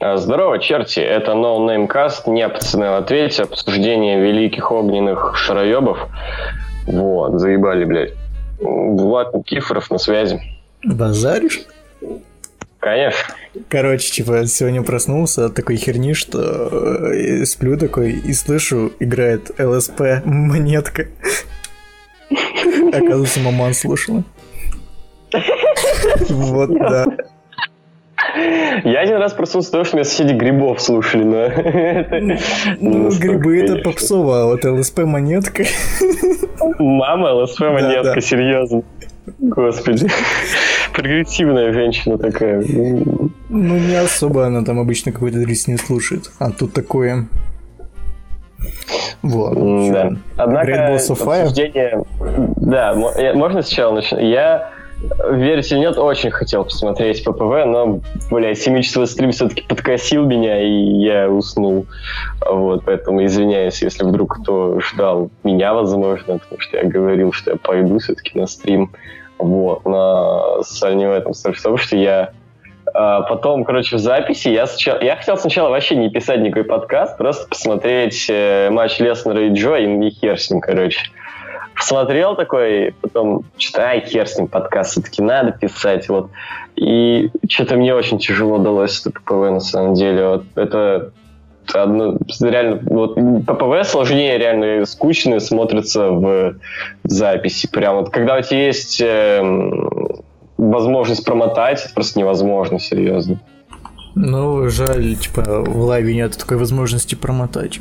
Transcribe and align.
А, 0.00 0.16
Здорово, 0.16 0.60
черти, 0.60 1.00
это 1.00 1.32
No 1.32 1.58
Name 1.66 1.88
Cast, 1.88 2.30
не 2.30 2.48
пацаны 2.48 2.88
в 2.88 2.94
ответе, 2.98 3.42
обсуждение 3.42 4.20
великих 4.20 4.70
огненных 4.70 5.36
шароебов. 5.36 5.98
Вот, 6.86 7.40
заебали, 7.40 7.84
блядь. 7.84 8.12
Влад 8.60 9.34
Никифоров 9.34 9.90
на 9.90 9.98
связи. 9.98 10.40
Базаришь? 10.84 11.62
Конечно. 12.78 13.34
Короче, 13.68 14.12
типа, 14.12 14.46
сегодня 14.46 14.84
проснулся 14.84 15.46
от 15.46 15.56
такой 15.56 15.74
херни, 15.74 16.12
что 16.12 17.08
э, 17.12 17.44
сплю 17.44 17.76
такой 17.76 18.12
и 18.12 18.32
слышу, 18.34 18.92
играет 19.00 19.50
ЛСП 19.58 20.22
монетка. 20.24 21.08
Оказывается, 22.92 23.40
маман 23.40 23.74
слушала. 23.74 24.22
Вот, 26.28 26.70
да. 26.70 27.04
Я 28.84 29.00
один 29.00 29.16
раз 29.16 29.32
проснулся 29.32 29.72
того, 29.72 29.84
что 29.84 29.96
меня 29.96 30.04
соседи 30.04 30.34
грибов 30.34 30.80
слушали, 30.80 31.24
но... 31.24 31.48
Ну, 32.80 33.04
настолько, 33.04 33.28
грибы 33.28 33.58
это 33.60 33.76
попсово, 33.76 34.42
а 34.42 34.46
вот 34.46 34.64
ЛСП 34.64 35.00
монетка. 35.00 35.64
Мама 36.78 37.32
ЛСП 37.32 37.60
монетка, 37.60 38.14
да. 38.14 38.20
серьезно. 38.20 38.82
Господи. 39.38 40.08
Прогрессивная 40.94 41.72
женщина 41.72 42.18
такая. 42.18 42.64
Ну, 43.48 43.78
не 43.78 43.94
особо 43.94 44.46
она 44.46 44.64
там 44.64 44.78
обычно 44.80 45.12
какой-то 45.12 45.38
дресни 45.38 45.76
слушает. 45.76 46.30
А 46.38 46.50
тут 46.50 46.72
такое... 46.72 47.28
Вот. 49.22 49.54
Да. 49.92 50.12
Однако 50.36 50.94
обсуждение... 50.94 52.04
Да, 52.56 52.94
я- 53.18 53.34
можно 53.34 53.62
сначала 53.62 53.96
начать? 53.96 54.20
Я, 54.22 54.70
верите 55.30 55.74
или 55.74 55.80
нет, 55.80 55.98
очень 55.98 56.30
хотел 56.30 56.64
посмотреть 56.64 57.24
ППВ, 57.24 57.64
но, 57.66 58.00
блядь, 58.30 58.58
7 58.58 58.80
часовой 58.82 59.06
стрим 59.06 59.30
все-таки 59.32 59.62
подкосил 59.62 60.26
меня, 60.26 60.60
и 60.60 60.70
я 61.00 61.28
уснул. 61.28 61.86
Вот, 62.44 62.84
поэтому 62.84 63.24
извиняюсь, 63.24 63.82
если 63.82 64.04
вдруг 64.04 64.40
кто 64.40 64.80
ждал 64.80 65.30
меня, 65.44 65.74
возможно, 65.74 66.38
потому 66.38 66.60
что 66.60 66.76
я 66.76 66.84
говорил, 66.84 67.32
что 67.32 67.52
я 67.52 67.56
пойду 67.56 67.98
все-таки 67.98 68.38
на 68.38 68.46
стрим. 68.46 68.90
Вот, 69.38 69.84
не 69.84 71.06
в 71.06 71.12
этом, 71.12 71.32
том, 71.62 71.76
что 71.76 71.96
я 71.96 72.32
а, 72.94 73.22
потом, 73.22 73.64
короче, 73.64 73.96
в 73.96 73.98
записи 73.98 74.48
я, 74.48 74.66
сначала, 74.66 75.02
я 75.02 75.16
хотел 75.16 75.36
сначала 75.36 75.68
вообще 75.68 75.96
не 75.96 76.10
писать 76.10 76.40
никакой 76.40 76.64
подкаст, 76.64 77.16
просто 77.16 77.48
посмотреть 77.48 78.26
э, 78.28 78.70
матч 78.70 78.98
Леснера 78.98 79.46
и 79.46 79.50
Джо, 79.50 79.76
и, 79.76 80.06
и 80.06 80.10
хер 80.10 80.38
с 80.38 80.50
ним, 80.50 80.60
короче. 80.60 81.00
Посмотрел 81.78 82.34
такой, 82.34 82.92
потом 83.00 83.44
что-то, 83.56 83.86
ай, 83.86 84.04
хер 84.04 84.26
с 84.26 84.36
ним, 84.36 84.48
подкаст 84.48 84.90
все-таки 84.90 85.22
надо 85.22 85.52
писать, 85.52 86.08
вот. 86.08 86.30
И 86.74 87.30
что-то 87.48 87.76
мне 87.76 87.94
очень 87.94 88.18
тяжело 88.18 88.58
далось 88.58 89.00
это 89.00 89.12
ППВ, 89.12 89.50
на 89.50 89.60
самом 89.60 89.94
деле. 89.94 90.26
Вот 90.26 90.44
это 90.56 91.12
одно, 91.72 92.18
реально, 92.40 92.80
вот 92.82 93.14
ППВ 93.14 93.88
сложнее, 93.88 94.38
реально 94.38 94.86
скучно 94.86 95.38
смотрится 95.38 96.10
в 96.10 96.56
записи. 97.04 97.68
Прям 97.68 97.98
вот, 97.98 98.10
когда 98.10 98.38
у 98.38 98.42
тебя 98.42 98.66
есть 98.66 99.00
эм, 99.00 99.88
возможность 100.56 101.24
промотать, 101.24 101.84
это 101.84 101.94
просто 101.94 102.18
невозможно, 102.18 102.80
серьезно. 102.80 103.38
Ну, 104.16 104.68
жаль, 104.68 105.14
типа, 105.14 105.62
в 105.62 105.80
лайве 105.82 106.12
нет 106.12 106.36
такой 106.36 106.56
возможности 106.56 107.14
промотать. 107.14 107.78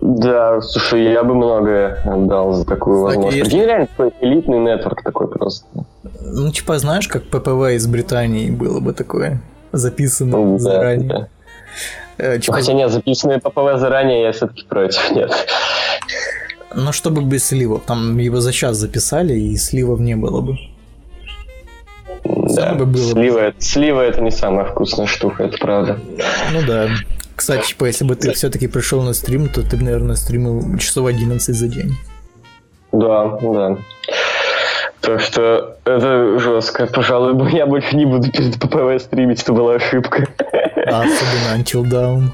Да, 0.00 0.60
слушай, 0.60 1.12
я 1.12 1.22
бы 1.22 1.34
многое 1.34 2.02
отдал 2.04 2.52
за 2.52 2.64
такую 2.64 3.06
Кстати, 3.06 3.16
возможность. 3.16 3.52
если- 3.52 3.64
реально 3.66 3.86
такой 3.86 4.12
элитный 4.20 4.58
нетворк 4.58 5.02
такой 5.02 5.28
просто. 5.28 5.66
Ну, 6.20 6.50
типа, 6.50 6.78
знаешь, 6.78 7.06
как 7.08 7.24
ППВ 7.24 7.74
из 7.74 7.86
Британии 7.86 8.50
было 8.50 8.80
бы 8.80 8.92
такое 8.92 9.40
записано 9.72 10.52
да, 10.54 10.58
заранее. 10.58 11.08
да. 11.08 11.28
Э, 12.18 12.34
Ну, 12.34 12.40
типа, 12.40 12.52
Хотя 12.58 12.72
нет, 12.74 12.90
записанные 12.90 13.38
ППВ 13.40 13.78
заранее 13.78 14.22
я 14.22 14.32
все-таки 14.32 14.64
против, 14.64 15.10
нет. 15.12 15.32
ну, 16.74 16.92
чтобы 16.92 17.22
без 17.22 17.46
сливов. 17.46 17.82
Там 17.86 18.18
его 18.18 18.40
за 18.40 18.52
час 18.52 18.76
записали, 18.76 19.34
и 19.34 19.56
сливов 19.56 20.00
не 20.00 20.16
было 20.16 20.40
бы. 20.40 20.56
Да. 22.24 22.74
бы 22.74 22.86
было. 22.86 23.12
Слива, 23.12 23.38
это- 23.38 23.60
слива 23.60 24.00
это 24.00 24.20
не 24.20 24.30
самая 24.30 24.64
вкусная 24.66 25.06
штука, 25.06 25.44
это 25.44 25.58
правда. 25.58 25.98
Ну 26.52 26.60
да. 26.66 26.88
Кстати, 27.36 27.68
типа, 27.68 27.86
если 27.86 28.04
бы 28.04 28.14
ты 28.14 28.32
все-таки 28.32 28.68
пришел 28.68 29.02
на 29.02 29.12
стрим, 29.12 29.48
то 29.48 29.62
ты 29.62 29.76
бы, 29.76 29.84
наверное, 29.84 30.16
стримил 30.16 30.78
часов 30.78 31.06
11 31.06 31.54
за 31.54 31.68
день. 31.68 31.96
Да, 32.92 33.38
да. 33.40 33.76
То, 35.00 35.18
что 35.18 35.76
это 35.84 36.38
жестко. 36.38 36.86
Пожалуй, 36.86 37.52
я 37.52 37.66
больше 37.66 37.96
не 37.96 38.06
буду 38.06 38.30
перед 38.30 38.58
ППВ 38.58 39.02
стримить, 39.02 39.42
это 39.42 39.52
была 39.52 39.74
ошибка. 39.74 40.26
А 40.86 41.02
особенно 41.02 41.60
Until 41.60 41.82
Dawn. 41.82 42.30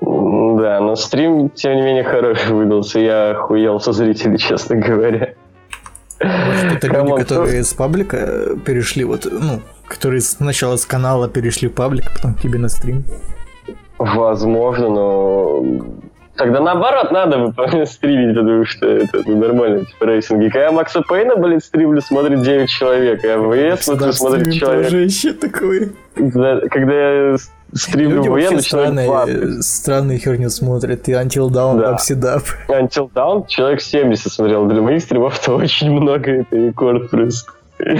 Да, 0.00 0.80
но 0.80 0.96
стрим, 0.96 1.50
тем 1.50 1.76
не 1.76 1.82
менее, 1.82 2.04
хороший 2.04 2.52
выдался. 2.52 2.98
Я 2.98 3.30
охуел 3.30 3.80
со 3.80 3.92
зрителей, 3.92 4.38
честно 4.38 4.76
говоря. 4.76 5.34
Может, 6.20 6.76
это 6.76 6.86
люди, 6.86 6.96
Come 6.96 7.09
on, 7.09 7.18
которые 7.18 7.64
с 7.64 7.72
паблика 7.72 8.16
э, 8.16 8.56
перешли, 8.64 9.04
вот, 9.04 9.26
ну, 9.30 9.60
которые 9.88 10.20
сначала 10.20 10.76
с 10.76 10.86
канала 10.86 11.28
перешли 11.28 11.68
в 11.68 11.72
паблик, 11.72 12.06
а 12.06 12.14
потом 12.14 12.34
к 12.34 12.40
тебе 12.40 12.58
на 12.58 12.68
стрим. 12.68 13.04
Возможно, 13.98 14.88
но 14.88 15.64
тогда 16.36 16.60
наоборот 16.60 17.12
надо 17.12 17.38
бы 17.38 17.86
стримить, 17.86 18.36
потому 18.36 18.64
что 18.64 18.86
это 18.86 19.22
ну, 19.26 19.38
нормально, 19.38 19.84
типа 19.84 20.04
рейсинги. 20.04 20.48
Когда 20.48 20.64
я 20.64 20.72
Макса 20.72 21.02
Пейна, 21.02 21.36
блин, 21.36 21.60
стримлю, 21.60 22.00
смотрит 22.00 22.42
9 22.42 22.68
человек, 22.68 23.24
а 23.24 23.76
ВС 23.76 23.84
смотрю, 23.84 24.12
смотрит 24.12 24.52
человек. 24.54 24.84
тоже 24.84 25.04
еще 25.04 25.32
такое. 25.32 25.90
Да, 26.16 26.60
Когда 26.70 26.94
я 26.94 27.36
стримлю 27.72 28.22
Люди 28.22 28.28
ВС, 28.28 28.30
вообще 28.30 28.50
начинают 28.50 29.00
странные, 29.00 29.62
странные 29.62 30.18
херню 30.18 30.50
смотрят. 30.50 31.08
И 31.08 31.12
Until 31.12 31.48
Down, 31.48 31.78
Да. 31.78 31.92
Upside 31.92 32.22
Up. 32.22 32.44
Until 32.68 33.10
Down 33.12 33.46
человек 33.46 33.80
70 33.80 34.32
смотрел. 34.32 34.66
Для 34.66 34.80
моих 34.80 35.02
стримов 35.02 35.40
это 35.40 35.54
очень 35.54 35.90
много, 35.90 36.30
это 36.30 36.56
рекорд 36.56 37.10
просто. 37.10 37.52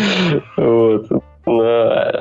Вот. 0.57 1.09
Но 1.47 1.63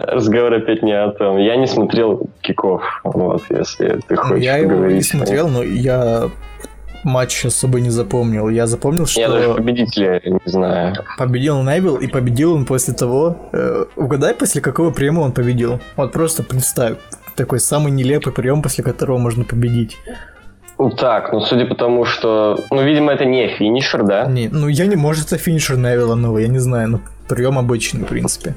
разговор 0.08 0.54
опять 0.54 0.84
не 0.84 0.92
о 0.92 1.12
том. 1.12 1.38
Я 1.38 1.56
не 1.56 1.68
смотрел 1.68 2.28
киков, 2.42 2.84
вот, 3.04 3.44
если 3.50 4.00
ты 4.08 4.16
хочешь 4.16 4.44
Я 4.44 4.58
его 4.58 4.86
не 4.86 5.02
смотрел, 5.02 5.48
но 5.48 5.64
я 5.64 6.30
матч 7.04 7.46
особо 7.46 7.80
не 7.80 7.90
запомнил. 7.90 8.50
Я 8.50 8.68
запомнил, 8.68 9.06
Я 9.16 9.30
даже 9.30 9.44
что 9.46 9.56
победителя 9.56 10.22
не 10.24 10.40
знаю. 10.46 10.96
победил 11.18 11.62
Невил, 11.64 11.98
и 11.98 12.08
победил 12.08 12.54
он 12.54 12.66
после 12.66 12.94
того... 12.94 13.38
э, 13.52 13.86
угадай, 13.96 14.34
после 14.34 14.62
какого 14.62 14.92
приема 14.92 15.22
он 15.22 15.32
победил. 15.32 15.80
Вот 15.96 16.12
просто 16.12 16.44
представь. 16.44 16.98
Такой 17.36 17.60
самый 17.60 17.92
нелепый 17.92 18.32
прием, 18.32 18.62
после 18.62 18.84
которого 18.84 19.18
можно 19.18 19.44
победить. 19.44 19.98
Ну 20.78 20.90
так, 20.90 21.32
ну 21.32 21.40
судя 21.40 21.66
по 21.66 21.76
тому, 21.76 22.04
что... 22.06 22.60
Ну, 22.72 22.84
видимо, 22.84 23.14
это 23.14 23.26
не 23.26 23.48
финишер, 23.48 24.04
да? 24.04 24.26
Не, 24.26 24.50
ну 24.50 24.68
я 24.68 24.86
не, 24.86 24.96
может, 24.96 25.28
это 25.28 25.38
финишер 25.38 25.78
Невилла 25.78 26.16
новый, 26.16 26.44
я 26.44 26.50
не 26.50 26.60
знаю, 26.60 26.90
но 26.90 27.00
прием 27.28 27.58
обычный, 27.58 28.02
в 28.02 28.08
принципе. 28.08 28.54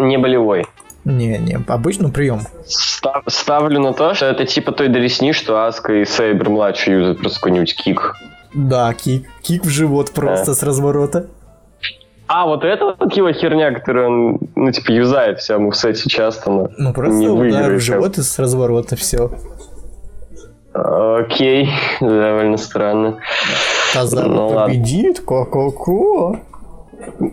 Не 0.00 0.18
болевой. 0.18 0.66
Не, 1.04 1.38
не, 1.38 1.58
обычный 1.66 2.12
прием. 2.12 2.40
Став- 2.66 3.24
ставлю 3.26 3.80
на 3.80 3.92
то, 3.92 4.14
что 4.14 4.26
это 4.26 4.44
типа 4.44 4.72
той 4.72 4.88
доресни, 4.88 5.32
что 5.32 5.64
Аска 5.64 5.94
и 5.94 6.04
Сейбер 6.04 6.50
младший 6.50 6.94
юзают 6.94 7.20
просто 7.20 7.40
какой-нибудь 7.40 7.74
кик. 7.74 8.14
Да, 8.52 8.92
кик, 8.92 9.26
кик 9.42 9.64
в 9.64 9.68
живот 9.68 10.10
просто 10.12 10.54
с 10.54 10.62
разворота. 10.62 11.26
А, 12.26 12.46
вот 12.46 12.64
это 12.64 12.94
вот 12.98 13.12
его 13.16 13.32
херня, 13.32 13.72
которую 13.72 14.06
он, 14.06 14.38
ну, 14.54 14.70
типа, 14.70 14.92
юзает 14.92 15.40
вся 15.40 15.58
в 15.58 15.72
сете 15.72 16.08
часто, 16.08 16.50
но 16.50 16.68
Ну 16.78 16.92
просто 16.92 17.18
не 17.18 17.28
удар 17.28 17.72
в 17.72 17.80
живот 17.80 18.18
и 18.18 18.22
с 18.22 18.38
разворота 18.38 18.94
все. 18.94 19.30
Окей, 20.72 21.70
довольно 22.00 22.56
странно. 22.56 23.18
Каза 23.92 24.22
Ну 24.22 24.54
победит, 24.54 25.20
ко-ко-ко. 25.20 26.40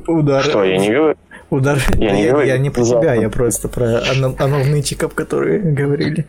Удар. 0.08 0.44
Что, 0.44 0.64
я 0.64 0.78
не 0.78 0.90
говорю? 0.90 1.16
Удар. 1.50 1.80
Я 1.96 2.12
не 2.12 2.24
я, 2.24 2.32
говорю, 2.32 2.48
я 2.48 2.58
не 2.58 2.70
про 2.70 2.84
тебя, 2.84 3.14
я 3.14 3.30
просто 3.30 3.68
про 3.70 4.02
ана- 4.02 4.36
аналнытиков, 4.38 5.14
которые 5.14 5.60
говорили. 5.60 6.26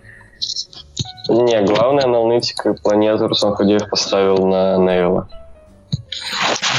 Не, 1.28 1.62
главное, 1.62 2.04
аналитика 2.04 2.74
планету 2.74 3.28
Руслан 3.28 3.54
Худеев 3.54 3.88
поставил 3.90 4.46
на 4.46 4.78
Невилла. 4.78 5.28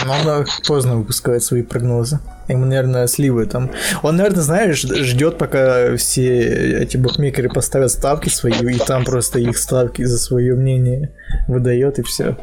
Но 0.05 0.13
он 0.13 0.45
поздно 0.65 0.95
выпускает 0.95 1.43
свои 1.43 1.61
прогнозы. 1.61 2.19
Ему, 2.47 2.65
наверное, 2.65 3.05
сливы 3.07 3.45
там. 3.45 3.69
Он, 4.01 4.15
наверное, 4.15 4.41
знаешь, 4.41 4.81
ждет, 4.81 5.37
пока 5.37 5.95
все 5.97 6.79
эти 6.81 6.97
букмекеры 6.97 7.49
поставят 7.49 7.91
ставки 7.91 8.29
свои, 8.29 8.53
и 8.53 8.79
там 8.79 9.03
просто 9.03 9.39
их 9.39 9.57
ставки 9.57 10.03
за 10.03 10.17
свое 10.17 10.55
мнение 10.55 11.11
выдает, 11.47 11.99
и 11.99 12.03
все. 12.03 12.35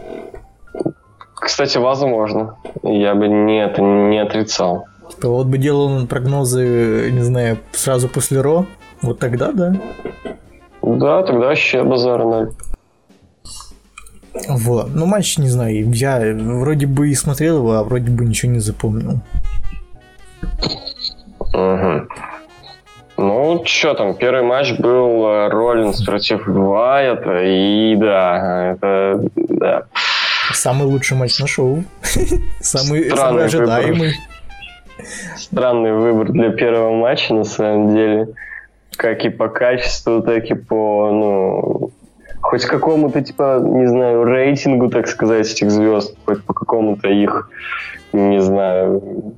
Кстати, 1.35 1.79
возможно. 1.79 2.57
Я 2.83 3.15
бы 3.15 3.27
не, 3.29 3.65
это 3.65 3.81
не 3.83 4.19
отрицал. 4.21 4.87
Типа, 5.11 5.29
вот 5.29 5.47
бы 5.47 5.59
делал 5.59 5.87
он 5.87 6.07
прогнозы, 6.07 7.11
не 7.13 7.23
знаю, 7.23 7.59
сразу 7.73 8.09
после 8.09 8.41
Ро, 8.41 8.67
вот 9.03 9.19
тогда, 9.19 9.53
да. 9.53 9.77
Да, 10.83 11.23
тогда 11.23 11.49
вообще 11.49 11.83
базар 11.83 12.25
ноль. 12.25 12.51
Вот. 14.49 14.95
Ну, 14.95 15.07
матч, 15.07 15.39
не 15.39 15.49
знаю, 15.49 15.91
я 15.93 16.21
вроде 16.35 16.87
бы 16.87 17.09
и 17.09 17.15
смотрел 17.15 17.59
его, 17.59 17.73
а 17.73 17.85
вроде 17.85 18.11
бы 18.11 18.25
ничего 18.25 18.53
не 18.53 18.61
запомнил. 18.61 19.21
Мгм. 21.53 22.09
Ну, 23.19 23.63
что 23.65 23.95
там, 23.95 24.15
первый 24.15 24.43
матч 24.43 24.79
был 24.79 25.27
э, 25.27 25.49
Роллинс 25.49 26.05
против 26.05 26.47
Вайата, 26.47 27.43
и 27.45 27.97
да, 27.97 28.73
это, 28.73 29.25
да. 29.35 29.83
Самый 30.53 30.87
лучший 30.87 31.17
матч 31.17 31.39
на 31.39 31.47
шоу. 31.47 31.83
Самый, 32.61 33.11
самый 33.11 33.47
ожидаемый. 33.47 34.15
Странный 35.37 35.93
выбор 35.93 36.33
для 36.33 36.51
первого 36.51 36.93
матча, 36.93 37.35
на 37.35 37.45
самом 37.45 37.95
деле. 37.95 38.29
Как 38.97 39.25
и 39.25 39.29
по 39.29 39.49
качеству, 39.49 40.23
так 40.23 40.45
и 40.47 40.55
по, 40.55 41.11
ну, 41.11 41.91
хоть 42.41 42.65
какому-то, 42.65 43.21
типа, 43.21 43.61
не 43.63 43.87
знаю, 43.89 44.25
рейтингу, 44.25 44.89
так 44.89 45.09
сказать, 45.09 45.51
этих 45.51 45.71
звезд, 45.71 46.17
хоть 46.25 46.43
по 46.45 46.55
какому-то 46.55 47.09
их, 47.09 47.51
не 48.13 48.41
знаю, 48.41 49.35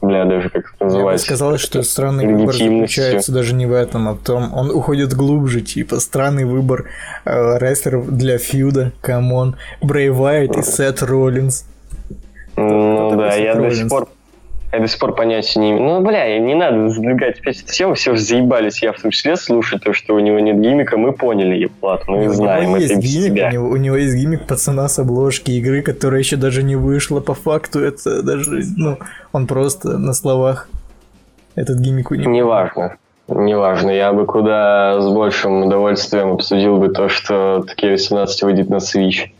бля, 0.00 0.24
даже 0.26 0.50
как 0.50 0.72
это 0.74 0.84
называется. 0.84 1.26
Я 1.26 1.32
бы 1.32 1.38
сказал, 1.38 1.58
что 1.58 1.82
странный 1.82 2.32
выбор 2.32 2.54
заключается 2.54 3.32
даже 3.32 3.54
не 3.54 3.66
в 3.66 3.72
этом, 3.72 4.08
а 4.08 4.12
в 4.12 4.18
том, 4.18 4.54
он 4.54 4.70
уходит 4.70 5.14
глубже, 5.14 5.60
типа, 5.60 5.98
странный 6.00 6.44
выбор 6.44 6.88
э, 7.24 7.58
рестлеров 7.58 8.08
для 8.10 8.38
feud 8.38 8.92
а, 9.00 9.12
come 9.12 9.37
on, 9.37 9.56
Брей 9.82 10.10
Вайт 10.10 10.56
и 10.56 10.62
Сет 10.62 11.02
Роллинс. 11.02 11.66
Ну 12.56 13.16
да, 13.16 13.34
я 13.34 13.54
до 13.54 13.70
сих 13.70 13.88
пор 13.88 14.08
я 14.72 14.80
до 14.80 14.86
сих 14.86 14.98
пор 14.98 15.14
понятия 15.14 15.60
не 15.60 15.70
имею. 15.70 15.82
Ну, 15.82 16.00
бля, 16.00 16.38
не 16.38 16.54
надо 16.54 16.88
задвигать 16.90 17.40
опять 17.40 17.62
эту 17.62 17.72
тему, 17.72 17.94
все 17.94 18.12
уже 18.12 18.22
заебались, 18.22 18.82
я 18.82 18.92
в 18.92 19.00
том 19.00 19.10
числе 19.10 19.36
слушаю 19.36 19.80
то, 19.80 19.92
что 19.92 20.14
у 20.14 20.18
него 20.18 20.38
нет 20.40 20.60
гиммика, 20.60 20.96
мы 20.96 21.12
поняли, 21.12 21.56
Еплат, 21.56 22.06
мы 22.06 22.26
у 22.28 22.32
знаем 22.32 22.74
это 22.74 22.82
есть 22.82 22.96
гиммик, 22.96 23.32
себя. 23.32 23.48
У 23.48 23.52
него, 23.52 23.68
у 23.68 23.76
него 23.76 23.96
есть 23.96 24.14
гиммик 24.14 24.46
пацана 24.46 24.88
с 24.88 24.98
обложки 24.98 25.50
игры, 25.52 25.82
которая 25.82 26.20
еще 26.20 26.36
даже 26.36 26.62
не 26.62 26.76
вышла 26.76 27.20
по 27.20 27.34
факту, 27.34 27.80
это 27.80 28.22
даже, 28.22 28.62
ну, 28.76 28.98
он 29.32 29.46
просто 29.46 29.96
на 29.98 30.12
словах. 30.12 30.68
Этот 31.54 31.78
гиммик 31.78 32.10
у 32.10 32.14
него. 32.14 32.30
Неважно. 32.30 32.96
Неважно, 33.26 33.90
я 33.90 34.12
бы 34.12 34.24
куда 34.24 35.00
с 35.00 35.08
большим 35.12 35.64
удовольствием 35.64 36.32
обсудил 36.32 36.78
бы 36.78 36.88
то, 36.88 37.08
что 37.08 37.62
такие 37.66 37.92
18 37.92 38.42
выйдет 38.42 38.70
на 38.70 38.76
Switch. 38.76 39.30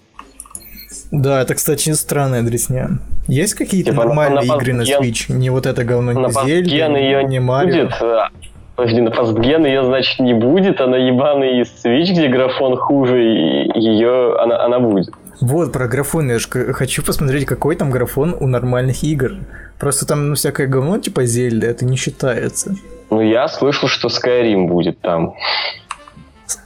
Да, 1.11 1.43
это, 1.43 1.55
кстати, 1.55 1.91
странная 1.93 2.43
дресня. 2.43 2.99
Есть 3.29 3.55
какие-то 3.55 3.93
типа, 3.93 4.05
нормальные 4.05 4.47
на 4.47 4.57
игры 4.57 4.73
на 4.75 4.83
Switch? 4.83 5.33
Не 5.33 5.51
вот 5.51 5.67
это 5.67 5.85
говно, 5.85 6.13
не 6.13 6.31
Зельда, 6.31 6.99
ее 6.99 7.25
не 7.25 7.41
Марио? 7.41 7.85
Будет. 7.85 8.03
А, 8.03 8.29
подожди, 8.77 9.01
на 9.01 9.11
пастген 9.11 9.65
ее, 9.65 9.85
значит, 9.85 10.19
не 10.21 10.35
будет, 10.35 10.81
а 10.81 10.87
на 10.87 10.97
ебаный 10.97 11.63
Switch, 11.63 12.13
где 12.13 12.29
графон 12.29 12.77
хуже, 12.77 13.19
ее 13.19 14.37
она, 14.39 14.65
она 14.65 14.81
будет. 14.81 15.11
Вот, 15.41 15.73
про 15.73 15.87
графон, 15.87 16.31
я 16.31 16.39
же 16.39 16.49
хочу 16.49 17.05
посмотреть, 17.05 17.47
какой 17.47 17.77
там 17.77 17.91
графон 17.91 18.37
у 18.39 18.47
нормальных 18.47 19.03
игр. 19.05 19.37
Просто 19.79 20.07
там 20.07 20.29
ну, 20.29 20.35
всякое 20.35 20.67
говно, 20.67 20.99
типа 20.99 21.25
Зельда, 21.25 21.67
это 21.69 21.85
не 21.85 21.97
считается. 21.97 22.75
Ну, 23.11 23.21
я 23.21 23.49
слышал, 23.49 23.89
что 23.89 24.09
Skyrim 24.09 24.67
будет 24.67 25.01
там. 25.01 25.35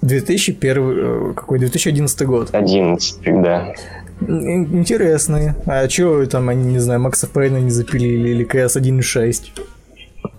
2001, 0.01 1.31
э, 1.31 1.33
какой, 1.35 1.59
2011 1.59 2.27
год. 2.27 2.49
11, 2.53 3.43
да. 3.43 3.75
Интересные. 4.21 5.55
А 5.67 5.87
чё 5.89 6.27
там 6.27 6.49
они, 6.49 6.73
не 6.73 6.79
знаю, 6.79 7.01
Макса 7.01 7.27
Пейна 7.27 7.59
не 7.59 7.71
запилили 7.71 8.31
или 8.31 8.45
КС 8.45 8.77
1.6? 8.77 9.43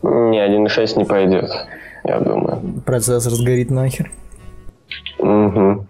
Не, 0.03 0.39
1.6 0.39 0.97
не 0.97 1.05
пойдет, 1.05 1.49
я 2.03 2.19
думаю. 2.19 2.81
Процессор 2.85 3.31
сгорит 3.33 3.71
нахер. 3.71 4.11
Угу. 5.19 5.85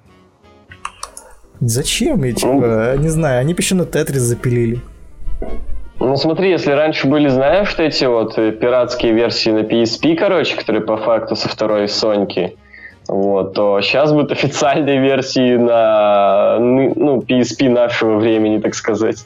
Зачем? 1.62 2.24
Я, 2.24 2.34
типа, 2.34 2.94
ну, 2.96 3.02
не 3.02 3.10
знаю, 3.10 3.40
они 3.40 3.54
еще 3.58 3.76
на 3.76 3.86
Тетрис 3.86 4.22
запилили. 4.22 4.82
Ну 6.00 6.18
смотри, 6.18 6.50
если 6.50 6.72
раньше 6.72 7.08
были, 7.08 7.30
знаешь, 7.30 7.70
что 7.70 7.84
эти 7.84 8.04
вот 8.06 8.36
пиратские 8.36 9.14
версии 9.14 9.52
на 9.52 9.60
PSP, 9.60 10.16
короче, 10.18 10.58
которые 10.58 10.84
по 10.84 10.98
факту 10.98 11.36
со 11.36 11.48
второй 11.48 11.88
Соньки, 11.88 12.58
вот, 13.08 13.54
то 13.54 13.82
сейчас 13.82 14.14
будет 14.14 14.32
официальной 14.32 14.98
версии 14.98 15.56
на 15.58 16.58
ну, 16.60 17.20
PSP 17.20 17.70
нашего 17.70 18.18
времени, 18.18 18.60
так 18.60 18.76
сказать. 18.76 19.26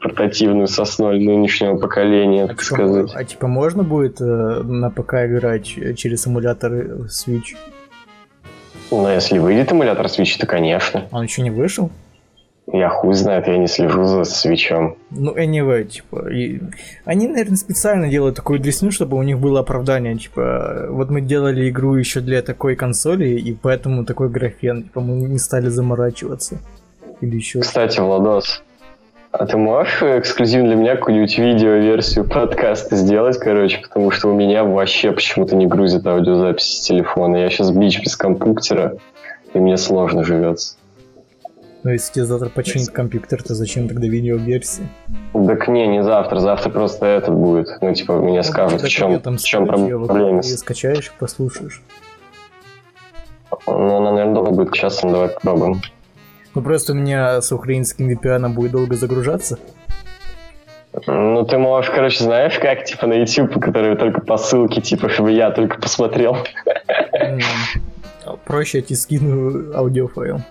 Портативную 0.00 0.66
сосной 0.66 1.24
нынешнего 1.24 1.76
поколения, 1.76 2.48
так 2.48 2.60
а 2.60 2.64
сказать. 2.64 3.06
Типа, 3.06 3.18
а 3.20 3.24
типа 3.24 3.46
можно 3.46 3.84
будет 3.84 4.20
э, 4.20 4.24
на 4.24 4.90
ПК 4.90 5.14
играть 5.26 5.66
через 5.66 6.26
эмулятор 6.26 6.72
Switch? 7.06 7.54
Ну, 8.90 9.08
если 9.08 9.38
выйдет 9.38 9.70
эмулятор 9.70 10.06
Switch, 10.06 10.38
то 10.38 10.46
конечно. 10.46 11.06
Он 11.12 11.22
еще 11.22 11.42
не 11.42 11.50
вышел? 11.50 11.90
Я 12.70 12.88
хуй 12.88 13.14
знает, 13.14 13.48
я 13.48 13.56
не 13.56 13.66
слежу 13.66 14.04
за 14.04 14.24
свечом. 14.24 14.96
Ну, 15.10 15.36
anyway, 15.36 15.84
типа, 15.84 16.28
и... 16.30 16.60
они, 17.04 17.26
наверное, 17.26 17.56
специально 17.56 18.08
делают 18.08 18.36
такую 18.36 18.60
дресню, 18.60 18.92
чтобы 18.92 19.16
у 19.16 19.22
них 19.22 19.40
было 19.40 19.60
оправдание, 19.60 20.16
типа, 20.16 20.86
вот 20.88 21.10
мы 21.10 21.20
делали 21.20 21.68
игру 21.68 21.96
еще 21.96 22.20
для 22.20 22.40
такой 22.40 22.76
консоли, 22.76 23.30
и 23.30 23.52
поэтому 23.52 24.04
такой 24.04 24.28
графен, 24.28 24.84
типа, 24.84 25.00
мы 25.00 25.16
не 25.28 25.38
стали 25.38 25.68
заморачиваться. 25.68 26.60
Или 27.20 27.36
еще. 27.36 27.60
Кстати, 27.60 27.98
Владос, 27.98 28.62
а 29.32 29.46
ты 29.46 29.56
можешь 29.56 30.02
эксклюзивно 30.02 30.68
для 30.68 30.76
меня 30.76 30.96
какую-нибудь 30.96 31.38
видео-версию 31.38 32.28
подкаста 32.28 32.96
сделать, 32.96 33.38
короче, 33.38 33.80
потому 33.80 34.10
что 34.10 34.28
у 34.28 34.34
меня 34.34 34.62
вообще 34.62 35.10
почему-то 35.10 35.56
не 35.56 35.66
грузит 35.66 36.06
аудиозапись 36.06 36.78
с 36.78 36.80
телефона. 36.80 37.36
Я 37.36 37.48
сейчас 37.48 37.70
бич 37.70 38.00
без 38.02 38.14
компьютера, 38.14 38.96
и 39.54 39.58
мне 39.58 39.78
сложно 39.78 40.22
живется. 40.22 40.76
Ну, 41.84 41.90
если 41.90 42.12
тебе 42.12 42.24
завтра 42.26 42.48
починит 42.48 42.90
компьютер, 42.90 43.42
то 43.42 43.54
зачем 43.54 43.88
тогда 43.88 44.06
видеоверсии? 44.06 44.86
Так 45.32 45.66
не, 45.66 45.86
не 45.88 46.04
завтра, 46.04 46.38
завтра 46.38 46.70
просто 46.70 47.06
этот 47.06 47.34
будет. 47.34 47.68
Ну, 47.80 47.92
типа, 47.92 48.20
мне 48.20 48.36
ну, 48.36 48.42
скажут, 48.44 48.82
в 48.82 48.88
чем, 48.88 49.20
там 49.20 49.36
в 49.36 49.42
чем 49.42 49.66
проблема. 49.66 50.42
Ты 50.42 50.56
скачаешь 50.56 51.08
и 51.08 51.18
послушаешь. 51.18 51.82
Ну, 53.66 53.96
она, 53.96 54.12
наверное, 54.12 54.34
долго 54.34 54.50
будет 54.52 54.70
к 54.70 54.74
часам, 54.74 55.12
давай 55.12 55.28
попробуем. 55.28 55.82
Ну, 56.54 56.62
просто 56.62 56.92
у 56.92 56.96
меня 56.96 57.40
с 57.40 57.50
украинским 57.50 58.08
VPN 58.10 58.48
будет 58.50 58.72
долго 58.72 58.94
загружаться. 58.94 59.58
Ну, 61.06 61.44
ты 61.46 61.58
можешь, 61.58 61.90
короче, 61.90 62.22
знаешь, 62.22 62.58
как, 62.58 62.84
типа, 62.84 63.06
на 63.06 63.14
YouTube, 63.14 63.60
который 63.60 63.96
только 63.96 64.20
по 64.20 64.36
ссылке, 64.36 64.80
типа, 64.80 65.08
чтобы 65.08 65.32
я 65.32 65.50
только 65.50 65.80
посмотрел. 65.80 66.36
Проще 68.44 68.78
я 68.78 68.82
тебе 68.82 68.96
скину 68.96 69.74
аудиофайл. 69.74 70.42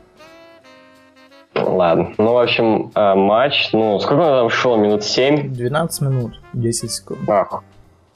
Ладно. 1.56 2.14
Ну, 2.18 2.34
в 2.34 2.38
общем, 2.38 2.92
э, 2.96 3.16
матч, 3.16 3.70
ну, 3.74 4.00
сколько 4.00 4.22
он 4.22 4.28
там 4.28 4.50
шел? 4.50 4.78
Минут 4.78 5.04
7? 5.04 5.54
12 5.54 6.02
минут, 6.02 6.40
10 6.54 6.92
секунд. 6.92 7.20
Ах. 7.28 7.64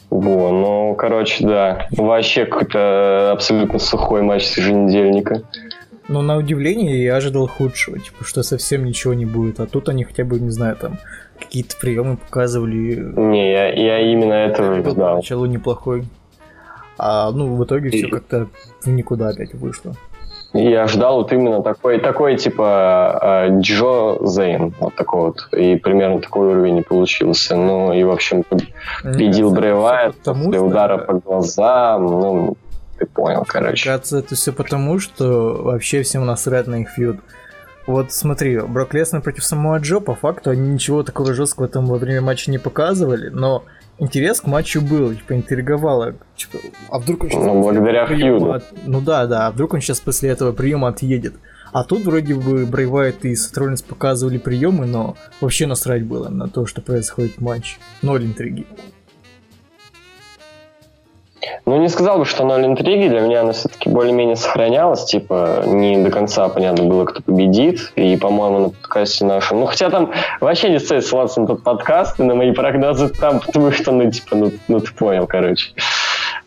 Во, 0.09 0.51
ну, 0.51 0.95
короче, 0.95 1.45
да. 1.45 1.87
Вообще 1.91 2.45
какой-то 2.45 3.31
абсолютно 3.31 3.79
сухой 3.79 4.21
матч 4.21 4.45
с 4.45 4.57
еженедельника. 4.57 5.41
Ну, 6.07 6.21
на 6.21 6.37
удивление, 6.37 7.03
я 7.03 7.15
ожидал 7.15 7.47
худшего, 7.47 7.99
типа, 7.99 8.23
что 8.23 8.43
совсем 8.43 8.85
ничего 8.85 9.13
не 9.13 9.25
будет. 9.25 9.59
А 9.59 9.65
тут 9.65 9.89
они 9.89 10.03
хотя 10.03 10.23
бы, 10.23 10.39
не 10.39 10.51
знаю, 10.51 10.75
там, 10.75 10.99
какие-то 11.39 11.75
приемы 11.81 12.17
показывали. 12.17 12.95
Не, 13.17 13.51
я, 13.51 13.73
я 13.73 14.11
именно 14.11 14.33
этого 14.33 14.75
ждал. 14.79 15.15
Поначалу 15.15 15.45
неплохой. 15.47 16.05
А, 16.97 17.31
ну, 17.31 17.55
в 17.55 17.63
итоге 17.65 17.89
все 17.89 18.07
как-то 18.07 18.47
никуда 18.85 19.29
опять 19.29 19.53
вышло. 19.55 19.95
Я 20.55 20.87
ждал 20.87 21.17
вот 21.17 21.33
именно 21.33 21.61
такой, 21.61 21.99
такой 21.99 22.37
типа 22.37 23.19
э, 23.49 23.59
Джо 23.59 24.25
Зейн, 24.25 24.73
вот 24.79 24.95
такой 24.95 25.21
вот, 25.21 25.49
и 25.51 25.75
примерно 25.75 26.21
такой 26.21 26.47
уровень 26.47 26.75
не 26.75 26.81
получился. 26.81 27.57
Ну 27.57 27.91
и, 27.91 28.03
в 28.05 28.09
общем, 28.09 28.43
победил 28.43 29.51
Брэй 29.51 29.73
Вайт 29.73 30.15
после 30.23 30.59
удара 30.61 30.97
по 30.97 31.15
глазам, 31.15 32.05
ну, 32.05 32.57
ты 32.97 33.05
понял, 33.05 33.43
короче. 33.45 33.89
Кажется, 33.89 34.19
это 34.19 34.35
все 34.35 34.53
потому, 34.53 34.99
что 34.99 35.61
вообще 35.61 36.03
всем 36.03 36.25
насрать 36.25 36.67
на 36.67 36.81
их 36.81 36.89
фьюд. 36.89 37.17
Вот 37.85 38.13
смотри, 38.13 38.59
Брок 38.61 38.93
Леснер 38.93 39.21
против 39.21 39.43
самого 39.43 39.77
Джо, 39.79 39.99
по 39.99 40.15
факту 40.15 40.51
они 40.51 40.69
ничего 40.69 41.03
такого 41.03 41.33
жесткого 41.33 41.67
там 41.67 41.85
во 41.85 41.97
время 41.97 42.21
матча 42.21 42.49
не 42.49 42.59
показывали, 42.59 43.27
но 43.27 43.65
интерес 43.99 44.41
к 44.41 44.47
матчу 44.47 44.81
был, 44.81 45.13
типа, 45.13 45.33
интриговало. 45.33 46.15
Типа, 46.35 46.57
а 46.89 46.99
вдруг 46.99 47.23
он 47.23 47.29
сейчас... 47.29 47.43
Ну, 47.45 47.61
благодаря 47.61 48.05
фьюду. 48.07 48.53
От... 48.53 48.65
Ну 48.85 49.01
да, 49.01 49.25
да, 49.27 49.47
а 49.47 49.51
вдруг 49.51 49.73
он 49.73 49.81
сейчас 49.81 49.99
после 49.99 50.29
этого 50.29 50.51
приема 50.51 50.89
отъедет. 50.89 51.35
А 51.71 51.83
тут 51.83 52.03
вроде 52.05 52.35
бы 52.35 52.65
Брейвайт 52.65 53.25
и 53.25 53.35
Сатроллинс 53.35 53.81
показывали 53.81 54.37
приемы, 54.37 54.85
но 54.85 55.17
вообще 55.41 55.67
насрать 55.67 56.03
было 56.03 56.29
на 56.29 56.47
то, 56.47 56.65
что 56.65 56.81
происходит 56.81 57.37
в 57.37 57.41
матче. 57.41 57.77
Ноль 58.01 58.25
интриги. 58.25 58.65
Ну, 61.65 61.79
не 61.79 61.89
сказал 61.89 62.19
бы, 62.19 62.25
что 62.25 62.45
ноль 62.45 62.65
интриги. 62.65 63.07
Для 63.07 63.21
меня 63.21 63.41
она 63.41 63.53
все-таки 63.53 63.89
более-менее 63.89 64.35
сохранялась. 64.35 65.05
Типа, 65.05 65.63
не 65.65 66.03
до 66.03 66.11
конца 66.11 66.47
понятно 66.49 66.85
было, 66.85 67.05
кто 67.05 67.21
победит. 67.21 67.91
И, 67.95 68.17
по-моему, 68.17 68.59
на 68.59 68.69
подкасте 68.69 69.25
нашем... 69.25 69.59
Ну, 69.59 69.65
хотя 69.65 69.89
там 69.89 70.11
вообще 70.41 70.69
не 70.69 70.79
стоит 70.79 71.05
ссылаться 71.05 71.41
на 71.41 71.47
тот 71.47 71.63
подкаст 71.63 72.19
и 72.19 72.23
на 72.23 72.35
мои 72.35 72.51
прогнозы 72.51 73.09
там, 73.09 73.39
потому 73.39 73.71
что, 73.71 73.91
ну, 73.91 74.09
типа, 74.11 74.35
ну, 74.35 74.51
ну 74.67 74.79
ты 74.79 74.93
понял, 74.93 75.27
короче. 75.27 75.73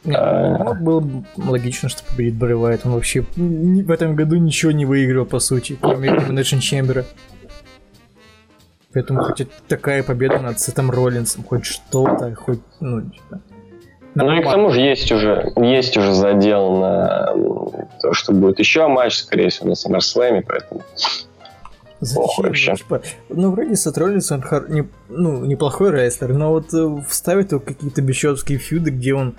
А... 0.06 0.58
Ну, 0.58 0.74
было 0.74 1.04
логично, 1.36 1.88
что 1.88 2.02
победит 2.04 2.34
Брэй 2.34 2.54
Уайт. 2.54 2.82
Он 2.84 2.92
вообще 2.92 3.24
в 3.36 3.90
этом 3.90 4.14
году 4.14 4.36
ничего 4.36 4.72
не 4.72 4.86
выиграл, 4.86 5.26
по 5.26 5.38
сути, 5.38 5.76
кроме 5.80 6.10
Elimination 6.10 6.58
Chamber. 6.58 7.04
Поэтому 8.92 9.22
хоть 9.22 9.46
такая 9.68 10.02
победа 10.02 10.38
над 10.38 10.58
Сетом 10.58 10.90
Роллинсом, 10.90 11.44
хоть 11.44 11.66
что-то, 11.66 12.34
хоть, 12.34 12.60
ну, 12.80 13.02
типа, 13.02 13.40
Ну 14.24 14.32
и 14.32 14.42
к 14.42 14.50
тому 14.50 14.70
же 14.70 14.80
есть 14.80 15.10
уже, 15.12 15.52
есть 15.56 15.96
уже 15.96 16.12
задел 16.12 16.76
на 16.76 17.34
то, 18.00 18.12
что 18.12 18.32
будет 18.32 18.58
еще 18.58 18.88
матч, 18.88 19.16
скорее 19.16 19.48
всего, 19.48 19.68
на 19.68 19.72
SummerSlam, 19.72 20.44
поэтому 20.46 20.82
Зачем? 22.00 22.44
вообще. 22.44 22.74
Типа, 22.74 23.02
ну, 23.28 23.50
вроде 23.52 23.76
Сет 23.76 23.98
Роллинс, 23.98 24.30
он 24.32 24.42
хор... 24.42 24.70
не, 24.70 24.88
ну, 25.08 25.44
неплохой 25.44 25.92
рестлер, 25.92 26.32
но 26.32 26.50
вот 26.50 26.72
э, 26.74 27.02
вставит 27.08 27.52
его 27.52 27.60
какие-то 27.60 28.02
бесчетские 28.02 28.58
фьюды, 28.58 28.90
где 28.90 29.14
он 29.14 29.34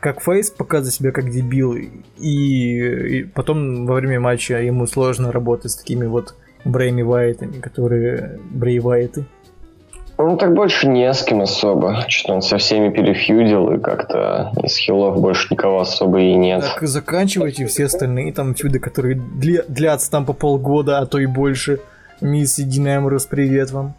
как 0.00 0.22
фейс 0.22 0.50
показывает 0.50 0.94
себя 0.94 1.10
как 1.10 1.30
дебил, 1.30 1.74
и, 1.74 1.88
и 2.18 3.24
потом 3.24 3.86
во 3.86 3.94
время 3.94 4.20
матча 4.20 4.58
ему 4.58 4.86
сложно 4.86 5.32
работать 5.32 5.72
с 5.72 5.76
такими 5.76 6.06
вот 6.06 6.34
Брейми 6.64 7.02
Вайтами, 7.02 7.60
которые 7.60 8.38
Брей 8.50 8.78
Вайты. 8.78 9.24
Ну, 10.18 10.36
так 10.36 10.52
больше 10.52 10.88
не 10.88 11.12
с 11.12 11.22
кем 11.22 11.40
особо. 11.42 12.04
Что 12.08 12.34
он 12.34 12.42
со 12.42 12.58
всеми 12.58 12.88
перефьюдил, 12.90 13.70
и 13.72 13.78
как-то 13.78 14.50
из 14.64 14.76
хилов 14.76 15.20
больше 15.20 15.46
никого 15.50 15.80
особо 15.80 16.20
и 16.20 16.34
нет. 16.34 16.62
Так 16.62 16.88
заканчивайте 16.88 17.66
все 17.66 17.84
остальные 17.86 18.32
там 18.32 18.54
фьюды, 18.54 18.80
которые 18.80 19.14
для- 19.14 19.62
длятся 19.68 20.10
там 20.10 20.26
по 20.26 20.32
полгода, 20.32 20.98
а 20.98 21.06
то 21.06 21.18
и 21.18 21.26
больше. 21.26 21.80
Мисс 22.20 22.58
и 22.58 22.64
Дин 22.64 22.88
Эмрос, 22.88 23.26
привет 23.26 23.70
вам. 23.70 23.94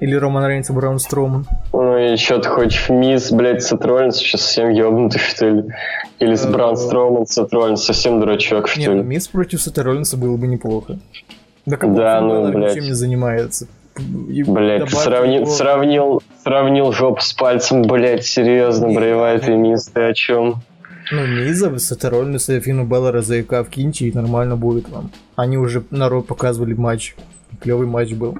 Или 0.00 0.16
Роман 0.16 0.44
Рейнс 0.46 0.68
и 0.68 0.72
Браун 0.72 0.98
Строман. 0.98 1.46
Ну 1.72 1.96
и 1.96 2.16
что 2.16 2.40
ты 2.40 2.48
хочешь, 2.48 2.88
Мисс, 2.88 3.30
блядь, 3.30 3.62
Сет 3.62 3.84
Роллинс 3.84 4.16
сейчас 4.16 4.40
совсем 4.40 4.70
ёбнутый, 4.70 5.20
что 5.20 5.48
ли? 5.48 5.64
Или 6.18 6.34
с 6.34 6.44
Браун 6.44 6.76
Строман, 6.76 7.24
Сет 7.26 7.52
Роллинс, 7.52 7.84
совсем 7.84 8.18
дурачок, 8.18 8.66
что 8.66 8.80
ли? 8.80 8.86
Не, 8.88 8.94
ну 8.94 9.02
Мисс 9.04 9.28
против 9.28 9.62
Сета 9.62 9.84
Роллинса 9.84 10.16
было 10.16 10.36
бы 10.36 10.48
неплохо. 10.48 10.98
Да, 11.66 11.76
как 11.76 11.94
да 11.94 12.20
ну, 12.20 12.50
блядь. 12.50 12.74
Чем 12.74 12.84
не 12.86 12.92
занимается. 12.94 13.68
Блять, 13.96 14.90
сравнил, 14.90 15.42
его... 15.42 15.50
сравнил, 15.50 16.22
сравнил 16.42 16.92
жопу 16.92 17.20
с 17.20 17.32
пальцем, 17.32 17.82
блять, 17.82 18.24
серьезно, 18.24 18.88
Брейвай, 18.88 19.38
ты 19.38 19.54
Мисс, 19.54 19.86
ты 19.88 20.02
о 20.02 20.14
чем? 20.14 20.62
Ну, 21.10 21.26
Миза, 21.26 21.78
Сета 21.78 22.10
Роллинса, 22.10 22.58
Фину 22.60 22.84
Беллера, 22.84 23.20
ЗК 23.20 23.66
вкиньте, 23.66 24.06
и 24.06 24.12
нормально 24.12 24.56
будет 24.56 24.88
вам. 24.88 25.10
Они 25.36 25.58
уже 25.58 25.82
народ 25.90 26.26
показывали 26.26 26.74
матч. 26.74 27.14
Клевый 27.60 27.86
матч 27.86 28.12
был. 28.14 28.38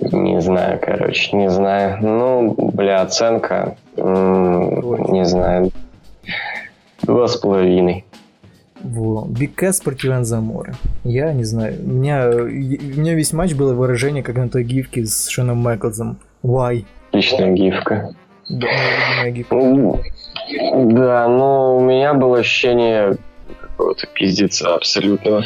Не 0.00 0.40
знаю, 0.40 0.80
короче, 0.82 1.36
не 1.36 1.50
знаю. 1.50 1.98
Ну, 2.00 2.54
бля, 2.72 3.02
оценка, 3.02 3.76
м- 3.96 5.12
не 5.12 5.26
знаю, 5.26 5.70
два 7.02 7.28
с 7.28 7.36
половиной. 7.36 8.06
Во. 8.82 9.26
Биг 9.28 9.54
Кэс 9.54 9.80
против 9.80 10.10
Энзамора. 10.10 10.74
Я 11.04 11.32
не 11.32 11.44
знаю. 11.44 11.78
У 11.84 11.88
меня, 11.88 12.30
у 12.30 12.46
меня 12.46 13.14
весь 13.14 13.32
матч 13.32 13.54
было 13.54 13.74
выражение, 13.74 14.22
как 14.22 14.36
на 14.36 14.48
той 14.48 14.64
гифке 14.64 15.04
с 15.04 15.28
Шоном 15.28 15.58
Майклзом. 15.58 16.18
Why? 16.42 16.84
Отличная 17.10 17.52
гифка. 17.52 18.14
Да, 18.48 19.30
гифка. 19.30 19.56
Да, 20.74 21.28
но 21.28 21.76
у 21.76 21.80
меня 21.80 22.14
было 22.14 22.38
ощущение 22.38 23.16
какого-то 23.60 24.06
пиздеца 24.14 24.74
абсолютного. 24.74 25.44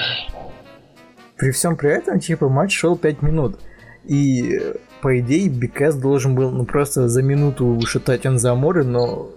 При 1.36 1.50
всем 1.50 1.76
при 1.76 1.90
этом, 1.90 2.20
типа, 2.20 2.48
матч 2.48 2.76
шел 2.76 2.96
5 2.96 3.22
минут. 3.22 3.58
И, 4.04 4.60
по 5.00 5.18
идее, 5.18 5.48
Бикэс 5.48 5.96
должен 5.96 6.34
был 6.34 6.50
ну, 6.50 6.64
просто 6.64 7.08
за 7.08 7.22
минуту 7.22 7.80
шатать 7.86 8.26
Энзаморы, 8.26 8.84
но 8.84 9.30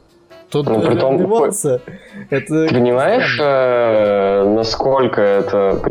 тот 0.50 0.68
ну, 0.68 0.82
притом, 0.82 1.16
отбивался. 1.16 1.82
Это... 2.30 2.68
Понимаешь, 2.70 3.38
э, 3.42 4.54
насколько 4.56 5.22
это 5.22 5.82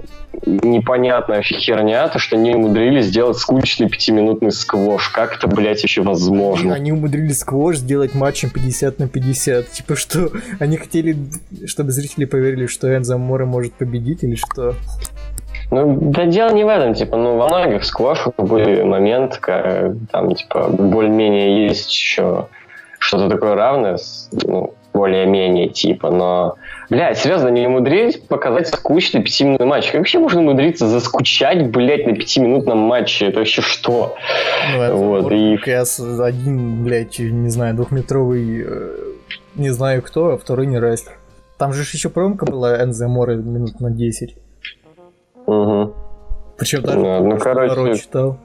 непонятная 0.44 1.42
херня, 1.42 2.08
то, 2.08 2.18
что 2.18 2.36
они 2.36 2.54
умудрились 2.54 3.06
сделать 3.06 3.36
скучный 3.36 3.88
пятиминутный 3.88 4.52
сквош. 4.52 5.08
Как 5.10 5.36
это, 5.36 5.48
блядь, 5.48 5.82
еще 5.82 6.02
возможно? 6.02 6.74
Они 6.74 6.92
умудрились 6.92 7.40
сквош 7.40 7.76
сделать 7.76 8.14
матчем 8.14 8.50
50 8.50 8.98
на 8.98 9.08
50. 9.08 9.70
Типа, 9.70 9.96
что 9.96 10.30
они 10.58 10.76
хотели, 10.76 11.16
чтобы 11.66 11.90
зрители 11.92 12.24
поверили, 12.24 12.66
что 12.66 12.94
Энзо 12.94 13.18
Море 13.18 13.44
может 13.44 13.74
победить 13.74 14.22
или 14.24 14.36
что? 14.36 14.74
Ну, 15.70 15.98
да 16.12 16.26
дело 16.26 16.50
не 16.50 16.64
в 16.64 16.68
этом, 16.68 16.94
типа, 16.94 17.16
ну, 17.16 17.36
во 17.36 17.48
многих 17.48 17.84
сквошах 17.84 18.34
был 18.36 18.86
момент, 18.86 19.38
как, 19.38 19.96
там, 20.12 20.32
типа, 20.34 20.68
более-менее 20.68 21.66
есть 21.66 21.90
еще 21.90 22.46
что-то 22.98 23.28
такое 23.28 23.54
равное, 23.54 23.98
ну, 24.32 24.74
более-менее 24.96 25.68
типа, 25.68 26.10
но, 26.10 26.56
блядь, 26.88 27.18
серьезно, 27.18 27.48
не 27.48 27.66
умудрились 27.66 28.16
показать 28.16 28.68
скучный 28.68 29.22
пятиминутный 29.22 29.66
матч. 29.66 29.86
Как 29.86 29.96
вообще 29.96 30.18
можно 30.18 30.40
умудриться 30.40 30.86
заскучать, 30.86 31.70
блядь, 31.70 32.06
на 32.06 32.14
пятиминутном 32.14 32.78
матче? 32.78 33.26
Это 33.26 33.40
вообще 33.40 33.62
что? 33.62 34.16
Ну, 34.72 34.82
это 34.82 34.94
вот, 34.94 35.32
и... 35.32 35.56
КС 35.58 36.00
один, 36.00 36.82
блядь, 36.82 37.18
не 37.18 37.50
знаю, 37.50 37.74
двухметровый, 37.74 38.64
э, 38.66 38.96
не 39.54 39.70
знаю 39.70 40.02
кто, 40.02 40.30
а 40.30 40.38
второй 40.38 40.66
не 40.66 40.80
рестлер. 40.80 41.18
Там 41.58 41.72
же 41.72 41.82
еще 41.82 42.08
промка 42.10 42.46
была 42.46 42.82
Энзе 42.82 43.06
Море 43.06 43.36
минут 43.36 43.80
на 43.80 43.90
10. 43.90 44.36
Угу. 45.46 45.94
Причем 46.58 46.82
даже 46.82 46.98
ну, 46.98 47.24
ну 47.24 47.38
короче, 47.38 47.98
читал. 47.98 48.38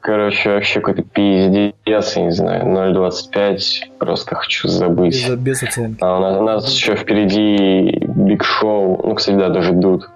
Короче, 0.00 0.48
вообще 0.48 0.80
какой-то 0.80 1.02
пиздец, 1.02 2.16
я 2.16 2.22
не 2.22 2.32
знаю, 2.32 2.64
0.25, 2.64 3.98
просто 3.98 4.34
хочу 4.34 4.66
забыть. 4.66 5.28
Без, 5.28 5.36
без 5.36 5.62
оценки. 5.62 5.98
А 6.00 6.16
у 6.16 6.20
нас, 6.20 6.38
у 6.38 6.42
нас 6.42 6.72
еще 6.72 6.96
впереди 6.96 8.06
Биг 8.06 8.42
Шоу, 8.42 8.98
ну, 9.06 9.14
кстати, 9.14 9.36
да, 9.36 9.50
даже 9.50 9.72
Дуд. 9.72 10.08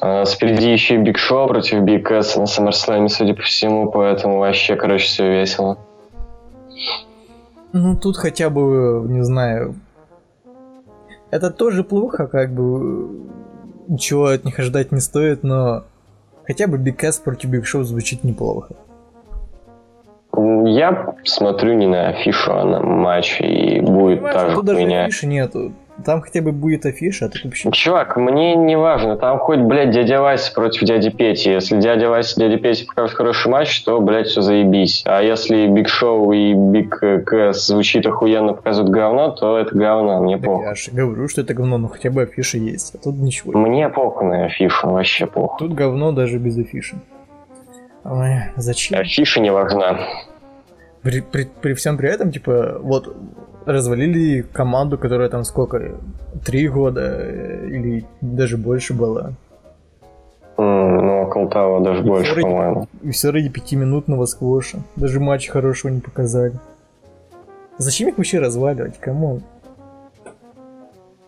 А 0.00 0.24
впереди 0.24 0.72
еще 0.72 0.96
и 0.96 0.98
Биг 0.98 1.18
Шоу 1.18 1.46
против 1.46 1.82
Биг 1.82 2.10
Кэс 2.10 2.34
на 2.36 2.44
SummerSlam, 2.44 3.06
судя 3.08 3.34
по 3.34 3.42
всему, 3.42 3.90
поэтому 3.92 4.38
вообще, 4.38 4.74
короче, 4.74 5.04
все 5.04 5.30
весело. 5.30 5.78
Ну, 7.72 7.96
тут 7.96 8.16
хотя 8.16 8.50
бы, 8.50 9.04
не 9.08 9.22
знаю, 9.22 9.76
это 11.30 11.50
тоже 11.50 11.84
плохо, 11.84 12.26
как 12.26 12.52
бы, 12.52 13.08
ничего 13.86 14.26
от 14.26 14.44
них 14.44 14.58
ожидать 14.58 14.90
не 14.90 14.98
стоит, 14.98 15.44
но 15.44 15.84
хотя 16.44 16.66
бы 16.66 16.76
Биг 16.76 17.04
Кэс 17.04 17.18
против 17.18 17.50
Биг 17.50 17.66
Шоу 17.66 17.84
звучит 17.84 18.24
неплохо. 18.24 18.74
Я 20.76 21.14
смотрю 21.24 21.72
не 21.72 21.86
на 21.86 22.08
афишу, 22.08 22.52
а 22.52 22.62
на 22.62 22.80
матч, 22.80 23.40
и 23.40 23.80
будет 23.80 24.18
Понимаешь, 24.18 24.34
так 24.34 24.50
же 24.50 24.56
тут 24.56 24.66
хуйня. 24.66 24.88
даже 24.88 25.04
афиши 25.04 25.26
нету. 25.26 25.72
Там 26.04 26.20
хотя 26.20 26.42
бы 26.42 26.52
будет 26.52 26.84
афиша, 26.84 27.24
а 27.24 27.28
тут 27.30 27.44
вообще... 27.44 27.70
Чувак, 27.70 28.18
мне 28.18 28.54
не 28.56 28.76
важно, 28.76 29.16
там 29.16 29.38
хоть, 29.38 29.60
блядь, 29.60 29.92
дядя 29.92 30.20
Вася 30.20 30.52
против 30.52 30.82
дяди 30.82 31.08
Пети. 31.08 31.48
Если 31.48 31.80
дядя 31.80 32.10
Вася 32.10 32.38
и 32.38 32.40
дядя 32.40 32.62
Пети 32.62 32.84
покажут 32.84 33.16
хороший 33.16 33.50
матч, 33.50 33.82
то, 33.84 33.98
блядь, 34.02 34.26
все 34.26 34.42
заебись. 34.42 35.02
А 35.06 35.22
если 35.22 35.66
Биг 35.66 35.88
Шоу 35.88 36.30
и 36.32 36.52
Биг 36.52 36.98
Кэс 36.98 37.68
звучит 37.68 38.04
охуенно, 38.04 38.52
показывают 38.52 38.92
говно, 38.92 39.30
то 39.30 39.56
это 39.56 39.74
говно, 39.74 40.20
мне 40.20 40.36
да 40.36 40.44
похуй. 40.46 40.66
Я 40.66 40.74
же 40.74 40.90
говорю, 40.90 41.26
что 41.26 41.40
это 41.40 41.54
говно, 41.54 41.78
но 41.78 41.88
хотя 41.88 42.10
бы 42.10 42.20
афиша 42.20 42.58
есть, 42.58 42.94
а 42.94 42.98
тут 42.98 43.14
ничего. 43.14 43.58
Мне 43.58 43.88
похуй 43.88 44.28
на 44.28 44.44
афишу, 44.44 44.90
вообще 44.90 45.24
похуй. 45.24 45.58
Тут 45.58 45.74
говно 45.74 46.12
даже 46.12 46.36
без 46.36 46.58
афиши. 46.58 46.96
Ой, 48.04 48.42
зачем? 48.56 49.00
Афиша 49.00 49.40
не 49.40 49.50
важна 49.50 50.00
при, 51.06 51.20
при, 51.20 51.44
при 51.44 51.74
всем 51.74 51.96
при 51.96 52.08
этом, 52.08 52.32
типа, 52.32 52.80
вот 52.82 53.16
развалили 53.64 54.42
команду, 54.42 54.98
которая 54.98 55.28
там 55.28 55.44
сколько, 55.44 55.92
три 56.44 56.66
года 56.66 57.00
э, 57.20 57.68
или 57.68 58.04
даже 58.20 58.56
больше 58.56 58.92
была. 58.92 59.32
Mm, 60.56 61.00
ну, 61.02 61.22
около 61.22 61.48
того, 61.48 61.78
даже 61.78 62.00
и 62.00 62.04
больше, 62.04 62.34
ради, 62.34 62.42
по-моему. 62.42 62.88
И 63.04 63.12
все 63.12 63.30
ради 63.30 63.48
пятиминутного 63.48 64.26
сквоша. 64.26 64.78
Даже 64.96 65.20
матч 65.20 65.48
хорошего 65.48 65.92
не 65.92 66.00
показали. 66.00 66.54
Зачем 67.78 68.08
их 68.08 68.18
вообще 68.18 68.40
разваливать? 68.40 68.98
Кому? 68.98 69.42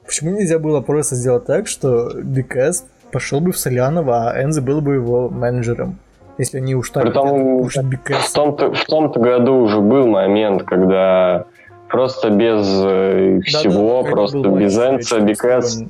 Почему 0.05 0.33
нельзя 0.33 0.59
было 0.59 0.81
просто 0.81 1.15
сделать 1.15 1.45
так, 1.45 1.69
что 1.69 2.11
BKS 2.21 2.83
пошел 3.13 3.41
бы 3.41 3.53
в 3.53 3.59
Солянова, 3.59 4.33
а 4.33 4.43
Энзи 4.43 4.61
был 4.61 4.81
бы 4.81 4.95
его 4.95 5.29
менеджером? 5.29 6.01
Если 6.39 6.59
они 6.59 6.75
уж 6.75 6.91
так 6.91 7.03
Притом, 7.03 7.43
уж 7.61 7.77
в 7.77 8.33
том-то, 8.33 8.73
в 8.73 8.85
том-то 8.85 9.21
году 9.21 9.57
уже 9.57 9.81
был 9.81 10.07
момент, 10.07 10.63
когда 10.63 11.47
просто 11.89 12.31
без 12.31 12.67
э, 12.85 13.41
всего, 13.45 14.03
да, 14.03 14.11
просто 14.11 14.49
без 14.49 14.79
Энца, 14.79 15.21
Бикэс... 15.21 15.83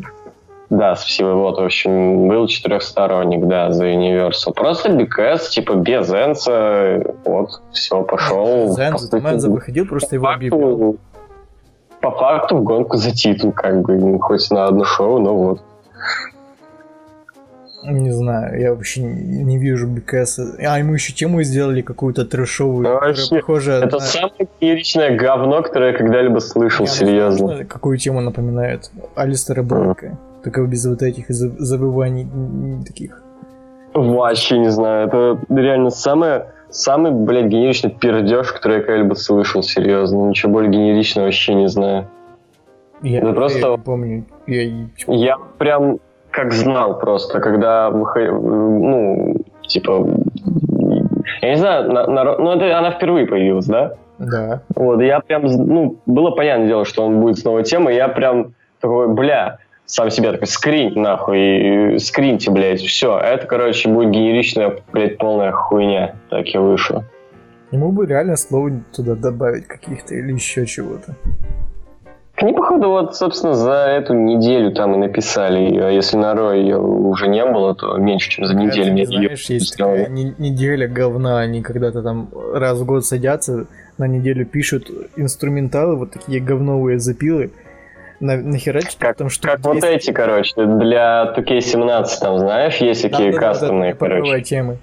Да, 0.71 0.97
спасибо, 0.97 1.29
вот, 1.29 1.59
в 1.59 1.65
общем, 1.65 2.29
был 2.29 2.47
четырехсторонник, 2.47 3.47
да, 3.47 3.71
за 3.71 3.87
Universal. 3.87 4.53
Просто 4.55 4.91
BKS, 4.91 5.49
типа, 5.49 5.75
без 5.77 6.11
Энца, 6.11 7.03
вот, 7.25 7.63
все, 7.73 8.03
пошел. 8.03 8.77
Энца, 8.79 9.11
там 9.11 9.27
Энца 9.31 9.49
выходил, 9.49 9.87
просто 9.87 10.17
его 10.17 10.29
объявлял. 10.29 10.97
По 12.03 12.11
факту 12.11 12.59
в 12.59 12.63
гонку 12.63 12.99
за 12.99 13.13
титул, 13.13 13.53
как 13.53 13.81
бы, 13.81 14.21
хоть 14.21 14.51
на 14.51 14.67
одно 14.67 14.85
шоу, 14.85 15.19
но 15.19 15.35
вот. 15.35 15.63
Не 17.85 18.11
знаю, 18.11 18.61
я 18.61 18.75
вообще 18.75 19.03
не 19.03 19.57
вижу 19.57 19.87
БКС. 19.87 20.41
А, 20.59 20.79
ему 20.79 20.95
еще 20.95 21.13
тему 21.13 21.43
сделали 21.43 21.81
какую-то 21.81 22.25
трешовую, 22.25 22.83
ну, 22.83 22.95
вообще, 22.95 23.37
похожая 23.37 23.85
Это 23.85 23.97
на... 23.99 24.01
самое 24.01 24.49
фееричное 24.59 25.17
говно, 25.17 25.63
которое 25.63 25.93
я 25.93 25.97
когда-либо 25.99 26.41
слышал, 26.41 26.87
я 26.87 26.91
серьезно. 26.91 27.47
Знаю, 27.47 27.67
какую 27.69 27.97
тему 27.99 28.21
напоминает? 28.21 28.91
Алистера 29.15 29.63
Блэка. 29.63 30.07
Mm. 30.07 30.17
Только 30.43 30.63
без 30.65 30.87
вот 30.87 31.03
этих 31.03 31.27
забываний 31.29 32.27
таких. 32.85 33.23
Вообще 33.95 34.59
не 34.59 34.71
знаю. 34.71 35.07
Это 35.09 35.39
реально 35.49 35.91
самое 35.91 36.47
самый, 36.71 37.13
блядь, 37.13 37.47
генеричный 37.47 37.91
пердеж, 37.91 38.53
который 38.53 38.79
я 38.79 38.83
когда-либо 38.83 39.15
слышал, 39.15 39.63
серьезно. 39.63 40.29
Ничего 40.29 40.53
более 40.53 40.71
генеричного 40.71 41.27
вообще 41.27 41.55
не 41.55 41.69
знаю. 41.69 42.09
Я, 43.03 43.21
Да 43.23 43.33
просто- 43.33 43.59
я 43.61 43.71
не 43.71 43.79
помню. 43.79 44.25
Я, 44.47 44.89
Я 45.07 45.37
прям 45.59 45.99
как 46.39 46.53
знал 46.53 47.01
просто, 47.01 47.41
когда 47.41 47.91
выходил, 47.91 48.41
ну, 48.41 49.37
типа, 49.67 50.07
я 51.43 51.51
не 51.51 51.57
знаю, 51.57 51.93
на- 51.93 52.07
на- 52.07 52.39
ну, 52.39 52.53
это 52.53 52.79
она 52.79 52.93
впервые 52.93 53.27
появилась, 53.27 53.67
да? 53.67 53.95
да. 54.19 54.63
Вот, 54.77 55.01
я 55.01 55.19
прям, 55.19 55.47
ну, 55.47 55.97
было 56.07 56.31
понятное 56.31 56.69
дело, 56.69 56.85
что 56.85 57.05
он 57.05 57.21
будет 57.21 57.39
с 57.39 57.45
новой 57.45 57.65
темой, 57.65 57.97
я 57.97 58.07
прям 58.07 58.53
такой, 58.81 59.09
бля, 59.09 59.59
сам 59.85 60.11
себя 60.11 60.31
такой, 60.31 60.47
скринь 60.47 60.93
нахуй, 60.95 61.95
и 61.95 61.99
скриньте, 61.99 62.53
блядь, 62.53 62.83
все, 62.83 63.19
это, 63.19 63.45
короче, 63.49 63.89
будет 63.89 64.11
генеричная, 64.11 64.77
блядь, 64.93 65.19
полная 65.19 65.51
хуйня, 65.51 66.15
так 66.31 66.47
и 66.55 66.59
вышло. 66.59 67.05
Ему 67.73 67.91
бы 67.91 68.07
реально 68.07 68.37
слово 68.37 68.71
туда 68.95 69.17
добавить 69.17 69.67
каких-то 69.67 70.15
или 70.15 70.33
еще 70.33 70.67
чего-то. 70.67 71.17
Они, 72.41 72.53
походу, 72.53 72.89
вот, 72.91 73.17
собственно, 73.17 73.55
за 73.55 73.73
эту 73.89 74.15
неделю 74.15 74.71
там 74.73 74.95
и 74.95 74.99
написали 74.99 75.59
ее, 75.59 75.87
а 75.87 75.91
если 75.91 76.17
на 76.17 76.35
Ро 76.35 76.53
ее 76.53 76.79
уже 76.79 77.27
не 77.27 77.45
было, 77.45 77.75
то 77.75 77.97
меньше, 77.97 78.31
чем 78.31 78.47
за 78.47 78.55
неделю 78.55 78.93
мне 78.93 79.07
знаешь, 79.07 79.51
есть 79.51 79.77
такая 79.77 80.09
не- 80.09 80.35
неделя 80.39 80.87
говна, 80.87 81.41
они 81.41 81.63
когда-то 81.63 82.03
там 82.03 82.29
раз 82.55 82.79
в 82.79 82.85
год 82.87 83.05
садятся, 83.05 83.67
на 83.99 84.05
неделю 84.07 84.47
пишут 84.47 84.89
инструменталы, 85.17 85.97
вот 85.97 86.13
такие 86.13 86.41
говновые 86.41 87.01
запилы, 87.01 87.51
на, 88.21 88.37
нахерачат 88.37 88.95
Как, 88.99 89.17
там 89.17 89.31
штук 89.31 89.51
как 89.51 89.61
вот 89.65 89.73
200. 89.81 89.87
эти, 89.89 90.13
короче, 90.13 90.53
для 90.65 91.33
2K17, 91.37 92.07
там, 92.21 92.39
знаешь, 92.39 92.77
есть 92.77 93.03
такие 93.03 93.33
Да-да-да, 93.33 93.49
кастомные, 93.49 93.95
такие 93.95 94.11
поповые 94.11 94.23
короче. 94.25 94.45
темы. 94.45 94.79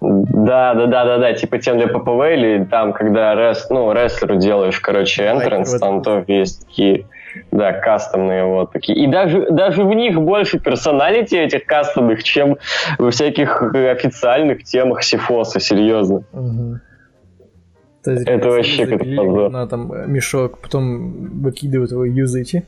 Да, 0.00 0.74
да, 0.74 0.86
да, 0.86 1.04
да, 1.04 1.18
да, 1.18 1.32
типа 1.32 1.58
тем 1.58 1.78
для 1.78 1.88
ППВ 1.88 2.32
или 2.32 2.64
там, 2.64 2.92
когда 2.92 3.34
рес, 3.34 3.66
ну, 3.68 3.92
рестлеру 3.92 4.36
делаешь, 4.36 4.78
короче, 4.78 5.24
entrance, 5.24 5.76
там 5.78 6.02
тоже 6.02 6.24
есть 6.28 6.66
такие, 6.66 7.06
да, 7.50 7.72
кастомные 7.72 8.44
вот 8.44 8.70
такие. 8.72 8.96
И 8.96 9.08
даже, 9.08 9.50
даже 9.50 9.82
в 9.82 9.92
них 9.92 10.20
больше 10.20 10.60
персоналити 10.60 11.34
этих 11.34 11.64
кастомных, 11.64 12.22
чем 12.22 12.58
во 12.98 13.10
всяких 13.10 13.60
э, 13.74 13.90
официальных 13.90 14.62
темах 14.62 15.02
Сифоса, 15.02 15.58
серьезно. 15.58 16.22
Мгм. 16.32 16.80
То 18.04 18.12
есть, 18.12 18.28
Это 18.28 18.48
вообще 18.48 18.86
как 18.86 19.00
позор. 19.00 19.50
На 19.50 19.66
там 19.66 19.92
э, 19.92 20.06
мешок, 20.06 20.58
потом 20.58 21.42
выкидывают 21.42 21.90
его, 21.90 22.04
юзаете. 22.04 22.62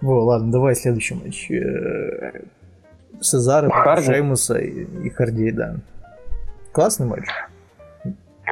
Во, 0.00 0.24
ладно, 0.24 0.50
давай 0.50 0.74
следующий 0.74 1.14
матч. 1.14 1.50
Сезара, 3.24 3.70
Харди? 3.70 4.06
Шеймуса 4.06 4.58
и, 4.58 4.84
и 5.04 5.10
Харди, 5.10 5.50
да. 5.50 5.76
Классный 6.72 7.06
матч. 7.06 7.24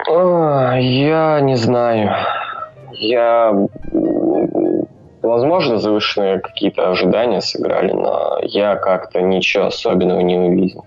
А, 0.08 0.76
я 0.78 1.40
не 1.40 1.56
знаю. 1.56 2.10
Я... 2.92 3.52
Возможно, 5.22 5.78
завышенные 5.78 6.40
какие-то 6.40 6.90
ожидания 6.90 7.40
сыграли, 7.40 7.92
но 7.92 8.38
я 8.42 8.76
как-то 8.76 9.20
ничего 9.20 9.66
особенного 9.66 10.20
не 10.20 10.36
увидел. 10.36 10.84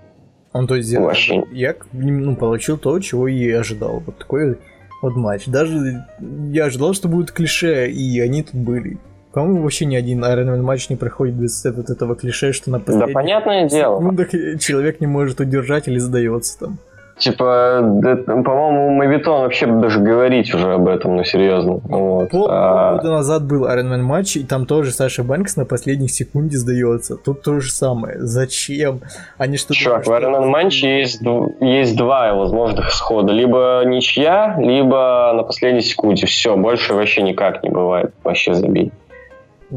Он, 0.52 0.68
то 0.68 0.76
есть, 0.76 0.88
сделал- 0.90 1.08
Вообще. 1.08 1.44
я 1.52 1.76
ну, 1.94 2.36
получил 2.36 2.78
то, 2.78 3.00
чего 3.00 3.28
и 3.28 3.50
ожидал. 3.52 4.02
Вот 4.06 4.18
такой 4.18 4.58
вот 5.02 5.16
матч. 5.16 5.46
Даже 5.46 6.06
я 6.52 6.66
ожидал, 6.66 6.94
что 6.94 7.08
будут 7.08 7.32
клише, 7.32 7.90
и 7.90 8.20
они 8.20 8.44
тут 8.44 8.56
были. 8.56 8.98
По-моему, 9.36 9.62
вообще 9.64 9.86
ни 9.86 9.96
один 9.98 10.24
Iron 10.24 10.46
Man 10.48 10.62
матч 10.62 10.90
не 10.90 10.96
проходит 10.96 11.36
без 11.36 11.64
вот 11.66 11.90
этого 11.90 12.16
клише, 12.16 12.54
что 12.54 12.72
на 12.72 12.80
Да, 12.80 12.86
последних 12.86 13.14
понятное 13.14 13.68
дело. 13.70 14.00
секундах 14.00 14.30
человек 14.62 15.02
не 15.02 15.08
может 15.08 15.42
удержать 15.42 15.88
или 15.90 16.00
сдается 16.00 16.58
там. 16.58 16.78
Типа, 17.18 17.80
да, 17.82 18.16
по-моему, 18.18 18.90
Мавитон 18.92 19.42
вообще 19.44 19.68
даже 19.68 20.00
говорить 20.02 20.54
уже 20.54 20.74
об 20.74 20.86
этом, 20.90 21.16
ну 21.16 21.24
серьезно. 21.24 21.80
Вот. 21.84 22.30
Пол- 22.30 22.48
А, 22.52 22.90
Полгода 22.92 23.12
назад 23.12 23.46
был 23.46 23.66
Iron 23.68 23.90
Man 23.94 24.02
матч, 24.02 24.36
и 24.36 24.44
там 24.44 24.66
тоже 24.66 24.92
Саша 24.92 25.24
Бэнкс 25.24 25.56
на 25.56 25.64
последних 25.66 26.12
секунде 26.12 26.58
сдается. 26.58 27.16
Тут 27.16 27.42
то 27.42 27.60
же 27.62 27.72
самое. 27.72 28.18
Зачем? 28.20 29.00
Они 29.38 29.56
что 29.56 29.74
Чувак, 29.74 30.06
в 30.06 30.10
Iron 30.12 30.34
Man 30.34 30.46
матче 30.48 31.00
есть, 31.00 31.22
есть 31.62 31.96
два 31.96 32.34
возможных 32.34 32.90
исхода. 32.90 33.32
Либо 33.32 33.82
ничья, 33.86 34.56
либо 34.60 35.32
на 35.36 35.44
последней 35.44 35.82
секунде. 35.82 36.26
Все, 36.26 36.58
больше 36.58 36.94
вообще 36.94 37.22
никак 37.22 37.64
не 37.64 37.70
бывает. 37.70 38.14
Вообще 38.26 38.54
забей. 38.54 38.92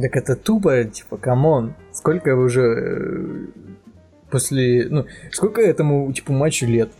Так 0.00 0.16
это 0.16 0.36
тупо, 0.36 0.84
типа, 0.84 1.16
come 1.16 1.49
on. 1.49 1.74
Сколько 1.92 2.36
уже 2.36 2.62
э, 2.62 3.46
после... 4.30 4.86
Ну, 4.90 5.04
сколько 5.32 5.60
этому, 5.60 6.12
типа, 6.12 6.32
матчу 6.32 6.66
лет? 6.66 6.90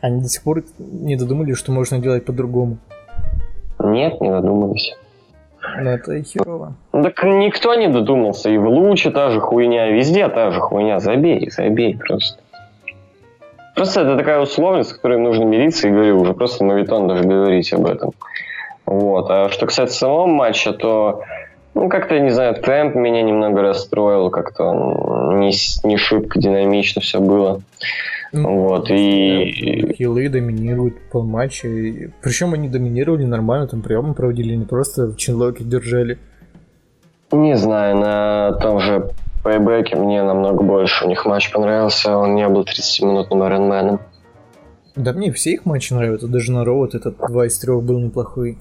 Они 0.00 0.22
до 0.22 0.28
сих 0.28 0.42
пор 0.42 0.64
не 0.78 1.16
додумали, 1.16 1.52
что 1.52 1.72
можно 1.72 1.98
делать 1.98 2.24
по-другому. 2.24 2.78
Нет, 3.78 4.20
не 4.20 4.30
додумались. 4.30 4.96
Но 5.80 5.90
это 5.90 6.22
херово. 6.22 6.74
Ну, 6.92 7.02
Так 7.02 7.22
никто 7.24 7.74
не 7.74 7.88
додумался. 7.88 8.50
И 8.50 8.58
в 8.58 8.66
луче 8.66 9.10
та 9.10 9.30
же 9.30 9.40
хуйня, 9.40 9.88
везде 9.88 10.28
та 10.28 10.50
же 10.50 10.60
хуйня. 10.60 10.98
Забей, 11.00 11.50
забей 11.50 11.96
просто. 11.96 12.42
Просто 13.74 14.00
это 14.00 14.16
такая 14.16 14.40
условность, 14.40 14.90
с 14.90 14.92
которой 14.92 15.18
нужно 15.18 15.44
мириться, 15.44 15.88
и 15.88 15.90
говорю, 15.90 16.20
уже 16.20 16.34
просто 16.34 16.64
моветон 16.64 17.08
даже 17.08 17.24
говорить 17.24 17.72
об 17.72 17.86
этом. 17.86 18.12
Вот. 18.84 19.30
А 19.30 19.48
что 19.50 19.66
касается 19.66 19.98
самого 19.98 20.26
матча, 20.26 20.72
то 20.72 21.22
ну, 21.74 21.88
как-то, 21.88 22.18
не 22.18 22.30
знаю, 22.30 22.54
темп 22.54 22.94
меня 22.96 23.22
немного 23.22 23.62
расстроил, 23.62 24.30
как-то 24.30 25.32
не, 25.34 25.52
не 25.88 25.96
шибко 25.96 26.38
динамично 26.40 27.00
все 27.00 27.20
было. 27.20 27.60
Ну, 28.32 28.60
Вот, 28.68 28.90
и- 28.90 29.92
Хилы 29.96 30.28
доминируют 30.28 30.94
полматча. 31.10 31.66
и- 31.68 32.08
Причем 32.22 32.54
они 32.54 32.68
доминировали 32.68 33.24
нормально, 33.24 33.66
там 33.66 33.82
приемы 33.82 34.14
проводили, 34.14 34.54
не 34.54 34.64
просто 34.64 35.06
в 35.08 35.16
чинлоке 35.16 35.64
держали. 35.64 36.18
Не 37.32 37.56
знаю, 37.56 37.96
на 37.96 38.52
том 38.60 38.80
же 38.80 39.10
пейбеке 39.44 39.96
мне 39.96 40.22
намного 40.22 40.62
больше 40.62 41.04
у 41.04 41.08
них 41.08 41.24
матч 41.24 41.50
понравился, 41.52 42.16
он 42.16 42.34
не 42.34 42.48
был 42.48 42.62
30-минутным 42.64 43.42
Ironman. 43.42 43.98
Да 44.96 45.12
мне 45.12 45.32
все 45.32 45.52
их 45.52 45.64
матчи 45.64 45.92
нравятся, 45.92 46.26
даже 46.28 46.52
на 46.52 46.64
Роуд 46.64 46.94
этот 46.94 47.16
2 47.18 47.46
из 47.46 47.58
3 47.58 47.80
был 47.80 47.98
неплохой. 48.00 48.58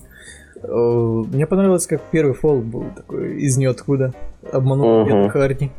Э, 0.62 1.24
Мне 1.34 1.46
понравилось, 1.48 1.88
как 1.88 2.02
первый 2.12 2.34
фол 2.34 2.60
был 2.62 2.86
такой 2.96 3.40
из 3.42 3.58
ниоткуда. 3.58 4.14
Обманул 4.52 5.02
Мгм. 5.06 5.14
Эда 5.22 5.30
Харди. 5.30 5.72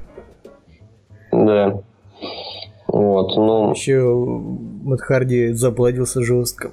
Да. 1.32 1.80
Вот, 2.86 3.36
ну, 3.36 3.70
Еще 3.72 4.00
Мэтт 4.02 5.02
Харди 5.02 5.52
заплатился 5.52 6.22
жестко. 6.22 6.70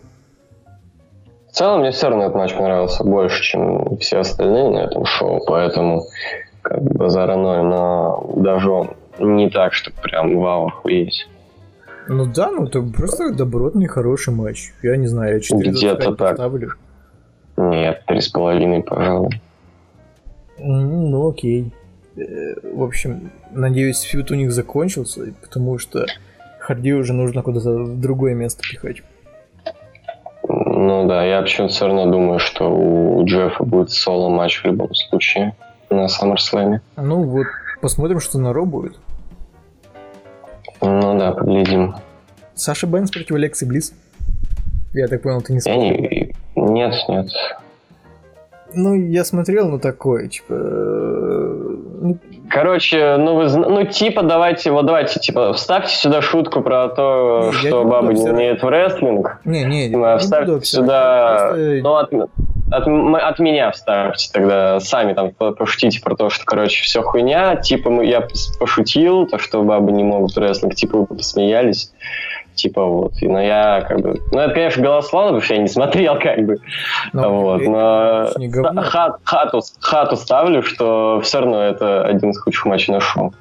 в 1.50 1.52
целом 1.52 1.82
мне 1.82 1.91
все 1.91 2.10
равно 2.10 2.24
этот 2.26 2.36
матч 2.36 2.54
понравился 2.56 3.04
больше, 3.04 3.43
чем 3.43 3.98
все 3.98 4.20
остальные 4.20 4.70
на 4.70 4.80
этом 4.80 5.06
шоу, 5.06 5.43
поэтому 5.46 6.04
как 6.62 6.82
бы 6.82 6.93
базара 6.96 7.36
ноль, 7.36 7.63
но 7.63 8.32
даже 8.36 8.70
он 8.70 8.89
не 9.20 9.50
так, 9.50 9.74
что 9.74 9.91
прям 10.02 10.38
вау, 10.39 10.67
охуеть. 10.67 11.28
Ну 12.08 12.26
да, 12.26 12.52
ну 12.52 12.65
это 12.65 12.82
просто 12.82 13.34
добротный, 13.34 13.88
хороший 13.88 14.34
матч. 14.34 14.72
Я 14.84 14.98
не 14.98 15.08
знаю, 15.08 15.36
я 15.36 15.39
4 15.39 15.72
Где-то 15.72 16.15
так. 16.15 16.36
ставлю. 16.36 16.72
Нет, 17.58 18.04
три 18.06 18.22
с 18.22 18.30
половиной, 18.30 18.84
пожалуй. 18.84 19.41
Ну 20.60 21.30
окей. 21.30 21.72
Э, 22.15 22.22
В 22.63 22.84
общем, 22.84 23.32
надеюсь, 23.52 24.02
фьют 24.02 24.32
у 24.32 24.36
них 24.36 24.52
закончился, 24.52 25.34
потому 25.41 25.78
что 25.78 26.06
Харди 26.60 26.93
уже 26.93 27.13
нужно 27.13 27.41
куда-то 27.41 27.72
в 27.72 28.00
другое 28.00 28.34
место 28.36 28.62
пихать. 28.62 29.02
Ну 30.50 31.08
да, 31.08 31.24
я 31.26 31.41
почему-то 31.41 31.74
все 31.74 31.88
равно 31.88 32.06
думаю, 32.12 32.39
что 32.39 32.70
у 32.70 33.26
Джеффа 33.26 33.63
будет 33.63 33.89
соло-матч 33.89 34.62
в 34.62 34.65
любом 34.65 34.93
случае 34.93 35.56
на 35.89 36.06
SummerSlam. 36.06 36.80
Ну 36.96 37.24
вот, 37.24 37.48
посмотрим, 37.82 38.20
что 38.20 38.38
на 38.39 38.54
Ро 38.54 38.65
будет. 38.65 38.98
Ну 40.82 41.17
да, 41.17 41.32
поглядим. 41.32 41.96
Саша 42.54 42.88
Бэнкс 42.88 43.12
против 43.12 43.32
Алекси 43.36 43.65
Близ. 43.65 43.93
Я 44.93 45.08
так 45.08 45.22
понял, 45.22 45.41
ты 45.41 45.54
не 45.54 45.58
Я 45.58 45.62
смотрел. 45.62 45.91
не... 46.02 46.27
Нет, 46.67 46.93
нет. 47.08 47.27
Ну, 48.73 48.93
я 48.93 49.23
смотрел, 49.23 49.69
но 49.69 49.80
такое, 49.80 50.27
типа... 50.27 50.53
э, 50.53 51.75
ну, 52.01 52.17
Короче, 52.49 53.15
ну 53.17 53.36
вы 53.36 53.49
ну 53.49 53.86
типа 53.86 54.23
давайте, 54.23 54.71
вот 54.71 54.86
давайте, 54.86 55.19
типа, 55.19 55.53
вставьте 55.53 55.95
сюда 55.95 56.21
шутку 56.21 56.62
про 56.62 56.89
то, 56.89 57.51
Не, 57.51 57.51
что 57.53 57.67
не 57.67 57.71
буду 57.71 57.89
бабы 57.89 58.13
не 58.13 58.30
умеют 58.30 58.62
в 58.62 58.69
рестлинг. 58.69 59.39
Не, 59.45 59.63
не, 59.63 59.89
Ну, 59.89 59.99
не 60.06 60.17
вставьте 60.17 60.45
буду 60.47 60.58
обсирать. 60.60 60.86
сюда, 60.86 61.53
ну 61.56 61.95
от, 61.95 62.12
от, 62.71 62.88
от 62.88 63.39
меня 63.39 63.71
вставьте 63.71 64.30
тогда, 64.32 64.80
сами 64.80 65.13
там 65.13 65.32
по- 65.32 65.51
пошутите 65.51 66.01
про 66.01 66.15
то, 66.15 66.30
что, 66.30 66.45
короче, 66.45 66.84
все 66.84 67.01
хуйня, 67.01 67.56
типа 67.56 67.89
мы- 67.89 68.06
я 68.06 68.27
пошутил, 68.60 69.25
то, 69.27 69.38
что 69.39 69.63
бабы 69.63 69.91
не 69.91 70.03
могут 70.03 70.38
рестлинг, 70.38 70.75
типа 70.75 70.97
вы 70.99 71.06
посмеялись, 71.06 71.91
типа 72.56 72.84
вот, 72.86 73.13
И- 73.21 73.27
но 73.27 73.41
я 73.41 73.82
как 73.88 73.99
бы, 74.01 74.19
ну 74.32 74.39
это, 74.39 74.53
конечно, 74.53 74.84
голословно, 74.84 75.30
потому 75.34 75.41
что 75.45 75.53
я 75.56 75.62
не 75.62 75.67
смотрел 75.67 76.19
как 76.19 76.39
бы, 76.45 76.58
Ну, 77.13 77.41
вот, 77.41 77.62
но 77.62 78.32
хат- 78.82 79.17
хату, 79.23 79.62
хату 79.80 80.15
ставлю, 80.17 80.62
что 80.63 81.21
все 81.23 81.39
равно 81.39 81.62
это 81.63 82.03
один 82.03 82.32
из 82.32 82.39
худших 82.39 82.65
матчей 82.65 82.93
на 82.93 82.99
шоу. 82.99 83.34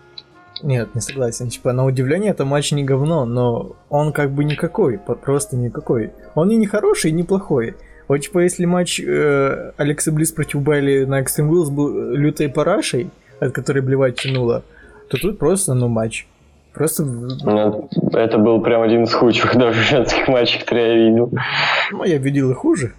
Нет, 0.63 0.95
не 0.95 1.03
согласен. 1.03 1.51
Типа, 1.51 1.73
на 1.75 1.85
удивление, 1.85 2.31
это 2.31 2.47
матч 2.47 2.73
не 2.73 2.83
говно, 2.83 3.27
но 3.27 3.73
он 3.91 4.13
как 4.13 4.31
бы 4.31 4.43
никакой, 4.43 4.97
просто 4.99 5.55
никакой. 5.55 6.13
Он 6.35 6.51
и 6.51 6.57
не 6.57 6.67
хороший, 6.67 7.11
и 7.11 7.15
не 7.15 7.25
плохой. 7.25 7.75
Вот, 8.09 8.19
типа, 8.19 8.41
если 8.41 8.65
матч 8.67 9.01
э, 9.01 9.73
Алексы 9.77 10.13
Блисс 10.13 10.33
против 10.33 10.63
Байли 10.63 11.05
на 11.05 11.23
Extreme 11.23 11.51
Rules 11.51 11.71
был 11.71 12.13
лютой 12.13 12.49
парашей, 12.49 13.11
от 13.41 13.53
которой 13.53 13.81
блевать 13.81 14.17
тянуло, 14.17 14.63
то 15.09 15.19
тут 15.19 15.39
просто, 15.39 15.75
ну, 15.75 15.89
матч. 15.89 16.27
Просто... 16.73 17.05
Ну, 17.05 17.89
это 18.13 18.39
был 18.39 18.61
прям 18.61 18.83
один 18.83 19.05
из 19.05 19.13
худших 19.13 19.57
даже 19.59 19.83
женских 19.83 20.29
матчей, 20.29 20.61
которые 20.61 20.89
я 20.89 21.09
видел. 21.09 21.33
Ну, 21.91 22.05
я 22.05 22.19
видел 22.19 22.51
и 22.51 22.55
хуже. 22.55 22.93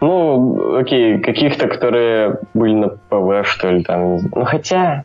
Ну, 0.00 0.76
окей, 0.76 1.18
каких-то, 1.18 1.66
которые 1.68 2.38
были 2.54 2.74
на 2.74 2.88
ППВ, 2.88 3.48
что 3.48 3.70
ли, 3.70 3.82
там. 3.82 4.18
Ну, 4.34 4.44
хотя... 4.44 5.04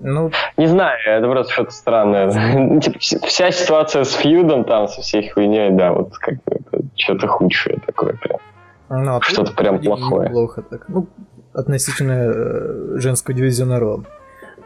Ну, 0.00 0.30
не 0.56 0.66
знаю, 0.66 0.98
это 1.06 1.26
просто 1.28 1.52
что-то 1.52 1.70
странное. 1.70 2.30
вся 3.00 3.50
ситуация 3.50 4.04
с 4.04 4.12
фьюдом 4.12 4.64
там, 4.64 4.88
со 4.88 5.00
всей 5.00 5.28
хуйней, 5.30 5.70
да, 5.70 5.92
вот 5.92 6.16
как 6.18 6.34
бы 6.44 6.60
что-то 6.94 7.26
худшее 7.26 7.78
такое 7.86 8.14
прям. 8.14 8.38
Ну, 8.88 9.16
а 9.16 9.20
что-то 9.22 9.52
прям 9.52 9.80
плохое. 9.80 10.30
Плохо 10.30 10.62
так. 10.62 10.84
Ну, 10.88 11.08
относительно 11.54 12.12
э, 12.12 12.98
женского 12.98 13.34
дивизиона 13.34 13.80
Ро. 13.80 14.04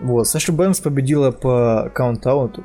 Вот, 0.00 0.26
Саша 0.26 0.52
Бэнкс 0.52 0.80
победила 0.80 1.30
по 1.30 1.90
каунт-ауту, 1.94 2.64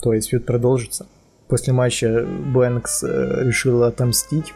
то 0.00 0.12
есть 0.12 0.28
фьюд 0.30 0.46
продолжится. 0.46 1.06
После 1.48 1.72
матча 1.72 2.24
Бэнкс 2.26 3.04
э, 3.04 3.44
решила 3.44 3.88
отомстить 3.88 4.52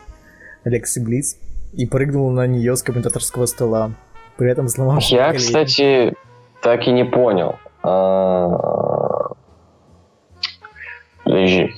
Алекси 0.64 1.01
Близ 1.01 1.38
и 1.73 1.87
прыгнул 1.87 2.31
на 2.31 2.46
нее 2.46 2.77
с 2.77 2.83
комментаторского 2.83 3.46
стола. 3.46 3.92
При 4.37 4.51
этом 4.51 4.68
сломал 4.68 4.99
Я, 5.01 5.29
колени. 5.29 5.38
кстати, 5.38 6.14
так 6.62 6.87
и 6.87 6.92
не 6.92 7.05
понял. 7.05 7.59
А, 7.83 9.31
подожди. 11.25 11.75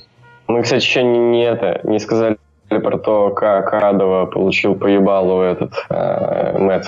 Мы, 0.47 0.63
кстати, 0.63 0.83
еще 0.83 1.03
не, 1.03 1.43
это, 1.43 1.81
не 1.83 1.99
сказали 1.99 2.37
про 2.67 2.97
то, 2.97 3.29
как 3.29 3.71
Радова 3.71 4.25
получил 4.25 4.75
поебалу 4.75 5.41
этот 5.41 5.73
э, 5.89 6.57
Мэтт. 6.57 6.87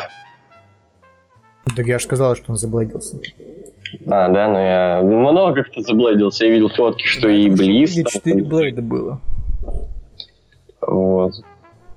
Так 1.76 1.86
я 1.86 2.00
же 2.00 2.06
сказал, 2.06 2.36
что 2.36 2.52
он 2.52 2.58
заблудился. 2.58 3.18
А, 4.08 4.30
да, 4.30 4.48
но 4.48 4.60
я 4.60 5.02
много 5.04 5.64
как-то 5.64 5.82
заблудился. 5.82 6.46
Я 6.46 6.52
видел 6.52 6.70
фотки, 6.70 7.04
что 7.04 7.30
и 7.30 7.50
Близ. 7.50 7.96
4 7.96 8.44
блейда 8.44 8.82
было. 8.82 9.20
Вот. 10.82 11.34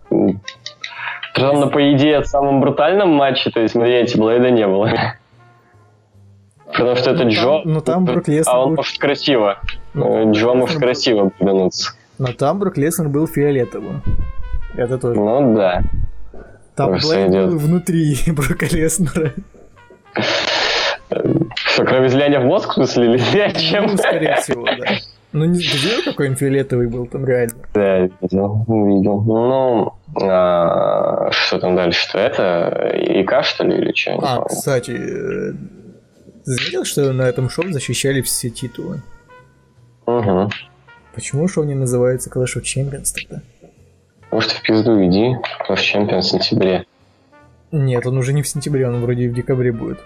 Притом, 0.09 1.61
ну, 1.61 1.71
по 1.71 1.93
идее, 1.93 2.21
в 2.21 2.27
самом 2.27 2.61
брутальном 2.61 3.11
матче, 3.11 3.51
то 3.51 3.61
есть, 3.61 3.73
смотрите, 3.73 4.19
Блейда 4.19 4.51
не 4.51 4.67
было. 4.67 4.91
Потому 6.73 6.97
что 6.97 7.11
это 7.11 7.25
ну, 7.25 7.31
Джо. 7.31 7.43
Там, 7.43 7.63
ну 7.65 7.81
там 7.81 8.05
Брук 8.05 8.29
Леснер. 8.29 8.55
А 8.55 8.65
он 8.65 8.75
может 8.75 8.99
красиво. 8.99 9.59
Ну, 9.95 10.33
Джо 10.33 10.55
может 10.55 10.79
красиво 10.79 11.31
повернуться. 11.39 11.93
Но 12.19 12.33
там 12.33 12.59
Брук 12.59 12.77
Леснер 12.77 13.09
был 13.09 13.27
фиолетовым. 13.27 14.03
Это 14.77 14.99
тоже. 14.99 15.19
Ну 15.19 15.55
да. 15.55 15.83
Там 16.75 16.93
Блейд 16.99 17.31
был 17.31 17.59
внутри 17.59 18.17
Брука 18.29 18.67
Леснера. 18.67 19.33
Что, 21.55 21.85
кроме 21.85 22.09
излияния 22.09 22.41
в 22.41 22.45
мозг, 22.45 22.71
в 22.71 22.75
смысле, 22.75 23.15
или 23.15 23.59
чем? 23.59 23.87
Ну, 23.87 23.97
скорее 23.97 24.37
всего, 24.37 24.65
да. 24.65 24.99
Ну, 25.33 25.45
не 25.45 25.59
видел, 25.59 26.05
какой 26.05 26.31
он 26.31 26.37
фиолетовый 26.37 26.89
был 26.89 27.07
там 27.07 27.27
реально? 27.27 27.55
Да, 27.75 27.99
видел, 28.23 28.65
видел. 28.67 29.21
Ну, 29.21 29.93
а, 30.23 31.31
что 31.31 31.59
там 31.59 31.77
дальше-то? 31.77 32.19
Это 32.19 32.93
ИК, 32.97 33.45
что 33.45 33.65
ли, 33.65 33.77
или 33.77 33.93
что? 33.95 34.19
А, 34.23 34.45
кстати, 34.45 34.93
э, 34.93 35.53
ты 36.49 36.55
заметил, 36.55 36.85
что 36.85 37.13
на 37.13 37.23
этом 37.23 37.51
шоу 37.51 37.71
защищали 37.71 38.23
все 38.23 38.49
титулы? 38.49 39.03
Угу. 40.07 40.51
Почему 41.15 41.47
шоу 41.47 41.65
не 41.65 41.75
называется 41.75 42.31
Clash 42.31 42.57
of 42.57 42.63
Champions 42.63 43.13
тогда? 43.15 43.43
Может, 44.31 44.53
в 44.53 44.63
пизду 44.63 45.05
иди. 45.05 45.37
Clash 45.69 45.77
of 45.77 45.95
Champions 45.95 46.21
в 46.21 46.25
сентябре. 46.25 46.87
Нет, 47.71 48.07
он 48.07 48.17
уже 48.17 48.33
не 48.33 48.43
в 48.43 48.49
сентябре, 48.49 48.89
он 48.89 49.03
вроде 49.03 49.29
в 49.29 49.35
декабре 49.35 49.73
будет. 49.73 49.99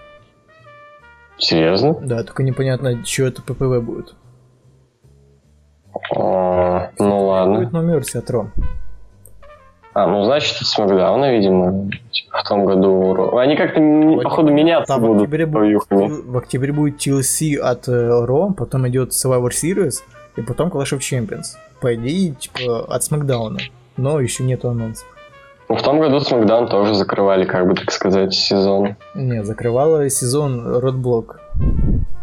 Серьезно? 1.37 1.93
Да, 1.93 2.23
только 2.23 2.43
непонятно, 2.43 3.05
что 3.05 3.23
это 3.23 3.41
ППВ 3.41 3.81
будет. 3.81 4.13
А, 6.13 6.91
ну 6.99 7.25
ладно. 7.25 7.59
Будет 7.59 7.71
номер 7.71 8.03
Ро. 8.27 8.51
А, 9.93 10.07
ну 10.07 10.23
значит, 10.25 10.55
это 10.55 10.65
Смакдауна, 10.65 11.31
видимо, 11.31 11.89
в 12.31 12.47
том 12.47 12.65
году. 12.65 13.37
Они 13.37 13.55
как-то, 13.55 13.79
походу, 14.23 14.51
меняться 14.51 14.97
будут. 14.97 15.17
В 15.17 15.23
октябре, 15.23 15.45
будет, 15.45 15.89
в 15.89 16.37
октябре 16.37 16.73
будет 16.73 16.95
TLC 16.95 17.57
от 17.57 17.87
э, 17.87 18.25
Ро, 18.25 18.53
потом 18.57 18.87
идет 18.87 19.09
Survivor 19.09 19.49
Series, 19.49 20.01
и 20.35 20.41
потом 20.41 20.69
Clash 20.69 20.97
of 20.97 20.99
Champions. 20.99 21.57
По 21.79 21.93
идее, 21.93 22.33
типа, 22.33 22.85
от 22.89 23.03
Смакдауна. 23.03 23.59
Но 23.97 24.19
еще 24.19 24.43
нету 24.43 24.69
анонсов. 24.69 25.05
Ну, 25.69 25.75
в 25.75 25.81
том 25.81 25.99
году 25.99 26.19
Смакдаун 26.19 26.67
тоже 26.67 26.93
закрывали, 26.95 27.45
как 27.45 27.67
бы 27.67 27.75
так 27.75 27.91
сказать, 27.91 28.33
сезон. 28.33 28.95
Не, 29.13 29.43
закрывала 29.43 30.09
сезон 30.09 30.79
Родблок. 30.79 31.39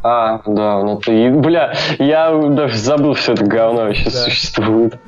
А, 0.03 0.41
да, 0.47 0.83
ну 0.83 0.99
ты... 0.99 1.31
Бля, 1.31 1.75
я 1.99 2.33
даже 2.33 2.77
забыл, 2.79 3.15
что 3.15 3.33
это 3.33 3.45
говно 3.45 3.83
вообще 3.83 4.05
да. 4.05 4.11
существует. 4.11 4.99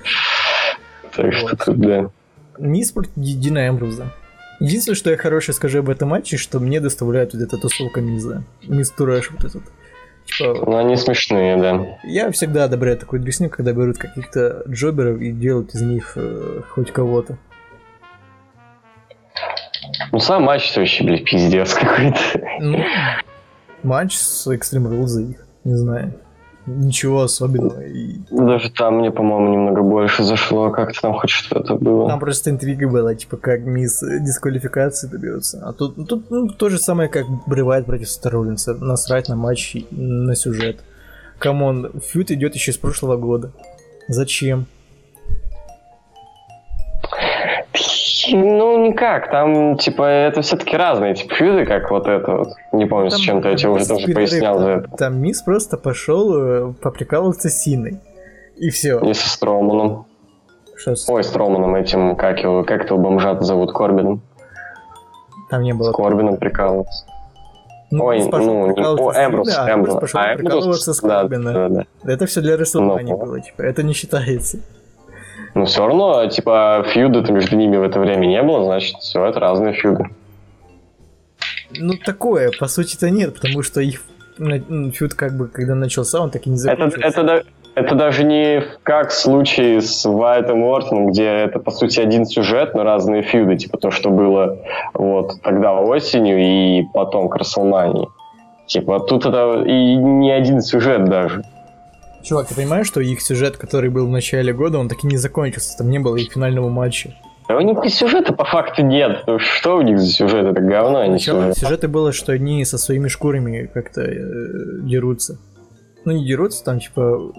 Так 1.15 1.27
вот. 1.27 1.35
что 1.35 1.57
тут, 1.57 1.79
да. 1.79 2.07
Мисс 2.59 2.93
против 2.93 3.13
Дина 3.17 3.69
Эмбруза. 3.69 4.13
Единственное, 4.61 4.97
что 4.97 5.11
я 5.11 5.17
хорошее 5.17 5.55
скажу 5.55 5.81
об 5.81 5.91
этом 5.91 6.11
матче, 6.11 6.37
что 6.37 6.61
мне 6.61 6.81
доставляет 6.81 7.35
вот 7.35 7.43
эта 7.43 7.59
тусовка 7.59 8.01
Миза. 8.01 8.45
Мисс 8.63 8.91
Турэш 8.91 9.31
вот 9.33 9.45
этот. 9.45 9.63
Типа, 10.25 10.65
ну, 10.67 10.77
они 10.77 10.97
смешные, 10.97 11.57
да. 11.57 11.99
Я 12.05 12.31
всегда 12.31 12.65
одобряю 12.65 12.97
такую 12.97 13.21
дресню, 13.21 13.51
когда 13.51 13.73
берут 13.73 13.99
каких-то 13.99 14.63
джоберов 14.69 15.21
и 15.21 15.33
делают 15.33 15.75
из 15.75 15.83
них 15.83 16.13
э, 16.15 16.61
хоть 16.71 16.93
кого-то. 16.93 17.39
Ну, 20.13 20.21
сам 20.21 20.45
матч 20.45 20.77
вообще, 20.77 21.05
блядь, 21.05 21.25
пиздец 21.25 21.75
какой-то. 21.75 22.19
Ну, 22.61 22.85
матч 23.83 24.15
с 24.15 24.47
Extreme 24.47 24.91
Rules 24.91 25.31
их, 25.31 25.47
не 25.65 25.75
знаю. 25.75 26.15
Ничего 26.67 27.23
особенного. 27.23 27.81
И... 27.81 28.19
Даже 28.31 28.71
там 28.71 28.99
мне, 28.99 29.11
по-моему, 29.11 29.53
немного 29.53 29.83
больше 29.83 30.23
зашло, 30.23 30.71
как-то 30.71 31.01
там 31.01 31.15
хоть 31.15 31.31
что-то 31.31 31.75
было. 31.75 32.09
Там 32.09 32.21
просто 32.21 32.51
интрига 32.51 32.89
была, 32.89 33.15
типа, 33.15 33.37
как 33.37 33.63
Миз 33.63 34.01
дисквалификации 34.01 35.09
добьется. 35.09 35.63
А 35.65 35.73
тут, 35.73 35.97
ну, 35.97 36.05
тут 36.05 36.31
ну, 36.31 36.49
то 36.49 36.69
же 36.69 36.79
самое, 36.79 37.09
как 37.09 37.27
Брей 37.47 37.67
Вайт 37.67 37.87
против 37.87 38.09
Сета 38.09 38.29
Роллинса. 38.29 38.75
Насрать 38.75 39.29
на 39.29 39.35
матч, 39.35 39.77
на 39.91 40.37
сюжет. 40.37 40.81
Come 41.39 41.68
on, 41.68 41.91
feud 42.01 42.31
идет 42.31 42.55
еще 42.55 42.73
с 42.73 42.79
прошлого 42.79 43.17
года. 43.17 43.53
Зачем? 44.07 44.67
Ну, 48.33 48.87
никак. 48.87 49.31
Там, 49.31 49.77
типа, 49.77 50.03
это 50.03 50.43
все-таки 50.43 50.77
разные 50.77 51.15
типа 51.15 51.35
фьюды, 51.35 51.67
как 51.67 51.91
вот 51.91 52.07
это 52.07 52.33
вот. 52.33 52.49
Не 52.73 52.87
помню, 52.87 53.11
там, 53.11 53.19
с 53.19 53.23
чем-то 53.23 53.49
я 53.49 53.57
тебе 53.57 53.71
уже 53.71 53.87
тоже 53.87 54.13
пояснял 54.13 54.59
за 54.59 54.69
это. 54.71 54.89
Там 54.97 55.21
Мисс 55.21 55.43
просто 55.43 55.77
пошел 55.77 56.35
э, 56.35 56.73
поприкалываться 56.81 57.49
с 57.49 57.63
Синой. 57.63 58.01
И 58.57 58.71
все. 58.71 58.99
И 59.01 59.15
со 59.15 59.29
Строманом. 59.29 60.07
Что 60.77 60.95
с... 60.95 61.09
Ой, 61.09 61.25
Строманом 61.25 61.75
этим, 61.75 62.17
как 62.17 62.41
его, 62.41 62.65
как 62.65 62.85
этого 62.85 62.99
бомжа 62.99 63.39
зовут, 63.41 63.73
Корбином. 63.73 64.23
Там 65.51 65.63
не 65.63 65.73
было. 65.73 65.93
С 65.93 65.97
Корбином 65.97 66.37
прикалывался. 66.37 67.07
Ну, 67.91 68.05
Ой, 68.05 68.23
ну, 68.25 68.69
не, 68.69 68.83
о, 68.83 69.27
Эмбрус, 69.27 69.55
а 69.55 69.71
Эмбрус. 69.71 70.01
пошел 70.01 70.21
а, 70.21 70.35
прикалываться 70.35 70.95
с. 70.95 71.01
Да, 71.01 71.25
да, 71.25 71.69
да. 71.69 71.85
Это 72.05 72.25
все 72.25 72.41
для 72.41 72.57
Расселмани 72.57 73.13
было, 73.13 73.39
типа, 73.39 73.61
это 73.61 73.83
не 73.83 73.93
считается. 73.93 74.61
Но 75.55 75.67
все 75.67 75.87
равно, 75.87 76.27
типа, 76.27 76.85
фьюда-то 76.89 77.33
между 77.33 77.57
ними 77.57 77.77
в 77.77 77.83
это 77.83 78.01
время 78.01 78.27
не 78.27 78.43
было, 78.43 78.65
значит, 78.65 78.97
все, 78.97 79.25
это 79.25 79.41
разные 79.41 79.75
фьюды. 79.75 80.07
Ну, 81.79 81.95
такое, 82.05 82.51
по 82.59 82.69
сути-то 82.69 83.11
нет, 83.11 83.35
потому 83.35 83.63
что 83.63 83.81
их 83.81 84.03
фьюд, 84.37 85.15
как 85.15 85.37
бы, 85.37 85.49
когда 85.49 85.75
начался, 85.75 86.21
он 86.21 86.31
так 86.31 86.47
и 86.47 86.51
не 86.51 86.57
закончился. 86.57 87.07
Это, 87.07 87.21
это, 87.21 87.45
это 87.75 87.95
даже 87.95 88.25
не 88.25 88.63
как 88.83 89.11
в 89.11 89.15
случае 89.15 89.81
с 89.81 90.05
Вайтом 90.05 90.63
Уортоном, 90.63 91.11
где 91.11 91.25
это, 91.25 91.59
по 91.59 91.71
сути, 91.71 92.01
один 92.01 92.27
сюжет, 92.27 92.75
но 92.75 92.83
разные 92.83 93.23
фьюды, 93.23 93.57
типа 93.57 93.79
то, 93.79 93.91
что 93.91 94.11
было 94.11 94.59
вот 94.95 95.41
тогда 95.43 95.73
осенью 95.75 96.39
и 96.39 96.83
потом 96.93 97.29
к 97.29 97.37
Расселмании. 97.37 98.09
Типа, 98.67 99.01
тут 99.01 99.27
это 99.27 99.63
и 99.67 99.95
не 99.97 100.31
один 100.31 100.61
сюжет 100.61 101.05
даже. 101.05 101.43
Чувак, 102.23 102.49
ты 102.49 102.55
понимаешь, 102.55 102.87
что 102.87 103.01
их 103.01 103.21
сюжет, 103.21 103.57
который 103.57 103.91
был 103.91 104.07
в 104.07 104.11
начале 104.11 104.53
года, 104.53 104.79
он 104.79 104.89
так 104.89 105.03
и 105.05 105.07
не 105.07 105.17
закончился, 105.17 105.77
там 105.77 105.91
не 105.91 105.99
было 105.99 106.17
их 106.17 106.33
финального 106.33 106.69
матча. 106.69 107.15
А 107.49 107.57
у 107.57 107.61
них 107.61 107.85
и 107.85 107.89
сюжета 107.89 108.33
по 108.33 108.45
факту 108.45 108.83
нет. 108.83 109.25
Ну, 109.27 109.39
что 109.39 109.77
у 109.77 109.83
них 109.83 109.99
за 109.99 110.07
сюжет? 110.07 110.47
Это 110.47 110.61
говно, 110.61 111.01
а 111.01 111.07
не 111.07 111.19
сюжет. 111.19 111.59
Сюжеты 111.59 111.89
было, 111.89 112.13
что 112.13 112.33
они 112.33 112.65
со 112.65 112.79
своими 112.79 113.09
шкурами 113.09 113.69
как-то 113.73 114.03
э, 114.03 114.17
дерутся. 114.83 115.39
Ну, 116.05 116.13
не 116.13 116.25
дерутся, 116.25 116.65
там, 116.65 116.79
типа, 116.79 117.33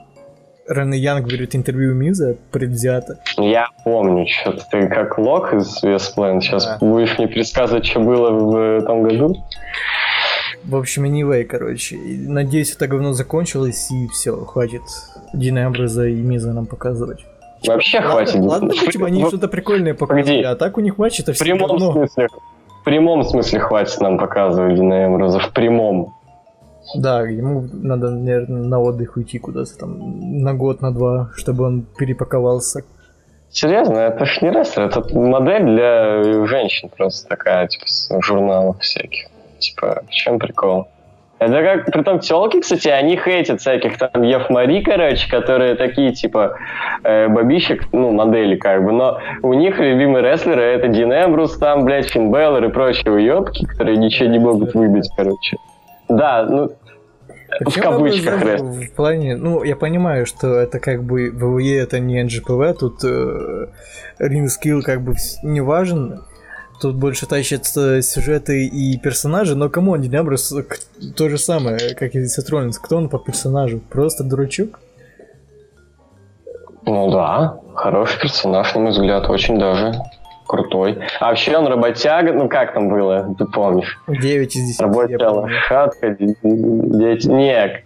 Рен 0.68 0.94
Янг 0.94 1.28
берет 1.28 1.56
интервью 1.56 1.94
Миза 1.94 2.38
предвзято. 2.52 3.20
Я 3.38 3.68
помню, 3.84 4.26
что 4.28 4.54
ты 4.72 4.88
как 4.88 5.18
Лок 5.18 5.54
из 5.54 5.82
Вестплен 5.84 6.42
сейчас 6.42 6.66
да. 6.66 6.78
будешь 6.80 7.18
мне 7.18 7.28
пересказывать, 7.28 7.86
что 7.86 8.00
было 8.00 8.32
в 8.32 8.86
том 8.86 9.04
году. 9.04 9.36
В 10.66 10.76
общем, 10.76 11.06
anyway, 11.06 11.44
короче. 11.44 11.98
Надеюсь, 11.98 12.74
это 12.74 12.88
говно 12.88 13.14
закончилось, 13.14 13.92
и 13.92 14.08
все, 14.08 14.36
хватит 14.46 14.82
Дина 15.34 15.68
Амброза 15.68 16.08
и 16.08 16.16
Миза 16.16 16.54
нам 16.54 16.66
показывать. 16.66 17.26
Вообще 17.68 18.00
ладно, 18.00 18.12
хватит. 18.12 18.42
Ладно, 18.42 18.74
типа, 18.74 19.08
они 19.08 19.26
что-то 19.26 19.48
прикольное 19.48 19.94
показывали, 19.94 20.44
а 20.44 20.56
так 20.56 20.78
у 20.78 20.82
них 20.82 20.98
матч 20.98 21.20
это 21.20 21.34
в 21.34 21.40
прямом 21.40 21.70
говно. 21.70 21.92
смысле. 21.94 22.28
В 22.82 22.84
прямом 22.84 23.24
смысле 23.24 23.60
хватит 23.60 24.00
нам 24.02 24.18
показывать 24.18 24.76
Дина 24.76 25.06
Амброза, 25.06 25.40
в 25.40 25.52
прямом. 25.52 26.14
Да, 26.96 27.22
ему 27.22 27.66
надо, 27.72 28.12
наверное, 28.12 28.64
на 28.64 28.80
отдых 28.80 29.16
уйти 29.16 29.40
куда-то 29.40 29.78
там 29.78 30.42
на 30.42 30.54
год, 30.54 30.82
на 30.82 30.94
два, 30.94 31.30
чтобы 31.36 31.66
он 31.66 31.86
перепаковался. 31.98 32.84
Серьезно, 33.50 34.00
это 34.00 34.26
ж 34.26 34.42
не 34.42 34.50
рестлер, 34.50 34.86
это 34.86 35.02
модель 35.18 35.64
для 35.64 36.46
женщин 36.46 36.90
просто 36.90 37.30
такая, 37.30 37.68
типа, 37.68 37.86
с 37.88 38.10
журналов 38.22 38.80
всяких. 38.80 39.28
Типа, 39.64 40.04
в 40.08 40.12
чем 40.12 40.40
прикол? 40.40 40.88
Это 41.40 41.62
как, 41.62 41.86
при 41.92 42.04
том 42.04 42.20
телки, 42.20 42.60
кстати, 42.62 42.88
они 42.88 43.18
хейтят 43.18 43.60
всяких 43.60 43.98
там 43.98 44.22
Евмари, 44.22 44.82
короче, 44.82 45.30
которые 45.30 45.76
такие, 45.76 46.14
типа, 46.14 46.58
э, 47.04 47.28
бабищик, 47.28 47.88
ну, 47.92 48.12
модели, 48.12 48.56
как 48.56 48.84
бы, 48.84 48.92
но 48.92 49.20
у 49.42 49.54
них 49.54 49.78
любимые 49.78 50.24
рестлеры 50.24 50.62
это 50.62 50.88
Дин 50.88 51.12
Эмбрус, 51.12 51.58
там, 51.58 51.86
блядь, 51.86 52.10
Финн 52.10 52.32
Беллер 52.32 52.64
и 52.64 52.70
прочие 52.70 53.12
уебки, 53.12 53.66
которые 53.66 53.98
ничего 53.98 54.30
не 54.30 54.40
могут 54.40 54.74
выбить, 54.74 55.10
короче. 55.18 55.58
Да, 56.08 56.46
ну, 56.50 56.70
в 57.60 57.82
кабычках 57.82 58.42
В 58.60 58.96
плане, 58.96 59.36
ну, 59.36 59.64
я 59.64 59.76
понимаю, 59.76 60.26
что 60.26 60.56
это 60.56 60.80
как 60.80 61.04
бы 61.04 61.30
ВВЕ 61.30 61.80
это 61.80 62.00
не 62.00 62.24
НЖПВ, 62.24 62.80
тут 62.80 63.04
э, 63.04 63.68
ринг 64.20 64.50
скилл 64.50 64.82
как 64.82 65.02
бы 65.02 65.16
не 65.44 65.62
важен, 65.62 66.22
тут 66.82 66.96
больше 66.96 67.26
тащатся 67.26 68.02
сюжеты 68.02 68.66
и 68.66 68.98
персонажи, 68.98 69.56
но 69.56 69.70
кому 69.70 69.98
Дин 69.98 70.16
Амброс 70.16 70.54
то 71.16 71.30
же 71.30 71.38
самое, 71.38 71.96
как 71.96 72.16
и 72.16 72.26
Сет 72.28 72.50
Роллинс. 72.50 72.80
Кто 72.80 72.98
он 72.98 73.10
по 73.10 73.20
персонажу? 73.20 73.80
Просто 73.80 74.24
дурачок? 74.24 74.80
Ну 76.86 77.12
да, 77.12 77.60
хороший 77.76 78.20
персонаж, 78.20 78.74
на 78.76 78.82
мой 78.82 78.92
взгляд, 78.92 79.30
очень 79.30 79.58
даже 79.58 79.94
крутой. 80.46 81.00
А 81.20 81.30
вообще 81.30 81.58
он 81.58 81.68
работяга, 81.68 82.34
ну 82.34 82.50
как 82.50 82.74
там 82.74 82.90
было, 82.90 83.34
ты 83.38 83.46
помнишь? 83.46 84.00
9 84.08 84.56
из 84.56 84.68
10. 84.68 84.82
Работяга, 84.82 85.30
лошадка, 85.32 86.10
9, 86.10 87.26
не, 87.26 87.84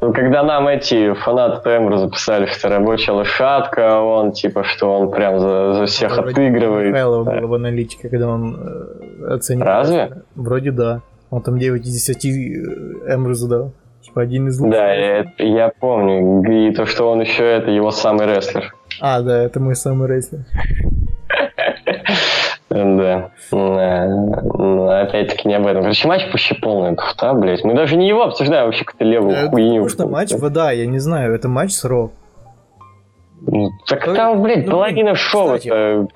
ну, 0.00 0.12
когда 0.12 0.42
нам 0.42 0.66
эти 0.68 1.12
фанаты 1.12 1.62
Тембра 1.62 1.98
записали, 1.98 2.46
что 2.46 2.68
рабочая 2.68 3.12
лошадка, 3.12 4.00
он 4.00 4.32
типа, 4.32 4.64
что 4.64 4.92
он 4.92 5.10
прям 5.10 5.38
за, 5.38 5.74
за 5.74 5.86
всех 5.86 6.16
Вроде 6.16 6.30
отыгрывает. 6.30 6.88
Михайлов 6.88 7.26
да. 7.26 7.40
был 7.40 7.48
в 7.48 7.54
аналитике, 7.54 8.08
когда 8.08 8.28
он 8.28 8.56
э, 8.56 9.34
оценил. 9.34 9.64
Разве? 9.64 10.22
Вроде 10.34 10.70
да. 10.70 11.02
Он 11.30 11.42
там 11.42 11.58
9 11.58 11.86
из 11.86 11.92
10 11.92 12.26
Эмрузу 13.14 13.48
дал. 13.48 13.72
Типа 14.00 14.22
один 14.22 14.48
из 14.48 14.58
лучших. 14.58 14.78
Да, 14.78 14.94
я, 14.94 15.26
я 15.38 15.72
помню. 15.78 16.42
И 16.50 16.74
то, 16.74 16.86
что 16.86 17.10
он 17.10 17.20
еще 17.20 17.44
это 17.44 17.70
его 17.70 17.90
самый 17.90 18.26
рестлер. 18.26 18.74
А, 19.00 19.20
да, 19.20 19.42
это 19.44 19.60
мой 19.60 19.76
самый 19.76 20.08
рестлер. 20.08 20.40
Да. 22.70 23.30
Но 23.50 24.88
опять-таки 24.90 25.48
не 25.48 25.54
об 25.54 25.66
этом. 25.66 25.82
Короче, 25.82 26.06
матч 26.06 26.26
вообще 26.26 26.54
полная 26.54 26.94
туфта, 26.94 27.34
блядь. 27.34 27.64
Мы 27.64 27.74
даже 27.74 27.96
не 27.96 28.06
его 28.06 28.22
обсуждаем, 28.22 28.66
вообще 28.66 28.84
какую-то 28.84 29.04
левую 29.04 29.36
это 29.36 29.50
хуйню. 29.50 29.82
Потому 29.82 29.88
что 29.88 30.06
матч 30.06 30.32
вода, 30.32 30.70
я 30.70 30.86
не 30.86 31.00
знаю, 31.00 31.34
это 31.34 31.48
матч 31.48 31.72
с 31.72 31.84
Ро. 31.84 32.12
Ну, 33.40 33.70
так 33.86 34.04
там, 34.04 34.42
блядь, 34.42 34.66
ну, 34.66 34.72
половина 34.72 35.14
шоу. 35.16 35.54
Это, 35.54 36.06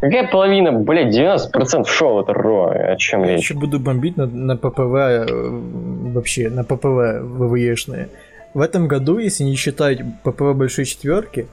какая 0.00 0.28
половина, 0.28 0.72
блядь, 0.72 1.14
90% 1.14 1.84
шоу 1.86 2.22
это 2.22 2.32
Ро? 2.32 2.70
О 2.70 2.96
чем 2.96 3.20
я 3.20 3.26
речь? 3.26 3.32
Я 3.32 3.42
еще 3.42 3.54
буду 3.54 3.78
бомбить 3.78 4.16
на, 4.16 4.26
на 4.26 4.56
ППВ, 4.56 4.94
э, 4.96 5.26
вообще, 5.28 6.48
на 6.48 6.64
ППВ 6.64 7.20
ВВЕшные. 7.22 8.08
В 8.54 8.60
этом 8.60 8.88
году, 8.88 9.18
если 9.18 9.44
не 9.44 9.54
считать 9.54 10.00
ППВ 10.24 10.54
большой 10.54 10.86
четверки, 10.86 11.46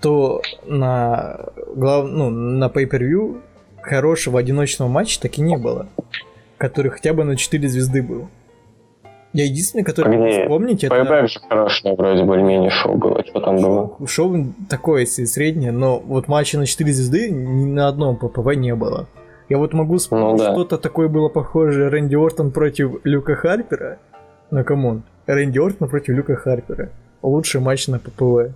то 0.00 0.42
на, 0.66 1.46
глав... 1.74 2.06
ну, 2.06 2.30
на 2.30 2.66
pay-per-view 2.66 3.40
хорошего 3.82 4.40
одиночного 4.40 4.88
матча 4.88 5.20
так 5.20 5.38
и 5.38 5.42
не 5.42 5.56
было, 5.56 5.88
который 6.58 6.90
хотя 6.90 7.14
бы 7.14 7.24
на 7.24 7.36
4 7.36 7.68
звезды 7.68 8.02
был. 8.02 8.28
Я 9.32 9.44
единственный, 9.44 9.84
который 9.84 10.16
могу 10.16 10.30
вспомнить, 10.30 10.82
это... 10.82 10.94
Payback 10.94 11.26
же 11.28 11.40
хорошее, 11.46 11.94
вроде 11.94 12.24
более-менее 12.24 12.70
шоу 12.70 12.96
было, 12.96 13.22
что 13.22 13.40
там 13.40 13.56
было. 13.56 13.90
Шоу 14.06 14.46
такое, 14.70 15.02
если 15.02 15.24
среднее, 15.24 15.72
но 15.72 15.98
вот 15.98 16.26
матча 16.26 16.58
на 16.58 16.66
4 16.66 16.92
звезды 16.92 17.30
ни 17.30 17.66
на 17.66 17.88
одном 17.88 18.16
ППВ 18.16 18.54
не 18.54 18.74
было. 18.74 19.06
Я 19.48 19.58
вот 19.58 19.72
могу 19.74 19.98
вспомнить, 19.98 20.38
ну, 20.38 20.38
да. 20.38 20.52
что-то 20.52 20.78
такое 20.78 21.08
было 21.08 21.28
похоже 21.28 21.88
Рэнди 21.88 22.16
Ортон 22.16 22.50
против 22.50 23.00
Люка 23.04 23.36
Харпера. 23.36 23.98
Ну, 24.50 24.64
come 24.64 24.86
on. 24.86 25.02
Рэнди 25.26 25.58
Ортон 25.58 25.88
против 25.88 26.14
Люка 26.14 26.34
Харпера. 26.34 26.90
Лучший 27.22 27.60
матч 27.60 27.86
на 27.86 27.98
ППВ. 27.98 28.54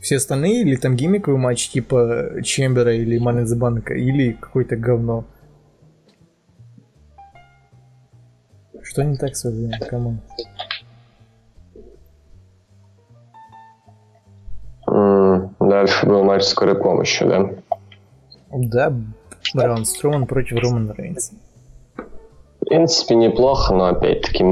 Все 0.00 0.16
остальные 0.16 0.62
или 0.62 0.76
там 0.76 0.96
гиммиковый 0.96 1.40
матч 1.40 1.68
типа 1.68 2.42
Чембера 2.42 2.94
или 2.94 3.20
Money 3.20 3.54
Банка 3.56 3.94
или 3.94 4.32
какое-то 4.32 4.76
говно. 4.76 5.24
Что 8.82 9.02
не 9.02 9.16
так 9.16 9.36
с 9.36 9.44
вами, 9.44 9.72
кому? 9.88 10.18
дальше 15.78 16.06
был 16.06 16.24
матч 16.24 16.42
скорой 16.42 16.74
помощи, 16.74 17.24
да? 17.24 17.50
Да, 18.50 18.92
Браун 19.54 19.84
Строман 19.84 20.26
против 20.26 20.58
Романа 20.58 20.94
Рейнса. 20.96 21.34
В 22.60 22.64
принципе, 22.66 23.14
неплохо, 23.14 23.74
но 23.74 23.86
опять-таки. 23.86 24.44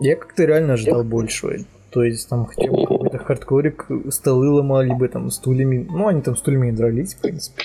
Я 0.00 0.16
как-то 0.16 0.44
реально 0.44 0.74
ожидал 0.74 1.04
большего. 1.04 1.54
То 1.90 2.02
есть 2.02 2.28
там 2.28 2.46
хотя 2.46 2.70
бы 2.70 3.05
какой-то 3.06 3.24
хардкорик, 3.24 3.86
столы 4.10 4.50
ломали 4.50 4.92
бы 4.92 5.08
там 5.08 5.30
стульями. 5.30 5.86
Ну, 5.88 6.08
они 6.08 6.22
там 6.22 6.36
стульями 6.36 6.68
и 6.68 6.72
дрались, 6.72 7.14
в 7.14 7.20
принципе. 7.20 7.64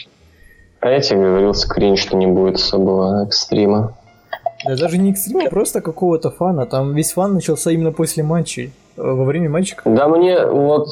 А 0.80 0.90
я 0.90 1.00
тебе 1.00 1.20
говорил, 1.20 1.54
скрин, 1.54 1.96
что 1.96 2.18
не 2.18 2.28
будет 2.28 2.56
особого 2.56 3.26
экстрима. 3.26 3.98
Да 4.66 4.76
даже 4.78 4.98
не 4.98 5.12
экстрима, 5.12 5.50
просто 5.50 5.82
какого-то 5.82 6.32
фана. 6.32 6.66
Там 6.66 6.94
весь 6.94 7.14
фан 7.14 7.34
начался 7.34 7.72
именно 7.72 7.92
после 7.92 8.24
матчей. 8.24 8.72
Во 8.96 9.24
время 9.24 9.50
матча. 9.50 9.78
Да 9.86 10.08
мне 10.08 10.46
вот 10.46 10.90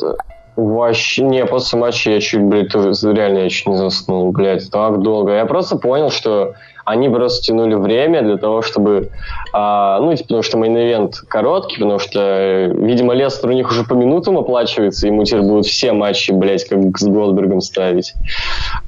Вообще, 0.56 1.24
не, 1.24 1.46
после 1.46 1.80
матча 1.80 2.12
я 2.12 2.20
чуть, 2.20 2.42
блядь, 2.42 2.74
реально 2.74 3.40
я 3.40 3.50
чуть 3.50 3.68
не 3.68 3.78
заснул, 3.78 4.32
блядь, 4.32 4.70
так 4.70 5.02
долго. 5.02 5.34
Я 5.34 5.46
просто 5.46 5.78
понял, 5.78 6.10
что 6.10 6.56
они 6.90 7.08
просто 7.08 7.44
тянули 7.44 7.76
время 7.76 8.24
для 8.24 8.38
того, 8.38 8.64
чтобы, 8.64 9.12
а, 9.54 10.00
ну, 10.00 10.12
типа, 10.16 10.24
потому 10.24 10.42
что 10.44 10.58
main 10.58 10.83
event 10.83 11.14
короткий, 11.28 11.76
потому 11.76 12.00
что, 12.00 12.72
видимо, 12.76 13.14
Леснар 13.14 13.50
у 13.50 13.54
них 13.54 13.70
уже 13.70 13.84
по 13.84 13.94
минутам 13.94 14.40
оплачивается, 14.40 15.06
ему 15.06 15.24
теперь 15.24 15.44
будут 15.44 15.68
все 15.68 15.94
матчи, 15.94 16.32
блядь, 16.32 16.68
как 16.68 16.98
с 16.98 17.06
Голдбергом 17.06 17.62
ставить. 17.62 18.14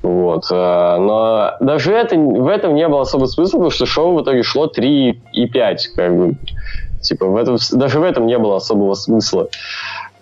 Вот. 0.01 0.45
А, 0.51 0.97
но 0.97 1.53
даже 1.59 1.93
это, 1.93 2.17
в 2.17 2.47
этом 2.47 2.73
не 2.73 2.87
было 2.87 3.01
особо 3.01 3.25
смысла, 3.25 3.57
потому 3.57 3.69
что 3.71 3.85
шоу 3.85 4.17
в 4.17 4.23
итоге 4.23 4.41
шло 4.41 4.65
3 4.65 5.21
и 5.33 5.47
5, 5.47 5.87
как 5.95 6.17
бы. 6.17 6.35
Типа, 7.01 7.25
в 7.25 7.35
этом, 7.35 7.57
даже 7.73 7.99
в 7.99 8.03
этом 8.03 8.25
не 8.25 8.37
было 8.37 8.57
особого 8.57 8.93
смысла. 8.93 9.47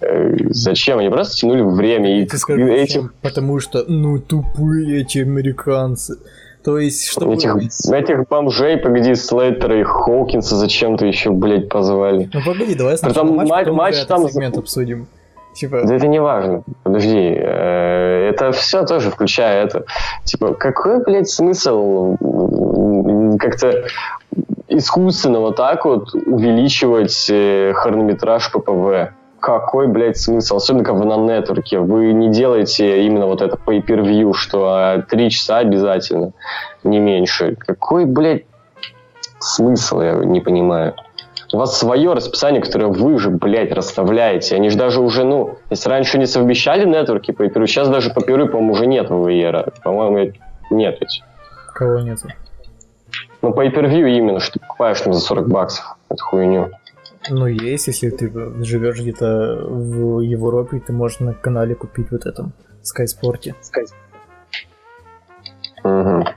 Э, 0.01 0.35
зачем? 0.49 0.99
Они 0.99 1.09
просто 1.09 1.35
тянули 1.35 1.61
время. 1.61 2.21
И 2.21 2.25
Ты 2.25 2.37
скажешь, 2.37 2.69
этим... 2.69 3.11
Потому 3.21 3.59
что, 3.59 3.83
ну, 3.87 4.19
тупые 4.19 5.01
эти 5.01 5.19
американцы. 5.19 6.17
То 6.63 6.77
есть, 6.77 7.07
что 7.07 7.33
этих, 7.33 7.55
этих 7.55 8.27
бомжей, 8.27 8.77
погоди, 8.77 9.15
Слейтера 9.15 9.79
и 9.79 9.83
Хоукинса 9.83 10.55
зачем-то 10.57 11.05
еще, 11.05 11.31
блядь, 11.31 11.69
позвали. 11.69 12.29
Ну, 12.33 12.41
погоди, 12.45 12.75
давай 12.75 12.97
сначала 12.97 13.27
Притом, 13.27 13.37
матч, 13.37 13.49
матч, 13.49 13.67
матч 13.67 14.05
там... 14.05 14.27
сегмент 14.27 14.57
обсудим. 14.57 15.07
Типа... 15.55 15.83
Да 15.85 15.95
это 15.95 16.07
не 16.07 16.19
важно. 16.19 16.63
Подожди. 16.83 17.33
Э, 17.37 18.29
это 18.29 18.51
все 18.51 18.85
тоже, 18.85 19.09
включая 19.09 19.65
это. 19.65 19.85
Типа, 20.25 20.53
какой, 20.53 21.03
блядь, 21.03 21.29
смысл 21.29 22.17
как-то 23.39 23.85
искусственно 24.67 25.39
вот 25.39 25.55
так 25.55 25.85
вот 25.85 26.13
увеличивать 26.13 27.27
э, 27.29 27.73
хронометраж 27.73 28.51
ППВ? 28.51 29.13
Какой, 29.39 29.87
блядь, 29.87 30.17
смысл? 30.17 30.57
Особенно 30.57 30.83
как 30.83 30.95
вы 30.95 31.05
на 31.05 31.17
нетворке. 31.17 31.79
Вы 31.79 32.13
не 32.13 32.29
делаете 32.29 33.03
именно 33.03 33.25
вот 33.25 33.41
это 33.41 33.57
pay-per-view, 33.57 34.33
что 34.33 35.03
три 35.09 35.29
часа 35.29 35.57
обязательно, 35.57 36.31
не 36.83 36.99
меньше. 36.99 37.55
Какой, 37.55 38.05
блядь, 38.05 38.45
смысл, 39.39 40.01
я 40.01 40.13
не 40.13 40.41
понимаю. 40.41 40.95
У 41.51 41.57
вас 41.57 41.79
свое 41.79 42.13
расписание, 42.13 42.61
которое 42.61 42.87
вы 42.87 43.17
же, 43.17 43.31
блядь, 43.31 43.71
расставляете. 43.71 44.55
Они 44.55 44.69
же 44.69 44.77
даже 44.77 45.01
уже, 45.01 45.23
ну, 45.23 45.57
если 45.71 45.89
раньше 45.89 46.19
не 46.19 46.27
совмещали 46.27 46.85
нетворки 46.85 47.31
по 47.31 47.47
первую, 47.47 47.67
сейчас 47.67 47.89
даже 47.89 48.11
по 48.11 48.21
первой, 48.21 48.47
по-моему, 48.47 48.73
уже 48.73 48.85
нет 48.85 49.09
ВВЕРа. 49.09 49.73
По-моему, 49.83 50.33
нет 50.69 50.97
ведь. 50.99 51.23
Кого 51.73 51.99
нет? 51.99 52.19
Ну, 53.41 53.53
по 53.53 53.65
per 53.65 53.89
именно, 53.89 54.39
что 54.39 54.53
ты 54.53 54.59
покупаешь 54.59 55.01
там 55.01 55.13
за 55.13 55.21
40 55.21 55.47
баксов 55.47 55.97
эту 56.09 56.23
хуйню. 56.23 56.69
Ну, 57.29 57.45
есть, 57.45 57.87
если 57.87 58.09
ты 58.09 58.31
живешь 58.63 58.99
где-то 58.99 59.65
в 59.67 60.19
Европе, 60.21 60.81
ты 60.85 60.93
можешь 60.93 61.19
на 61.19 61.33
канале 61.33 61.75
купить 61.75 62.11
вот 62.11 62.25
этом 62.25 62.53
Sky 62.83 63.05
Sport. 63.05 63.53
Sky. 63.61 63.85
Угу. 65.83 66.29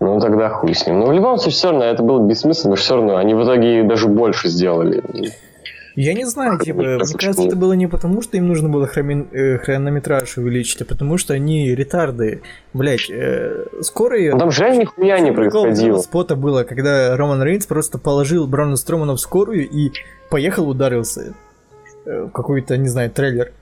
Ну, 0.00 0.20
тогда 0.20 0.48
хуй 0.48 0.74
с 0.74 0.86
ним. 0.86 1.00
Ну 1.00 1.06
в 1.06 1.12
любом 1.12 1.38
случае, 1.38 1.56
все 1.56 1.70
равно 1.70 1.84
это 1.84 2.02
было 2.02 2.26
бессмысленно, 2.26 2.76
все 2.76 2.96
равно 2.96 3.16
они 3.16 3.34
в 3.34 3.44
итоге 3.44 3.84
даже 3.84 4.08
больше 4.08 4.48
сделали. 4.48 5.02
Я 5.94 6.14
не 6.14 6.24
знаю, 6.24 6.58
типа, 6.58 6.78
мне 6.78 6.98
кажется, 7.18 7.44
это 7.44 7.56
было 7.56 7.74
не 7.74 7.86
потому, 7.86 8.22
что 8.22 8.36
им 8.36 8.48
нужно 8.48 8.68
было 8.68 8.86
хроми... 8.86 9.26
э, 9.30 9.58
хронометраж 9.58 10.38
увеличить, 10.38 10.80
а 10.82 10.84
потому 10.84 11.18
что 11.18 11.34
они 11.34 11.74
ретарды. 11.74 12.42
Блять, 12.72 13.10
э, 13.10 13.66
скорые... 13.80 14.32
Ну, 14.32 14.38
там 14.38 14.50
же 14.50 14.74
нихуя 14.76 15.20
не 15.20 15.32
происходило. 15.32 15.98
Спота 15.98 16.34
было, 16.34 16.64
когда 16.64 17.16
Роман 17.16 17.42
Рейнс 17.42 17.66
просто 17.66 17.98
положил 17.98 18.46
Брауна 18.46 18.76
Стромана 18.76 19.14
в 19.14 19.20
скорую 19.20 19.68
и 19.68 19.92
поехал 20.30 20.68
ударился 20.68 21.34
э, 22.06 22.22
в 22.24 22.30
какой-то, 22.30 22.76
не 22.76 22.88
знаю, 22.88 23.10
трейлер. 23.10 23.52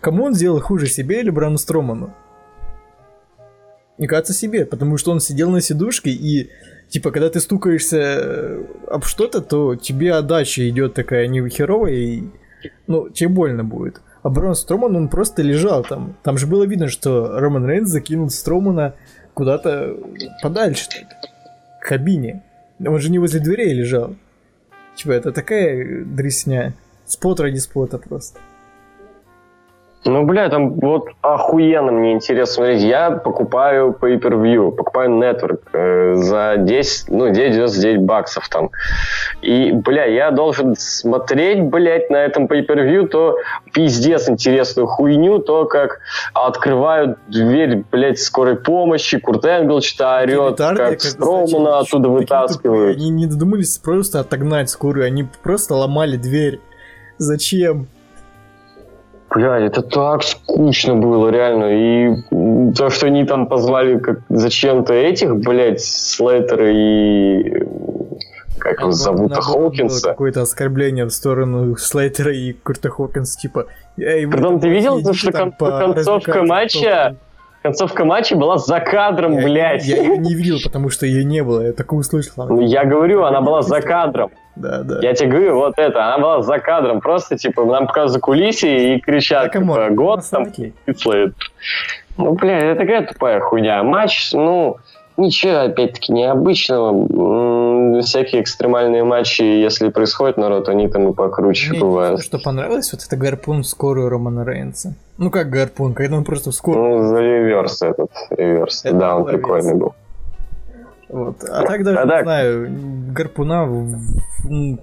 Кому 0.00 0.24
он 0.24 0.34
сделал 0.34 0.60
хуже, 0.60 0.86
себе 0.86 1.20
или 1.20 1.30
Брауну 1.30 1.58
Строману? 1.58 2.14
Мне 4.00 4.08
кажется, 4.08 4.32
себе, 4.32 4.64
потому 4.64 4.96
что 4.96 5.12
он 5.12 5.20
сидел 5.20 5.50
на 5.50 5.60
сидушке 5.60 6.08
и 6.08 6.48
типа, 6.88 7.10
когда 7.10 7.28
ты 7.28 7.38
стукаешься 7.38 7.98
э, 7.98 8.64
об 8.88 9.04
что-то, 9.04 9.42
то 9.42 9.76
тебе 9.76 10.14
отдача 10.14 10.66
идет 10.70 10.94
такая 10.94 11.26
не 11.26 11.46
херовая, 11.50 11.92
и, 11.92 12.22
ну, 12.86 13.10
тебе 13.10 13.28
больно 13.28 13.62
будет. 13.62 14.00
А 14.22 14.30
Брон 14.30 14.54
Строман, 14.54 14.96
он 14.96 15.08
просто 15.10 15.42
лежал 15.42 15.84
там. 15.84 16.16
Там 16.22 16.38
же 16.38 16.46
было 16.46 16.64
видно, 16.64 16.88
что 16.88 17.38
Роман 17.38 17.66
Рейнс 17.66 17.90
закинул 17.90 18.30
Стромана 18.30 18.94
куда-то 19.34 19.98
подальше, 20.42 20.88
к 21.78 21.86
кабине. 21.86 22.42
Он 22.78 22.98
же 23.00 23.10
не 23.10 23.18
возле 23.18 23.40
дверей 23.40 23.74
лежал. 23.74 24.16
Типа, 24.96 25.12
это 25.12 25.30
такая 25.30 26.06
дресня. 26.06 26.72
Спот 27.04 27.38
ради 27.40 27.58
спота 27.58 27.98
просто. 27.98 28.40
Ну, 30.04 30.24
бля, 30.24 30.48
там 30.48 30.72
вот 30.80 31.08
охуенно 31.20 31.92
мне 31.92 32.12
интересно 32.12 32.54
смотреть. 32.54 32.82
Я 32.82 33.10
покупаю 33.10 33.94
pay-per-view, 34.00 34.70
покупаю 34.72 35.10
Network 35.10 35.60
э, 35.74 36.14
за 36.14 36.54
10, 36.56 37.10
ну, 37.10 37.30
9,99 37.30 37.98
баксов 37.98 38.48
там. 38.48 38.70
И, 39.42 39.72
бля, 39.72 40.06
я 40.06 40.30
должен 40.30 40.74
смотреть, 40.76 41.62
блядь, 41.64 42.08
на 42.08 42.16
этом 42.16 42.46
pay-per-view 42.46 43.08
то 43.08 43.36
пиздец 43.74 44.26
интересную 44.30 44.86
хуйню, 44.86 45.38
то, 45.38 45.66
как 45.66 46.00
открывают 46.32 47.18
дверь, 47.28 47.84
блядь, 47.92 48.20
скорой 48.20 48.56
помощи, 48.56 49.18
Курт 49.18 49.44
Энгл 49.44 49.82
что-то 49.82 50.20
орет, 50.20 50.56
как, 50.56 51.02
Строумана 51.02 51.78
оттуда 51.78 52.08
вытаскивают. 52.08 52.96
Они 52.96 53.10
не 53.10 53.26
додумались 53.26 53.76
просто 53.76 54.20
отогнать 54.20 54.70
скорую, 54.70 55.04
они 55.04 55.26
просто 55.42 55.74
ломали 55.74 56.16
дверь. 56.16 56.58
Зачем? 57.18 57.86
Блядь, 59.32 59.62
это 59.62 59.82
так 59.82 60.22
скучно 60.24 60.96
было, 60.96 61.28
реально. 61.28 61.66
И 61.70 62.72
то, 62.74 62.90
что 62.90 63.06
они 63.06 63.24
там 63.24 63.46
позвали 63.46 63.98
как 63.98 64.20
зачем-то 64.28 64.92
этих, 64.92 65.36
блядь, 65.36 65.80
Слейтера 65.80 66.70
и... 66.70 67.64
Как 68.58 68.80
его 68.80 68.90
зовут? 68.90 69.32
Хокинса. 69.34 70.08
Какое-то 70.08 70.42
оскорбление 70.42 71.04
в 71.04 71.10
сторону 71.10 71.76
Слейтера 71.76 72.34
и 72.34 72.52
Курта 72.52 72.90
Хокинса, 72.90 73.38
типа... 73.38 73.66
Притом 73.96 74.60
ты 74.60 74.68
видел, 74.68 75.00
что 75.14 75.32
кон- 75.32 75.52
концовка 75.52 76.42
матча... 76.42 77.16
Концовка 77.62 78.06
матча 78.06 78.36
была 78.36 78.56
за 78.56 78.80
кадром, 78.80 79.36
я, 79.36 79.42
блядь. 79.42 79.84
Я 79.84 80.02
ее 80.02 80.16
не 80.16 80.34
видел, 80.34 80.56
потому 80.64 80.88
что 80.88 81.04
ее 81.04 81.24
не 81.24 81.42
было. 81.42 81.66
Я 81.66 81.72
такое 81.74 82.00
услышал. 82.00 82.58
Я 82.60 82.86
говорю, 82.86 83.24
она 83.24 83.42
была 83.42 83.60
за 83.60 83.82
кадром. 83.82 84.30
Да, 84.60 84.82
да. 84.82 84.98
Я 85.00 85.14
тебе 85.14 85.30
говорю, 85.30 85.54
вот 85.56 85.74
это, 85.78 86.04
она 86.06 86.18
была 86.18 86.42
за 86.42 86.58
кадром, 86.58 87.00
просто, 87.00 87.36
типа, 87.36 87.64
нам 87.64 87.86
показывают 87.86 88.22
кулиси 88.22 88.66
и 88.94 89.00
кричат, 89.00 89.50
да, 89.52 89.60
типа, 89.60 89.88
год 89.90 90.20
там, 90.30 90.46
Ну, 92.16 92.32
бля, 92.34 92.58
это 92.58 92.80
такая 92.80 93.06
тупая 93.06 93.40
хуйня. 93.40 93.82
Матч, 93.82 94.32
ну, 94.32 94.76
ничего, 95.16 95.60
опять-таки, 95.60 96.12
необычного. 96.12 98.00
Всякие 98.02 98.42
экстремальные 98.42 99.04
матчи, 99.04 99.42
если 99.42 99.88
происходит 99.88 100.36
народ, 100.36 100.68
они 100.68 100.88
там 100.88 101.08
и 101.08 101.14
покруче 101.14 101.70
Мне 101.70 101.80
бывают. 101.80 102.22
что 102.22 102.38
понравилось, 102.38 102.92
вот 102.92 103.02
это 103.06 103.16
гарпун 103.16 103.64
скорую 103.64 104.08
Романа 104.08 104.44
Рейнса. 104.44 104.94
Ну, 105.18 105.30
как 105.30 105.50
гарпун, 105.50 105.94
когда 105.94 106.16
он 106.16 106.24
просто 106.24 106.50
в 106.50 106.54
скорую. 106.54 106.98
Ну, 106.98 107.08
за 107.08 107.20
реверс 107.20 107.82
этот, 107.82 108.10
реверс. 108.30 108.84
Это 108.84 108.96
да, 108.96 109.16
он 109.16 109.24
прикольный 109.26 109.74
был. 109.74 109.94
Вот. 111.12 111.42
А 111.42 111.64
так 111.64 111.82
даже, 111.82 111.98
а 111.98 112.04
не 112.04 112.10
так... 112.10 112.22
знаю, 112.22 112.68
гарпуна 113.12 113.68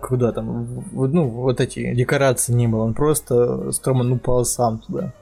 куда 0.02 0.32
там, 0.32 0.84
ну, 0.92 1.28
вот 1.28 1.62
эти 1.62 1.94
декорации 1.94 2.54
не 2.54 2.68
было, 2.68 2.84
он 2.84 2.94
просто 2.94 3.72
Строман 3.72 4.12
упал 4.12 4.46
сам 4.46 4.80
туда. 4.80 5.14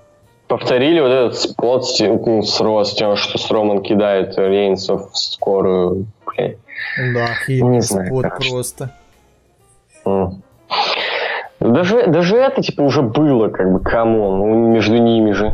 Повторили 0.48 1.00
вот 1.00 1.10
этот 1.10 1.38
спот 1.38 1.86
с, 1.88 2.00
ну, 2.00 2.42
с 2.42 2.60
Ростем, 2.62 3.16
что 3.16 3.38
Строман 3.38 3.82
кидает 3.82 4.38
Рейнсов 4.38 5.12
в 5.12 5.18
скорую. 5.18 6.06
Блин. 6.26 6.58
Да, 7.14 7.28
хитрый 7.46 7.82
спот 7.82 8.26
просто. 8.50 8.92
Даже, 11.60 12.08
даже 12.08 12.38
это, 12.38 12.62
типа, 12.62 12.82
уже 12.82 13.02
было, 13.02 13.48
как 13.48 13.72
бы, 13.72 13.80
come 13.80 14.13
on, 14.13 14.38
ну, 14.38 14.68
между 14.72 14.98
ними 14.98 15.32
же. 15.32 15.54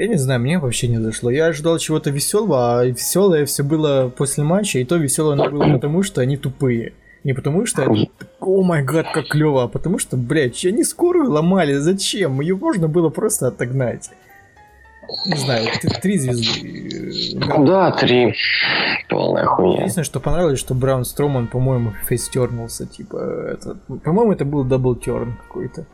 Я 0.00 0.08
не 0.08 0.16
знаю, 0.16 0.40
мне 0.40 0.58
вообще 0.58 0.88
не 0.88 0.96
зашло. 0.96 1.30
Я 1.30 1.48
ожидал 1.48 1.76
чего-то 1.76 2.08
веселого, 2.08 2.80
а 2.80 2.86
веселое 2.86 3.44
все 3.44 3.62
было 3.62 4.08
после 4.08 4.44
матча, 4.44 4.78
и 4.78 4.84
то 4.84 4.96
веселое 4.96 5.34
оно 5.34 5.50
было 5.50 5.74
потому, 5.74 6.02
что 6.02 6.22
они 6.22 6.38
тупые. 6.38 6.94
Не 7.22 7.34
потому 7.34 7.66
что 7.66 7.82
они, 7.82 8.10
oh 8.40 8.62
my 8.62 8.82
god, 8.82 9.08
как 9.12 9.28
клево, 9.28 9.64
а 9.64 9.68
потому 9.68 9.98
что, 9.98 10.16
блядь, 10.16 10.64
они 10.64 10.84
скорую 10.84 11.30
ломали, 11.30 11.74
зачем? 11.74 12.40
Ее 12.40 12.56
можно 12.56 12.88
было 12.88 13.10
просто 13.10 13.48
отогнать. 13.48 14.08
Не 15.26 15.36
знаю, 15.36 15.68
три 16.00 16.16
звезды. 16.16 17.36
Э, 17.36 17.66
да, 17.66 17.90
три. 17.90 18.34
Полная 19.10 19.44
хуйня. 19.44 19.80
Единственное, 19.80 20.04
что 20.04 20.18
понравилось, 20.18 20.60
что 20.60 20.74
Браун 20.74 21.04
Строман, 21.04 21.46
по-моему, 21.46 21.92
face 22.06 22.29
turn 22.29 22.52
улся, 22.52 22.86
типа, 22.86 23.18
это, 23.52 23.74
по-моему, 24.02 24.32
это 24.32 24.46
был 24.46 24.64
double 24.64 24.96
turn 24.96 25.36
какой-то. 25.46 25.84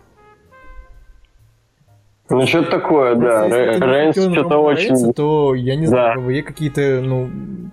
Ну, 2.29 2.47
что-то 2.47 2.71
такое, 2.71 3.15
да. 3.15 3.49
Рейнс 3.49 4.17
что-то 4.17 4.59
очень... 4.59 5.13
То, 5.13 5.55
я 5.55 5.77
не 5.77 5.87
знаю, 5.87 6.27
да. 6.27 6.43
какие-то, 6.43 7.01
ну, 7.03 7.31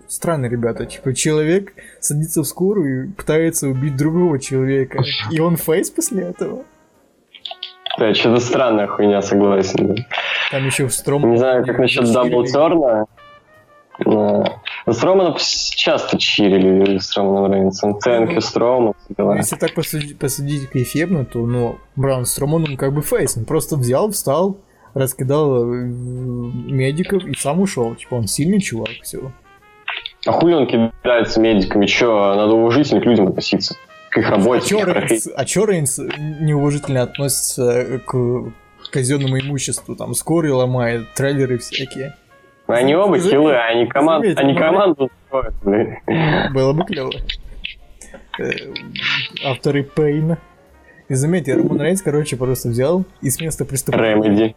странные 0.08 0.52
ребята. 0.52 0.86
Типа, 0.86 1.14
человек 1.14 1.74
садится 2.00 2.42
в 2.42 2.46
скорую 2.46 3.06
и 3.06 3.12
пытается 3.12 3.68
убить 3.68 3.98
другого 3.98 4.40
человека. 4.40 5.02
И 5.32 5.40
он 5.40 5.56
face 5.56 5.90
после 5.90 6.24
этого. 6.26 6.64
Да, 7.98 8.14
что-то 8.14 8.40
странная 8.40 8.88
хуйня, 8.88 9.22
согласен. 9.22 9.96
Да. 9.96 10.04
Там 10.52 10.66
еще 10.66 10.88
в 10.88 10.94
Стром... 10.94 11.30
Не 11.32 11.38
знаю, 11.38 11.66
как 11.66 11.80
насчет 11.80 12.12
double 12.12 12.59
turn 12.59 12.90
а. 12.90 13.06
С 14.00 15.04
Романом 15.04 15.36
часто 15.38 16.18
cheer 16.18 16.68
или 16.68 16.98
с 16.98 17.16
Романом 17.16 17.54
Рейнсом. 17.54 18.00
Thank 18.00 18.22
you, 18.22 18.40
Строман. 18.40 18.94
Если 19.38 19.56
так 19.56 19.74
посудить, 19.74 20.18
посудить 20.18 20.70
эффектно, 20.74 21.26
то 21.26 21.46
ну, 21.46 21.78
Браун 21.96 22.26
Строман, 22.26 22.64
он 22.64 22.78
как 22.78 22.94
бы 22.94 23.02
фейс. 23.02 23.38
Он 23.38 23.46
просто 23.46 23.76
взял, 23.76 24.10
встал, 24.12 24.58
раскидал 24.94 25.72
э, 25.72 25.76
медиков 25.76 27.24
и 27.26 27.36
сам 27.36 27.62
ушел. 27.62 27.96
Типа 27.96 28.16
он 28.16 28.28
сильный 28.28 28.60
чувак, 28.60 28.90
все. 29.04 29.32
А 30.26 30.32
хули 30.32 30.54
он 30.54 30.68
кидается 30.68 31.40
медиками? 31.40 31.86
Че, 31.86 32.08
надо 32.08 32.54
уважительно 32.54 33.02
к 33.02 33.06
людям 33.06 33.28
относиться. 33.28 33.76
К 34.10 34.18
их 34.18 34.30
работе. 34.30 34.76
А 34.78 35.42
а 35.42 35.46
чё 35.46 35.66
Рейнс 35.66 36.00
неуважительно 36.40 37.04
относится 37.04 38.02
к 38.06 38.52
казенному 38.92 39.40
имуществу? 39.40 39.96
Там 39.96 40.14
скорые 40.14 40.54
ломает, 40.54 41.14
трейлеры 41.14 41.58
всякие. 41.58 42.16
Они 42.68 42.96
оба 42.96 43.20
хилы, 43.20 43.56
они, 43.56 43.88
команд... 43.88 44.26
они 44.38 44.56
команду 44.56 45.10
строят, 45.28 45.54
Было 46.54 46.74
бы 46.74 46.86
клево. 46.86 47.12
Э, 48.40 48.52
авторы 49.46 49.84
Пейна. 49.84 50.38
И 51.10 51.14
заметьте, 51.14 51.56
Роман 51.56 51.82
Рейнс, 51.82 52.02
короче, 52.02 52.38
просто 52.38 52.70
взял 52.70 53.04
и 53.22 53.30
с 53.30 53.40
места 53.42 53.66
преступления... 53.66 54.24
Ремеди. 54.24 54.56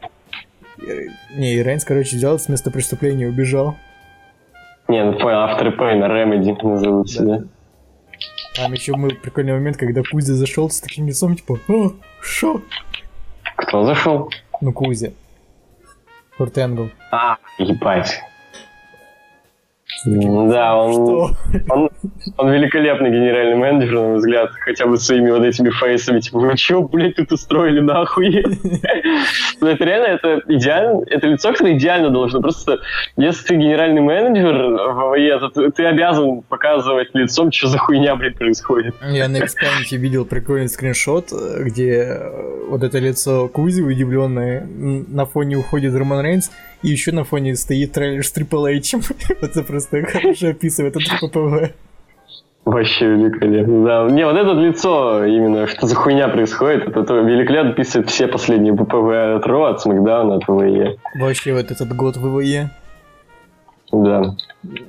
Не, 1.37 1.55
и 1.55 1.63
Рейнс, 1.63 1.85
короче, 1.85 2.17
взял 2.17 2.39
с 2.39 2.49
места 2.49 2.71
преступления 2.71 3.25
и 3.25 3.29
убежал. 3.29 3.77
Не, 4.89 5.03
ну 5.05 5.19
понял, 5.19 5.41
авторы 5.41 5.73
Пейна, 5.73 6.07
Ремеди 6.07 6.57
назовут 6.63 7.11
себя. 7.11 7.43
Там 8.55 8.73
еще 8.73 8.95
был 8.97 9.11
прикольный 9.11 9.53
момент, 9.53 9.77
когда 9.77 10.03
Кузя 10.03 10.35
зашел 10.35 10.71
с 10.71 10.81
таким 10.81 11.07
лицом, 11.09 11.37
типа, 11.37 11.59
о, 11.69 11.93
шо? 12.23 12.63
Кто 13.57 13.85
зашел? 13.85 14.31
Ну, 14.61 14.73
Кузя. 14.73 15.11
Portango. 16.37 16.91
Ah, 17.13 17.39
que 17.57 17.75
paz. 17.75 18.21
Да, 20.05 20.77
он, 20.77 21.37
он, 21.71 21.91
он 22.37 22.53
великолепный 22.53 23.11
генеральный 23.11 23.57
менеджер, 23.57 23.95
на 23.95 24.01
мой 24.09 24.17
взгляд, 24.17 24.51
хотя 24.61 24.87
бы 24.87 24.97
своими 24.99 25.31
вот 25.31 25.45
этими 25.45 25.71
фейсами, 25.71 26.21
типа, 26.21 26.41
вы 26.41 26.57
чё, 26.57 26.83
блядь, 26.83 27.17
тут 27.17 27.33
устроили, 27.33 27.81
нахуй? 27.81 28.29
Но 29.61 29.69
это 29.69 29.85
реально, 29.85 30.07
это 30.07 30.43
идеально, 30.49 31.03
это 31.07 31.29
лицо, 31.29 31.53
которое 31.53 31.77
идеально 31.77 32.11
должно, 32.11 32.41
просто, 32.41 32.81
если 33.17 33.47
ты 33.47 33.55
генеральный 33.55 34.01
менеджер 34.01 34.55
в 34.55 35.13
ВВЕ, 35.13 35.39
то 35.39 35.71
ты, 35.71 35.85
обязан 35.85 36.43
показывать 36.43 37.15
лицом, 37.15 37.53
что 37.53 37.69
за 37.69 37.79
хуйня, 37.79 38.17
блядь, 38.17 38.37
происходит. 38.37 38.95
Я 39.09 39.29
на 39.29 39.37
Xplanet 39.37 39.97
видел 39.97 40.25
прикольный 40.25 40.69
скриншот, 40.69 41.33
где 41.61 42.21
вот 42.69 42.83
это 42.83 42.99
лицо 42.99 43.49
Кузи 43.49 43.83
удивленное, 43.83 44.67
на 44.67 45.27
фоне 45.27 45.57
уходит 45.57 45.95
Роман 45.95 46.25
Рейнс, 46.25 46.51
И 46.83 46.89
еще 46.89 47.13
на 47.13 47.25
фоне 47.25 47.57
стоит 47.57 47.93
трейлер 47.93 48.25
с 48.25 48.37
Triple 48.37 48.77
H. 48.77 48.95
Это 49.41 49.63
просто 49.63 50.03
хорошо 50.03 50.49
описывает 50.49 50.97
это 50.97 51.27
ППВ. 51.27 51.73
Вообще 52.65 53.07
великолепно, 53.07 53.85
да. 53.85 54.11
Не, 54.11 54.27
вот 54.27 54.37
это 54.37 54.51
лицо 54.51 55.25
именно, 55.25 55.69
что 55.69 55.87
за 55.87 55.95
хуйня 55.95 56.27
происходит, 56.27 56.89
это, 56.89 57.15
великолепно 57.15 57.71
описывает 57.71 58.11
все 58.11 58.27
последние 58.27 58.75
ППВ 58.75 59.37
от 59.37 59.47
Ро, 59.47 59.67
от 59.67 59.81
Смакдауна, 59.81 60.35
от 60.35 60.49
ВВЕ. 60.49 60.97
Вообще 61.15 61.55
вот 61.55 61.71
этот 61.71 61.95
год 61.95 62.17
ВВЕ. 62.17 62.71
Да. 63.93 64.35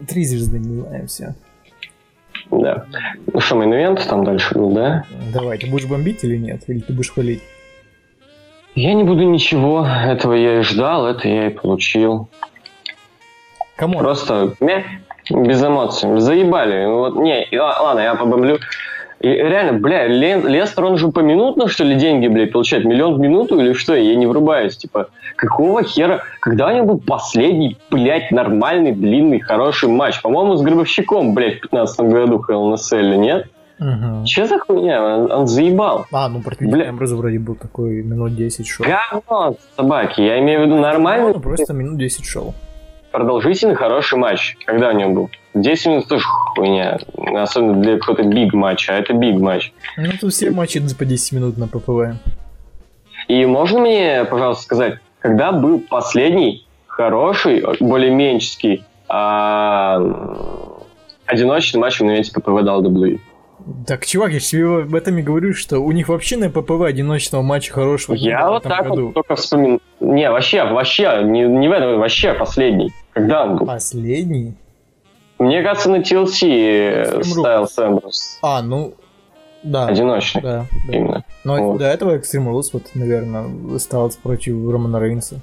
Три 0.07 0.25
звезды, 0.25 0.57
не 0.57 0.81
знаю, 0.81 1.07
все. 1.07 1.35
Да. 2.49 2.85
Ну 3.31 3.39
что, 3.39 3.55
мейн 3.57 3.95
там 3.95 4.23
дальше 4.23 4.55
был, 4.55 4.71
да? 4.71 5.03
Давай, 5.31 5.59
ты 5.59 5.67
будешь 5.67 5.85
бомбить 5.85 6.23
или 6.23 6.37
нет? 6.37 6.63
Или 6.67 6.79
ты 6.79 6.93
будешь 6.93 7.11
хвалить? 7.11 7.43
Я 8.77 8.93
не 8.93 9.03
буду 9.03 9.23
ничего, 9.23 9.87
этого 10.05 10.33
я 10.33 10.59
и 10.59 10.61
ждал, 10.61 11.07
это 11.07 11.27
я 11.27 11.47
и 11.47 11.49
получил. 11.49 12.27
Кому? 13.75 13.97
Просто 13.97 14.53
мя, 14.59 14.83
без 15.31 15.63
эмоций. 15.63 16.19
Заебали. 16.19 16.85
Ну 16.85 16.97
Вот, 16.99 17.15
не, 17.15 17.47
ла- 17.57 17.81
ладно, 17.81 18.01
я 18.01 18.13
побомблю. 18.13 18.59
И 19.19 19.29
реально, 19.29 19.79
бля, 19.79 20.05
Лен- 20.07 20.45
Лестер, 20.47 20.85
он 20.85 20.97
же 20.97 21.07
поминутно, 21.07 21.67
что 21.67 21.85
ли, 21.85 21.95
деньги, 21.95 22.27
блядь, 22.27 22.51
получает? 22.51 22.85
Миллион 22.85 23.15
в 23.15 23.19
минуту 23.19 23.59
или 23.59 23.73
что? 23.73 23.95
Я 23.95 24.15
не 24.15 24.27
врубаюсь. 24.27 24.77
Типа, 24.77 25.07
какого 25.37 25.81
хера? 25.83 26.21
Когда 26.39 26.67
у 26.67 26.71
него 26.75 26.85
был 26.85 26.99
последний, 26.99 27.77
блядь, 27.89 28.29
нормальный, 28.29 28.91
длинный, 28.91 29.39
хороший 29.39 29.89
матч? 29.89 30.21
По-моему, 30.21 30.55
с 30.55 30.61
Гробовщиком, 30.61 31.33
блядь, 31.33 31.55
в 31.57 31.61
15 31.61 31.99
году 32.01 32.45
ЛНСЛ, 32.47 32.95
нет? 32.95 33.47
Мгм. 33.79 34.25
Че 34.25 34.45
за 34.47 34.57
хуйня? 34.59 35.03
Он, 35.03 35.31
он 35.31 35.47
заебал. 35.47 36.05
А, 36.11 36.29
ну 36.29 36.41
против 36.41 36.69
Бля. 36.69 36.89
Эмброза 36.89 37.15
вроде 37.15 37.39
был 37.39 37.55
такой 37.55 38.01
минут 38.03 38.35
10 38.35 38.67
шоу. 38.67 38.85
Говно 38.87 39.55
собаки. 39.75 40.21
Я 40.21 40.39
имею 40.39 40.61
в 40.61 40.65
виду 40.65 40.77
нормальный, 40.77 41.33
Ну, 41.33 41.39
просто 41.39 41.73
минут 41.73 41.97
10 41.97 42.25
шоу. 42.25 42.53
продолжительный, 43.11 43.75
хороший 43.75 44.17
матч. 44.17 44.57
Когда 44.65 44.89
у 44.89 44.93
него 44.93 45.11
был? 45.11 45.29
10 45.53 45.85
минут 45.87 46.07
тоже 46.07 46.25
хуйня. 46.27 46.99
Особенно 47.35 47.81
для 47.81 47.97
какого-то 47.97 48.23
биг 48.23 48.53
матча. 48.53 48.93
А 48.93 48.97
это 48.99 49.13
биг 49.13 49.39
матч. 49.39 49.71
Ну, 49.97 50.09
тут 50.19 50.33
все 50.33 50.51
матчи 50.51 50.79
по 50.97 51.05
10 51.05 51.31
минут 51.33 51.57
на 51.57 51.67
ППВ. 51.67 52.15
И 53.27 53.45
можно 53.45 53.79
мне, 53.79 54.25
пожалуйста, 54.29 54.63
сказать, 54.63 54.99
когда 55.19 55.51
был 55.51 55.79
последний 55.89 56.65
хороший, 56.87 57.63
более 57.79 58.09
менческий, 58.11 58.83
а, 59.09 59.99
одиночный 61.25 61.79
матч 61.79 61.99
в 61.99 62.03
инвенте 62.03 62.31
ППВ 62.33 62.61
WWE? 62.63 63.19
Так, 63.85 64.05
чувак, 64.05 64.31
я 64.31 64.39
тебе 64.39 64.81
об 64.83 64.95
этом 64.95 65.17
и 65.17 65.21
говорю, 65.21 65.53
что 65.53 65.79
у 65.79 65.91
них 65.91 66.09
вообще 66.09 66.37
на 66.37 66.49
ППВ 66.49 66.81
одиночного 66.83 67.41
матча 67.41 67.73
хорошего 67.73 68.15
Я 68.15 68.49
вот 68.49 68.63
так 68.63 68.87
году. 68.87 69.07
вот 69.07 69.13
только 69.13 69.35
вспоминаю. 69.35 69.79
Не, 69.99 70.29
вообще, 70.31 70.63
вообще, 70.63 71.21
не, 71.23 71.41
не 71.43 71.67
в 71.67 71.71
этом, 71.71 71.99
вообще 71.99 72.33
последний. 72.33 72.91
Когда 73.13 73.43
он 73.45 73.57
был? 73.57 73.65
Последний? 73.65 74.53
Мне 75.39 75.61
кажется, 75.63 75.89
на 75.89 75.97
TLC 75.97 77.19
Extreme 77.19 77.23
ставил 77.23 77.67
Сэмбрус. 77.67 78.39
А, 78.41 78.61
ну, 78.61 78.93
да. 79.63 79.87
Одиночный. 79.87 80.41
Да, 80.41 80.65
да. 80.87 80.93
Именно. 80.93 81.23
Но 81.43 81.71
Вот. 81.71 81.79
до 81.79 81.85
этого 81.85 82.17
Extreme 82.17 82.47
Rules, 82.51 82.69
вот, 82.73 82.83
наверное, 82.95 83.77
стал 83.79 84.11
против 84.23 84.53
Романа 84.71 84.99
Рейнса. 84.99 85.39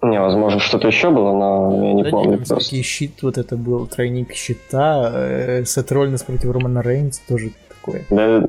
Не, 0.00 0.20
возможно, 0.20 0.60
что-то 0.60 0.86
еще 0.86 1.10
было, 1.10 1.32
но 1.32 1.84
я 1.84 1.92
не 1.92 2.04
да 2.04 2.10
помню 2.10 2.30
нет, 2.30 2.38
просто. 2.46 2.60
всякий 2.60 2.82
щит, 2.82 3.22
вот 3.22 3.36
это 3.36 3.56
был, 3.56 3.86
тройник 3.86 4.32
щита, 4.32 5.10
э, 5.12 5.64
Сет 5.64 5.90
Роллинс 5.90 6.22
против 6.22 6.52
Романа 6.52 6.82
Рейнса, 6.82 7.20
тоже 7.28 7.50
такое. 7.68 8.04
Да, 8.10 8.44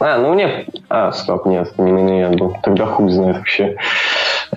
А, 0.00 0.18
ну 0.18 0.34
мне... 0.34 0.66
А, 0.90 1.10
стоп, 1.12 1.46
нет, 1.46 1.72
не 1.78 1.90
мейн 1.90 2.36
был. 2.36 2.54
Тогда 2.62 2.84
хуй 2.86 3.10
знает 3.10 3.38
вообще. 3.38 3.76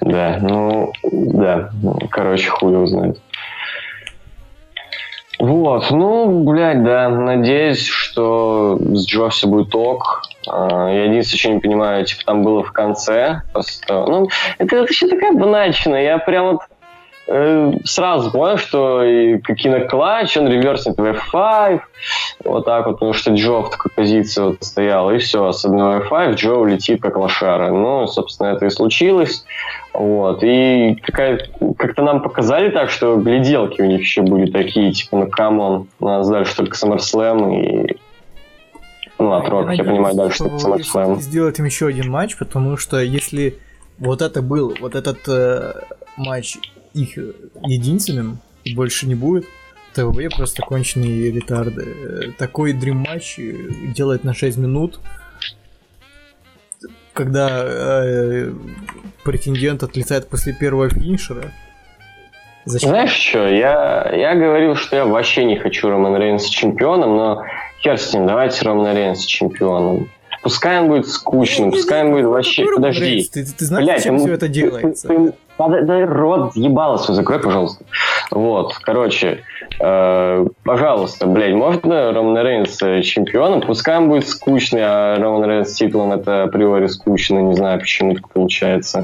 Да, 0.02 0.40
ну, 0.42 0.92
да. 1.12 1.72
Короче, 2.12 2.50
хуй 2.50 2.74
его 2.74 2.86
знает. 2.86 3.22
Вот, 5.40 5.92
ну, 5.92 6.44
блядь, 6.44 6.84
да, 6.84 7.10
надеюсь, 7.10 7.86
что 7.86 8.80
с 8.80 9.08
Джо 9.08 9.30
все 9.30 9.48
будет 9.48 9.74
ок. 9.76 10.24
А, 10.48 10.90
Я 10.90 11.06
единственное, 11.06 11.40
что 11.40 11.50
не 11.54 11.60
понимаю, 11.60 12.06
типа, 12.06 12.22
там 12.26 12.44
было 12.44 12.64
в 12.64 12.72
конце, 12.72 13.44
просто, 13.54 14.06
ну, 14.08 14.28
это 14.58 14.78
вообще 14.78 15.08
такая 15.08 15.34
банальщина, 15.34 15.96
я 15.96 16.18
прям 16.18 16.54
вот 16.54 16.62
сразу 17.28 18.32
понял, 18.32 18.58
что 18.58 19.04
и 19.04 19.40
Coquina 19.42 19.90
Clutch, 19.90 20.38
он 20.38 20.48
реверснет 20.48 20.98
в 20.98 21.04
F5, 21.04 21.82
вот 22.46 22.66
так 22.66 22.86
вот, 22.86 22.94
потому 22.94 23.14
что 23.14 23.34
Джо 23.34 23.64
в 23.64 23.70
такой 23.70 23.92
позиции 23.92 24.42
вот 24.42 24.64
стоял, 24.64 25.12
и 25.12 25.18
все, 25.18 25.52
с 25.52 25.66
одного 25.66 25.98
F5 26.06 26.36
Джо 26.36 26.54
улетит 26.54 27.02
как 27.02 27.18
лошара. 27.18 27.70
Ну, 27.70 28.08
собственно, 28.08 28.48
это 28.48 28.66
и 28.66 28.70
случилось. 28.70 29.46
Вот, 29.94 30.42
и 30.44 30.96
как-то 31.78 32.02
нам 32.04 32.22
показали 32.22 32.70
так, 32.70 32.90
что 32.90 33.18
гляделки 33.18 33.82
у 33.82 33.86
них 33.86 34.02
еще 34.02 34.22
были 34.22 34.50
такие, 34.50 34.94
типа, 34.94 35.18
ну, 35.18 35.28
come 35.28 35.62
on, 35.62 35.88
у 36.00 36.06
нас 36.06 36.30
дальше 36.30 36.56
только 36.56 36.78
SummerSlam 36.78 37.56
и... 37.60 37.98
Ну, 39.20 39.34
вот 39.34 39.50
Брок, 39.50 39.74
я 39.74 39.84
понимаю, 39.84 40.16
дальше 40.16 40.40
только 40.40 40.56
SummerSlam. 40.56 41.20
Сделать 41.20 41.60
им 41.60 41.66
еще 41.66 41.88
один 41.88 42.10
матч, 42.10 42.38
потому 42.38 42.78
что 42.78 43.02
если 43.02 43.58
вот 43.98 44.22
это 44.22 44.44
был, 44.44 44.76
вот 44.80 44.94
этот 44.94 45.28
э, 45.28 45.74
матч 46.16 46.58
их 46.98 47.18
единственным, 47.64 48.40
и 48.64 48.76
больше 48.76 49.08
не 49.08 49.16
будет, 49.16 49.46
то 49.94 50.08
ВВЕ 50.08 50.30
просто 50.30 50.62
конченые 50.62 51.32
ретарды. 51.32 52.34
Такой 52.38 52.74
дрим 52.74 52.98
матч 52.98 53.40
э, 53.40 53.54
делает 53.96 54.24
на 54.24 54.34
6 54.34 54.58
минут, 54.58 55.00
когда 57.14 57.64
э, 57.64 58.52
претендент 59.24 59.84
отлетает 59.84 60.28
после 60.30 60.54
первого 60.54 60.90
финишера. 60.90 61.52
Зачем? 62.66 62.90
Знаешь 62.90 63.12
что, 63.12 63.48
я, 63.48 64.12
я 64.14 64.36
говорил, 64.36 64.76
что 64.76 64.98
я 64.98 65.06
вообще 65.06 65.46
не 65.46 65.58
хочу 65.58 65.90
Романа 65.90 66.18
Рейнса 66.18 66.52
чемпионом, 66.52 67.16
но 67.16 67.44
хер 67.82 67.98
с 67.98 68.14
ним, 68.14 68.28
давайте 68.28 68.66
Романа 68.66 68.94
Рейнса 68.94 69.26
чемпионом. 69.28 70.10
Пускай 70.44 70.80
он 70.82 70.90
будет 70.90 71.08
скучным, 71.08 71.72
пускай 71.72 72.04
он 72.04 72.12
будет 72.12 72.26
вообще... 72.26 72.64
Какой 72.64 72.76
Роман 72.76 72.92
Подожди. 72.94 73.30
Ты, 73.34 73.46
ты 73.46 73.66
знаешь, 73.66 73.86
Блядь, 73.86 73.98
зачем 74.00 74.16
ему- 74.16 74.26
все 74.26 74.34
это 74.34 74.46
ты- 74.48 74.52
делается? 74.52 75.08
ты- 75.08 75.34
Подай- 75.58 75.84
дай 75.84 76.04
рот 76.06 76.56
ебало 76.56 76.98
свой 76.98 77.16
закрой, 77.16 77.40
пожалуйста. 77.40 77.84
Вот, 78.30 78.76
короче, 78.76 79.44
э, 79.80 80.46
пожалуйста, 80.64 81.26
блядь, 81.26 81.56
можно 81.56 82.12
Романа 82.12 82.44
Рейнса 82.44 83.02
чемпионом? 83.02 83.62
Пускай 83.62 83.98
он 83.98 84.10
будет 84.10 84.28
скучный, 84.28 84.82
а 84.84 85.18
Роман 85.20 85.50
Рейнс 85.50 85.74
титулом 85.74 86.12
это 86.14 86.44
априори 86.44 86.88
скучно, 86.88 87.40
не 87.40 87.56
знаю, 87.56 87.80
почему 87.80 88.14
так 88.14 88.30
получается. 88.30 89.02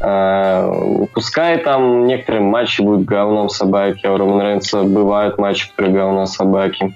Э, 0.00 1.06
пускай 1.12 1.58
там 1.58 2.06
некоторые 2.06 2.42
матчи 2.42 2.80
будут 2.80 3.04
говном 3.04 3.48
собаки, 3.48 4.06
а 4.06 4.12
у 4.12 4.16
Романа 4.16 4.42
Рейнса 4.44 4.84
бывают 4.84 5.38
матчи, 5.38 5.70
которые 5.70 5.94
говно 5.94 6.26
собаки. 6.26 6.94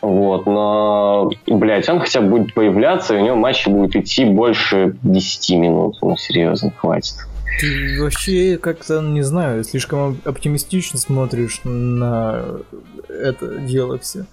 Вот, 0.00 0.46
но, 0.46 1.30
блядь, 1.46 1.88
он 1.88 2.00
хотя 2.00 2.20
бы 2.20 2.38
будет 2.38 2.54
появляться, 2.54 3.14
и 3.14 3.18
у 3.18 3.24
него 3.24 3.36
матчи 3.36 3.68
будут 3.68 3.96
идти 3.96 4.24
больше 4.24 4.96
10 5.02 5.56
минут. 5.56 5.96
Ну, 6.00 6.16
серьезно, 6.16 6.70
хватит. 6.76 7.16
Ты 7.60 8.02
вообще 8.02 8.58
как-то, 8.58 9.00
не 9.00 9.22
знаю, 9.22 9.64
слишком 9.64 10.20
оптимистично 10.24 10.98
смотришь 10.98 11.60
на 11.64 12.60
это 13.08 13.58
дело 13.58 13.98
все. 13.98 14.26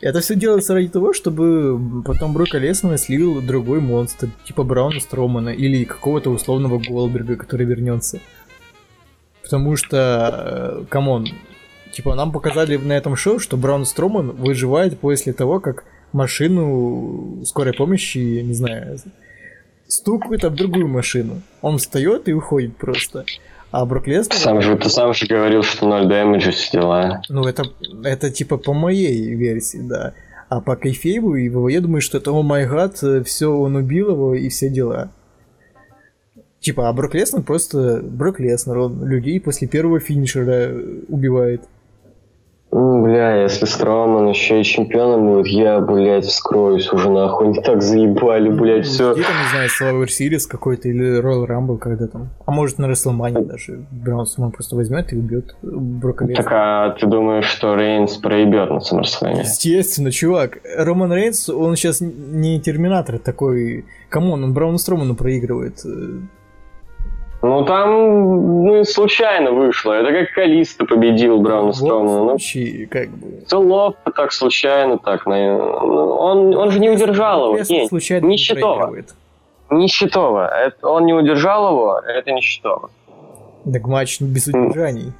Это 0.00 0.20
все 0.20 0.34
делается 0.34 0.74
ради 0.74 0.88
того, 0.88 1.12
чтобы 1.12 2.02
потом 2.02 2.32
Брока 2.32 2.58
Леснера 2.58 2.96
слил 2.96 3.40
другой 3.40 3.80
монстр, 3.80 4.30
типа 4.44 4.64
Брауна 4.64 5.00
Стромана 5.00 5.50
или 5.50 5.84
какого-то 5.84 6.30
условного 6.30 6.78
Голдберга, 6.78 7.36
который 7.36 7.66
вернется. 7.66 8.20
Потому 9.42 9.76
что, 9.76 10.82
э, 10.82 10.84
come 10.88 11.11
on, 11.11 11.28
типа 11.92 12.16
нам 12.16 12.32
показали 12.32 12.76
на 12.76 12.92
этом 12.92 13.14
шоу, 13.14 13.38
что 13.38 13.56
Браун 13.56 13.84
Строман 13.84 14.32
выживает 14.32 14.98
после 14.98 15.32
того, 15.32 15.60
как 15.60 15.84
машину 16.12 17.42
скорой 17.44 17.72
помощи, 17.72 18.18
не 18.18 18.54
знаю, 18.54 18.98
стукают 19.92 20.44
об 20.44 20.54
другую 20.54 20.88
машину. 20.88 21.42
Он 21.60 21.78
встает 21.78 22.28
и 22.28 22.32
уходит 22.32 22.76
просто. 22.76 23.24
А 23.70 23.84
Брок 23.84 24.06
Леснер... 24.06 24.36
Сам 24.36 24.60
же, 24.62 24.76
ты 24.76 24.88
сам 24.88 25.12
же 25.14 25.26
говорил, 25.26 25.62
что 25.62 25.86
0 25.86 26.08
дэмэджа 26.08 26.50
все 26.50 26.78
дела. 26.78 27.22
Ну, 27.28 27.44
это, 27.44 27.64
это 28.04 28.30
типа 28.30 28.56
по 28.56 28.72
моей 28.72 29.34
версии, 29.34 29.78
да. 29.82 30.14
А 30.48 30.60
по 30.60 30.76
Кайфейбу 30.76 31.36
и 31.36 31.48
ВВЕ 31.48 31.80
думаю, 31.80 32.00
что 32.02 32.18
это, 32.18 32.30
о 32.32 32.42
май 32.42 32.66
гад, 32.66 33.02
все, 33.24 33.46
он 33.54 33.76
убил 33.76 34.10
его 34.10 34.34
и 34.34 34.48
все 34.48 34.68
дела. 34.68 35.10
Типа, 36.60 36.88
а 36.88 36.92
Брок 36.92 37.14
Леснер 37.14 37.42
просто 37.42 38.00
Брок 38.02 38.40
Леснер, 38.40 38.78
он 38.78 39.04
людей 39.04 39.40
после 39.40 39.68
первого 39.68 40.00
финишера 40.00 40.70
убивает. 41.08 41.62
Ну, 42.74 43.04
бля, 43.04 43.42
если 43.42 43.66
Строман 43.66 44.28
еще 44.28 44.62
и 44.62 44.64
чемпионом 44.64 45.26
будет, 45.26 45.46
я, 45.48 45.78
блядь, 45.80 46.24
вскроюсь 46.24 46.90
уже 46.90 47.10
нахуй. 47.10 47.48
Они 47.48 47.60
так 47.60 47.82
заебали, 47.82 48.48
блядь, 48.48 48.86
все. 48.86 49.12
Где 49.12 49.24
там, 49.24 49.32
не 49.42 49.50
знаю, 49.50 49.68
Survivor 49.68 50.06
Series 50.06 50.48
какой-то 50.48 50.88
или 50.88 51.20
Royal 51.20 51.46
Rumble 51.46 51.76
когда 51.76 52.06
там. 52.06 52.30
А 52.46 52.50
может 52.50 52.78
на 52.78 52.86
WrestleMania 52.86 53.44
даже. 53.44 53.84
Браун 53.90 54.24
Строман 54.24 54.52
просто 54.52 54.74
возьмет 54.74 55.12
и 55.12 55.16
убьет 55.16 55.54
Брока 55.60 56.24
Леснера. 56.24 56.42
Так, 56.44 56.52
а 56.54 56.90
ты 56.98 57.06
думаешь, 57.06 57.44
что 57.44 57.74
Рейнс 57.74 58.16
проебет 58.16 58.70
на 58.70 58.78
SummerSlam? 58.78 59.40
Естественно, 59.40 60.10
чувак. 60.10 60.60
Роман 60.74 61.12
Рейнс, 61.12 61.50
он 61.50 61.76
сейчас 61.76 62.00
не 62.00 62.58
Терминатор 62.58 63.18
такой. 63.18 63.84
Come 64.08 64.29
on, 64.29 64.44
он 64.44 64.54
Брауну 64.54 64.78
Строману 64.78 65.14
проигрывает. 65.14 65.84
Ну, 67.42 67.64
там 67.64 68.64
ну, 68.64 68.84
случайно 68.84 69.50
вышло. 69.50 69.92
Это 69.94 70.12
как 70.12 70.32
Калиста 70.32 70.84
победил 70.84 71.40
Брауна 71.40 71.72
Стромана. 71.72 72.18
Ну, 72.18 72.28
случае, 72.28 72.86
как 72.86 73.10
бы. 73.10 73.42
Это 73.42 73.58
ловко, 73.58 74.12
так 74.12 74.32
случайно, 74.32 74.98
так. 74.98 75.26
Он, 75.26 76.54
он 76.54 76.70
же 76.70 76.78
не 76.78 76.88
удержал 76.88 77.46
его. 77.46 77.64
Не, 77.68 77.88
случайно 77.88 78.26
Нищетова. 78.26 78.94
Нищетова. 79.70 80.46
Это, 80.46 80.88
он 80.88 81.04
не 81.04 81.14
удержал 81.14 81.72
его, 81.72 81.98
это 81.98 82.30
Нищетова. 82.30 82.90
Так 83.72 83.86
матч 83.86 84.20
без 84.20 84.46
удержаний. 84.46 85.12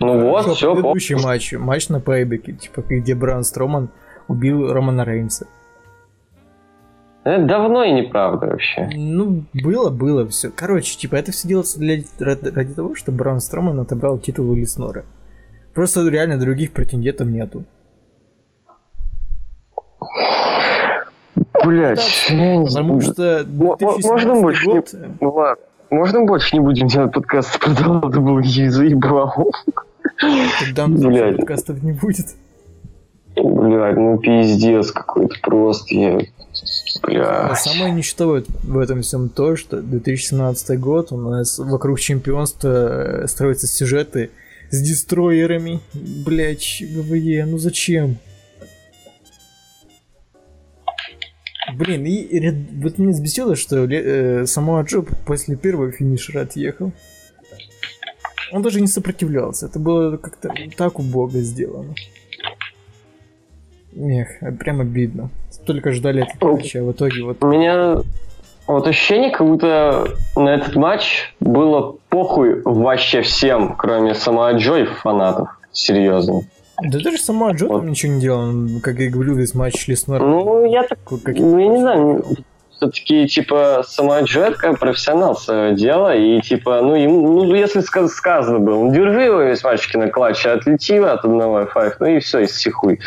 Ну 0.00 0.30
вот, 0.30 0.46
все. 0.46 0.74
Предыдущий 0.74 1.16
матч, 1.16 1.52
матч 1.52 1.88
на 1.88 2.00
пейбеке, 2.00 2.52
типа, 2.52 2.82
где 2.88 3.14
Браун 3.14 3.44
Строман 3.44 3.90
убил 4.28 4.72
Романа 4.72 5.04
Рейнса. 5.04 5.46
Это 7.24 7.44
давно 7.46 7.84
и 7.84 7.92
неправда 7.92 8.48
вообще. 8.48 8.90
Ну, 8.94 9.44
было, 9.54 9.88
было 9.88 10.28
все. 10.28 10.50
Короче, 10.50 10.98
типа, 10.98 11.16
это 11.16 11.32
все 11.32 11.48
делается 11.48 11.78
для, 11.78 12.02
ради, 12.20 12.48
ради 12.48 12.74
того, 12.74 12.94
чтобы 12.94 13.18
Браун 13.18 13.40
Строман 13.40 13.80
отобрал 13.80 14.18
титул 14.18 14.50
у 14.50 14.54
Леснора. 14.54 15.04
Просто 15.72 16.06
реально 16.06 16.38
других 16.38 16.72
претендентов 16.72 17.26
нету. 17.28 17.64
Блять, 21.64 21.98
Потому 22.28 23.00
что 23.00 24.08
можно 24.08 24.34
больше 24.40 24.64
год... 24.66 24.92
не... 24.92 24.98
Ну 25.20 25.30
ладно. 25.30 25.64
Можно 25.90 26.24
больше 26.24 26.56
не 26.56 26.60
будем 26.60 26.88
делать 26.88 27.12
подкаст 27.12 27.58
про 27.58 27.70
WWE, 27.70 28.68
заебал. 28.68 29.50
Тогда 30.20 30.88
подкастов 31.36 31.82
не 31.82 31.92
будет. 31.92 32.26
Блядь, 33.36 33.96
ну 33.96 34.18
пиздец 34.18 34.92
какой-то 34.92 35.36
просто. 35.40 35.94
Я 35.94 36.18
Бля. 37.02 37.54
Самое 37.56 37.92
ничтовое 37.92 38.44
в 38.62 38.78
этом 38.78 39.02
всем 39.02 39.28
то, 39.28 39.56
что 39.56 39.80
2017 39.80 40.78
год 40.78 41.12
у 41.12 41.16
нас 41.16 41.58
вокруг 41.58 42.00
чемпионства 42.00 43.22
э, 43.22 43.26
строятся 43.26 43.66
сюжеты 43.66 44.30
с 44.70 44.80
дестроерами. 44.80 45.80
Блять, 45.92 46.82
ГВЕ, 46.82 47.46
ну 47.46 47.58
зачем? 47.58 48.18
Блин, 51.74 52.04
и, 52.04 52.14
и 52.14 52.50
вот 52.82 52.98
меня 52.98 53.10
взбесило, 53.10 53.56
что 53.56 53.84
э, 53.84 54.46
само 54.46 54.80
Джо 54.82 55.02
после 55.02 55.56
первого 55.56 55.90
финишера 55.90 56.42
отъехал. 56.42 56.92
Он 58.52 58.62
даже 58.62 58.80
не 58.80 58.86
сопротивлялся. 58.86 59.66
Это 59.66 59.78
было 59.78 60.16
как-то 60.16 60.52
так 60.76 60.98
убого 60.98 61.40
сделано. 61.40 61.94
Эх, 63.96 64.58
прям 64.58 64.80
обидно 64.80 65.30
только 65.64 65.92
ждали 65.92 66.22
этот 66.22 66.42
матч, 66.42 66.76
а 66.76 66.82
в 66.82 66.92
итоге 66.92 67.22
вот... 67.22 67.42
У 67.42 67.46
меня 67.46 67.96
вот 68.66 68.86
ощущение, 68.86 69.30
как 69.30 69.46
будто 69.46 70.08
на 70.36 70.54
этот 70.54 70.74
матч 70.76 71.34
было 71.40 71.96
похуй 72.08 72.62
вообще 72.64 73.22
всем, 73.22 73.76
кроме 73.76 74.14
самого 74.14 74.52
Джо 74.52 74.76
и 74.76 74.84
фанатов. 74.84 75.48
Серьезно. 75.72 76.42
Да 76.82 76.98
даже 76.98 77.18
сама 77.18 77.52
Джо 77.52 77.66
вот. 77.66 77.80
там 77.80 77.90
ничего 77.90 78.12
не 78.12 78.20
делал, 78.20 78.52
как 78.82 78.98
я 78.98 79.10
говорю, 79.10 79.34
весь 79.34 79.54
матч 79.54 79.86
Леснер. 79.86 80.20
Ну, 80.20 80.64
я 80.64 80.82
так, 80.84 80.98
ну, 81.10 81.58
я 81.58 81.68
не 81.68 81.80
знаю, 81.80 82.24
все-таки, 82.76 83.26
типа, 83.28 83.84
сама 83.86 84.20
это 84.20 84.72
профессионал 84.74 85.36
свое 85.36 85.74
дело, 85.74 86.14
и, 86.14 86.40
типа, 86.40 86.80
ну, 86.82 86.94
ему, 86.94 87.44
ну, 87.44 87.54
если 87.54 87.80
сказано 87.80 88.58
было, 88.58 88.84
ну, 88.84 88.92
держи 88.92 89.22
его 89.22 89.42
весь 89.42 89.62
матчки 89.62 89.96
на 89.96 90.08
клатче, 90.08 90.50
отлети 90.50 90.96
от 90.98 91.24
одного 91.24 91.62
F5, 91.62 91.94
ну, 92.00 92.06
и 92.06 92.18
все, 92.18 92.40
и 92.40 92.48
сихуй. 92.48 93.00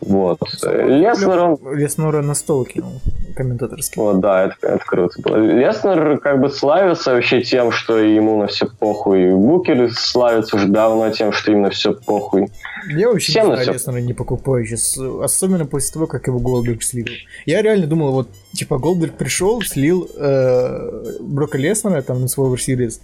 Вот. 0.00 0.38
Леснер. 0.62 1.76
Леснера 1.76 2.22
на 2.22 2.34
стол 2.34 2.64
кинул 2.64 3.00
комментаторский. 3.34 4.00
Вот, 4.00 4.20
да, 4.20 4.46
это, 4.46 4.54
это 4.62 4.84
круто 4.84 5.20
было. 5.22 5.36
Леснер 5.36 6.18
как 6.18 6.40
бы 6.40 6.50
славится 6.50 7.12
вообще 7.12 7.42
тем, 7.42 7.70
что 7.70 7.98
ему 7.98 8.40
на 8.40 8.48
все 8.48 8.66
похуй. 8.66 9.32
Букер 9.32 9.92
славится 9.92 10.56
уже 10.56 10.66
давно 10.66 11.10
тем, 11.10 11.32
что 11.32 11.52
им 11.52 11.62
на 11.62 11.70
все 11.70 11.94
похуй. 11.94 12.48
Я 12.88 13.08
вообще 13.08 13.32
Всем 13.32 13.48
не 13.48 13.54
знаю, 13.54 13.72
Леснера 13.72 13.98
не 13.98 14.12
покупаю 14.12 14.66
сейчас. 14.66 14.98
Особенно 14.98 15.66
после 15.66 15.92
того, 15.92 16.06
как 16.06 16.26
его 16.26 16.38
Голдберг 16.38 16.82
слил. 16.82 17.06
Я 17.46 17.62
реально 17.62 17.86
думал, 17.86 18.12
вот, 18.12 18.28
типа, 18.54 18.78
Голдберг 18.78 19.14
пришел, 19.14 19.62
слил 19.62 20.08
э, 20.16 21.16
Брока 21.20 21.58
Леснера 21.58 22.02
там 22.02 22.20
на 22.20 22.28
свой 22.28 22.48
Series. 22.56 23.00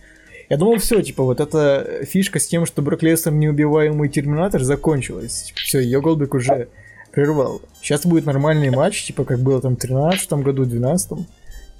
Я 0.51 0.57
думал, 0.57 0.76
все, 0.76 1.01
типа, 1.01 1.22
вот 1.22 1.40
эта 1.40 2.05
фишка 2.05 2.38
с 2.38 2.47
тем, 2.47 2.66
что 2.66 2.82
Брок 2.82 3.03
Леснер 3.03 3.32
неубиваемый 3.32 4.09
терминатор 4.09 4.62
закончилась. 4.62 5.53
Все, 5.55 5.80
ее 5.80 6.01
Голдберг 6.01 6.34
уже 6.34 6.68
прервал. 7.14 7.62
Сейчас 7.80 8.04
будет 8.04 8.26
нормальный 8.26 8.70
матч, 8.70 9.04
типа 9.04 9.24
как 9.24 9.40
было 9.40 9.60
там 9.60 9.76
в 9.76 9.78
13 9.78 10.32
году, 10.34 10.64
12 10.64 11.18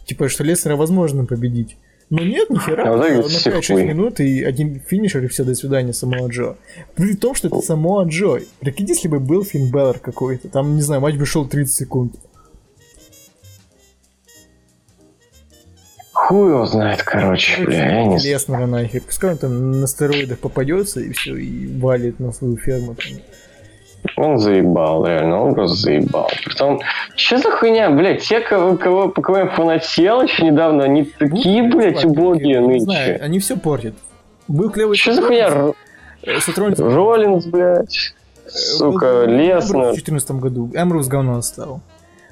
Типа, 0.07 0.29
что 0.29 0.45
Леснера 0.45 0.77
возможно 0.77 1.25
победить. 1.25 1.77
Но 2.11 2.23
нет, 2.23 2.51
нихера. 2.51 2.93
А 2.93 2.97
на 2.97 3.21
5-6 3.23 3.85
минут 3.85 4.21
и 4.21 4.45
один 4.45 4.81
финишер, 4.81 5.25
и 5.25 5.29
все, 5.29 5.45
до 5.45 5.55
свидания, 5.55 5.95
Самоа 5.95 6.29
Джо. 6.29 6.57
При 6.95 7.15
том, 7.15 7.35
что 7.35 7.49
это 7.49 7.61
Самоа 7.63 8.05
Джо. 8.05 8.41
Прикинь, 8.61 8.87
если 8.89 9.09
бы 9.09 9.19
был 9.19 9.45
Финн 9.45 9.71
Беллар 9.71 9.99
какой-то, 9.99 10.49
там, 10.49 10.77
не 10.77 10.83
знаю, 10.83 11.01
матч 11.01 11.17
бы 11.17 11.25
шел 11.25 11.47
30 11.47 11.75
секунд. 11.75 12.15
Хуй 16.13 16.51
его 16.51 16.67
знает, 16.67 17.03
короче, 17.03 17.65
бля, 17.65 18.01
я 18.01 18.07
не. 18.07 18.19
Леснера 18.19 18.67
нахер. 18.67 19.03
Пускай 19.03 19.33
он 19.33 19.39
там 19.39 19.81
на 19.81 19.87
стероидах 19.87 20.39
попадется 20.39 21.01
и 21.01 21.11
все, 21.13 21.37
и 21.37 21.67
валит 21.79 22.21
на 22.21 22.33
свою 22.33 22.57
ферму. 22.57 22.95
Там. 22.95 23.07
Он 24.17 24.39
заебал, 24.39 25.05
реально, 25.07 25.43
он 25.43 25.55
просто 25.55 25.77
заебал. 25.77 26.31
Притом, 26.45 26.81
что 27.17 27.39
за 27.39 27.51
хуйня, 27.51 27.91
блядь, 27.91 28.23
те, 28.23 28.41
кого, 28.41 28.77
кого, 28.77 29.09
по 29.09 29.21
кому 29.23 29.39
я 29.39 29.47
фанател 29.49 30.23
еще 30.23 30.45
недавно, 30.45 30.85
они 30.85 31.05
такие, 31.05 31.63
ну, 31.63 31.77
блядь, 31.77 32.05
убогие 32.05 32.61
нынче. 32.61 32.85
Знаю, 32.85 33.19
они 33.23 33.39
все 33.41 33.57
портят. 33.57 33.95
Был 34.47 34.71
клевый 34.71 34.97
Что 34.97 35.15
за 35.15 35.23
хуйня? 35.23 35.73
Э, 36.23 36.39
Роллинс, 36.79 37.47
блядь, 37.47 38.15
э, 38.47 38.51
сука, 38.51 39.25
Леснер. 39.25 39.91
В 39.91 39.95
2014 39.95 40.31
году 40.33 40.71
Эмрус 40.75 41.09
говно 41.09 41.43
стал. 41.43 41.81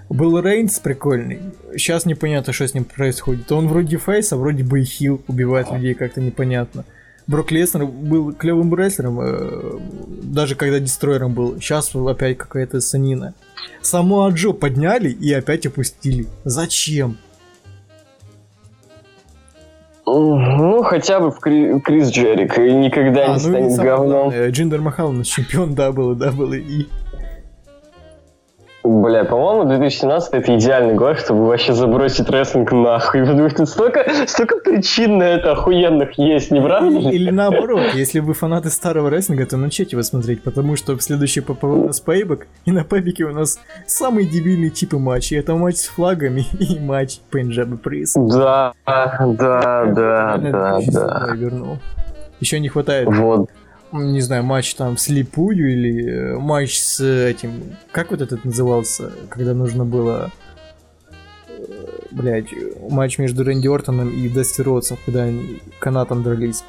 Был 0.09 0.39
Рейнс 0.41 0.79
прикольный. 0.79 1.41
Сейчас 1.73 2.05
непонятно, 2.05 2.53
что 2.53 2.69
с 2.69 2.75
ним 2.75 2.85
происходит. 2.85 3.51
Он 3.51 3.67
вроде 3.67 3.97
фейс, 3.97 4.31
а 4.33 4.37
вроде 4.37 4.63
бы 4.63 4.81
и 4.81 4.85
хил, 4.85 5.23
убивает 5.27 5.71
людей 5.73 5.95
как-то 5.95 6.21
непонятно. 6.21 6.85
Брок 7.27 7.51
Леснер 7.53 7.87
был 7.87 8.33
клевым 8.33 8.75
рестлером, 8.75 9.21
э, 9.21 9.79
даже 10.23 10.55
когда 10.55 10.81
дестройером 10.81 11.35
был. 11.35 11.61
Сейчас 11.61 11.95
опять 11.95 12.39
какая-то 12.39 12.81
санина. 12.81 13.35
Саму 13.81 14.25
Аджо 14.25 14.53
подняли 14.53 15.11
и 15.11 15.33
опять 15.33 15.67
опустили. 15.67 16.27
Зачем? 16.45 17.19
Ну, 20.05 20.83
хотя 20.83 21.21
бы 21.21 21.31
в 21.31 21.39
Кри- 21.39 21.81
Крис 21.81 22.11
Джерик 22.11 22.59
и 22.59 22.73
никогда 22.73 23.27
а, 23.27 23.29
не 23.29 23.33
ну 23.35 23.39
станет 23.39 23.77
говном. 23.79 24.29
Главное, 24.29 24.51
Джиндер 24.51 24.81
Махал 24.81 25.11
у 25.11 25.13
нас 25.13 25.27
чемпион 25.27 25.75
WWE. 25.75 26.87
Бля, 28.85 29.25
по-моему, 29.25 29.65
2017 29.65 30.33
это 30.33 30.57
идеальный 30.57 30.95
год, 30.95 31.19
чтобы 31.19 31.47
вообще 31.47 31.73
забросить 31.73 32.29
рестлинг 32.29 32.73
нахуй. 32.73 33.21
Потому 33.25 33.49
что 33.49 33.65
столько, 33.65 34.05
столько 34.27 34.59
причин 34.59 35.19
на 35.19 35.25
это 35.25 35.53
охуенных 35.53 36.19
есть, 36.19 36.51
не 36.51 36.61
правда? 36.61 36.99
Или, 36.99 37.15
или 37.15 37.31
наоборот, 37.31 37.81
если 37.95 38.19
вы 38.19 38.35
фанаты 38.35 38.71
старого 38.71 39.09
рестлинга, 39.09 39.47
то 39.47 39.57
начните 39.57 39.93
его 39.93 40.03
смотреть, 40.03 40.43
потому 40.43 40.75
что 40.77 40.97
в 40.97 41.03
следующий 41.03 41.41
ПП 41.41 41.65
у 41.65 41.87
нас 41.87 42.01
пейбок, 42.01 42.49
и 42.65 42.73
на 42.73 42.83
пейбеке 42.83 43.25
у 43.25 43.33
нас 43.33 43.61
самые 43.87 44.27
дебильные 44.27 44.71
типы 44.71 44.99
матчей. 44.99 45.39
Это 45.39 45.55
матч 45.55 45.77
с 45.77 45.87
флагами 45.87 46.45
и 46.59 46.81
матч 46.81 47.19
Пенджаба 47.31 47.77
Приз. 47.77 48.15
Да, 48.15 48.73
да, 48.85 49.27
да, 49.29 50.37
да, 50.39 50.81
да. 50.89 51.37
Еще 52.41 52.59
не 52.59 52.69
хватает. 52.69 53.07
Вот 53.07 53.49
не 53.93 54.21
знаю, 54.21 54.43
матч 54.43 54.75
там 54.75 54.97
вслепую 54.97 55.73
или 55.73 56.09
э, 56.09 56.39
матч 56.39 56.79
с 56.79 57.01
этим... 57.01 57.77
Как 57.93 58.11
вот 58.11 58.21
этот 58.21 58.45
назывался, 58.45 59.13
когда 59.29 59.55
нужно 59.55 59.85
было... 59.85 60.31
Э, 61.49 61.89
Блять, 62.11 62.49
матч 62.91 63.19
между 63.19 63.43
Рэнди 63.45 63.69
Ортоном 63.69 64.11
и 64.11 64.29
Дасти 64.29 64.61
Ротсом, 64.61 64.99
когда 65.05 65.23
они 65.23 65.61
канатом 65.79 66.23
дрались. 66.23 66.63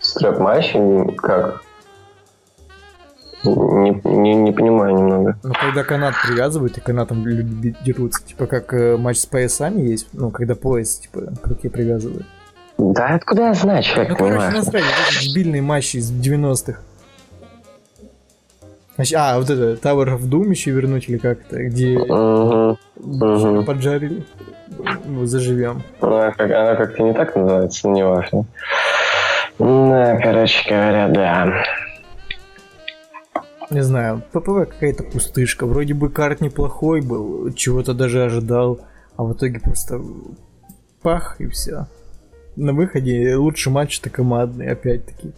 Стрэп-матч? 0.00 0.72
Как? 1.18 1.62
Не, 3.44 4.00
не, 4.04 4.34
не 4.34 4.52
понимаю 4.52 4.96
немного. 4.96 5.38
Ну, 5.42 5.52
когда 5.52 5.84
канат 5.84 6.14
привязывают, 6.26 6.76
и 6.76 6.80
канатом 6.80 7.24
люди 7.24 7.76
дерутся. 7.84 8.24
Типа, 8.24 8.46
как 8.46 8.74
э, 8.74 8.96
матч 8.96 9.18
с 9.18 9.26
поясами 9.26 9.82
есть, 9.82 10.08
ну, 10.12 10.30
когда 10.30 10.56
пояс, 10.56 10.98
типа, 10.98 11.32
к 11.40 11.46
руке 11.46 11.70
привязывают. 11.70 12.26
Да 12.78 13.16
откуда 13.16 13.48
я 13.48 13.54
знаю, 13.54 13.82
человек, 13.82 14.10
Ну, 14.10 14.16
короче, 14.16 14.58
это 14.58 14.80
дебильный 15.20 15.60
матч 15.60 15.96
из 15.96 16.12
90-х. 16.12 16.80
А, 19.14 19.38
вот 19.38 19.50
это, 19.50 19.74
Tower 19.74 20.16
of 20.16 20.22
Doom 20.28 20.50
еще 20.50 20.70
вернуть 20.70 21.08
или 21.08 21.18
как-то, 21.18 21.62
где 21.62 21.96
uh-huh. 21.96 22.76
Uh-huh. 22.96 23.64
поджарили. 23.64 24.24
Ну, 25.04 25.26
заживем. 25.26 25.82
Как, 26.00 26.40
она 26.40 26.74
как-то 26.76 27.02
не 27.02 27.12
так 27.14 27.34
называется, 27.34 27.88
не 27.88 28.04
важно. 28.04 28.44
Да, 29.58 30.18
короче 30.22 30.68
говоря, 30.68 31.08
да. 31.08 31.64
Не 33.70 33.82
знаю, 33.82 34.22
ППВ 34.32 34.68
какая-то 34.68 35.02
пустышка. 35.04 35.66
Вроде 35.66 35.94
бы 35.94 36.10
карт 36.10 36.40
неплохой 36.40 37.00
был, 37.00 37.52
чего-то 37.52 37.92
даже 37.92 38.24
ожидал, 38.24 38.80
а 39.16 39.24
в 39.24 39.32
итоге 39.32 39.60
просто 39.60 40.00
пах 41.02 41.36
и 41.40 41.46
все. 41.48 41.86
На 42.60 42.72
выходе 42.72 43.36
лучший 43.36 43.70
матч-то 43.70 44.10
командный, 44.10 44.72
опять-таки. 44.72 45.32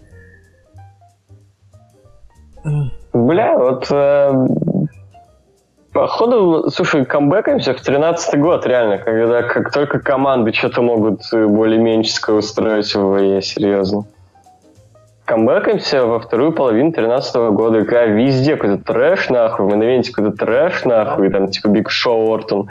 Бля, 3.12 3.59
вот 3.59 3.87
э, 3.91 4.47
походу, 5.93 6.71
слушай, 6.71 7.05
камбэкаемся 7.05 7.75
в 7.75 7.83
тринадцатый 7.83 8.41
год, 8.41 8.66
реально, 8.66 8.97
когда 8.97 9.43
как 9.43 9.71
только 9.71 10.01
команды 10.01 10.55
что-то 10.55 10.81
могут 10.81 11.21
более-менее 11.31 12.11
устроить 12.35 12.95
в 12.95 13.12
ВВЕ, 13.12 13.43
серьезно. 13.43 14.05
Камбэкаемся 15.27 16.07
во 16.07 16.21
вторую 16.21 16.53
половину 16.53 16.93
тринадцатого 16.93 17.51
года, 17.51 17.81
когда 17.81 18.07
везде 18.07 18.57
какой-то 18.57 18.83
трэш, 18.83 19.29
нахуй, 19.29 19.66
в 19.66 19.75
инвенте 19.75 20.11
какой-то 20.11 20.39
трэш, 20.39 20.87
нахуй, 20.87 21.29
там, 21.29 21.49
типа 21.49 21.68
Биг 21.68 21.91
Шоу 21.91 22.33
Ортон, 22.33 22.68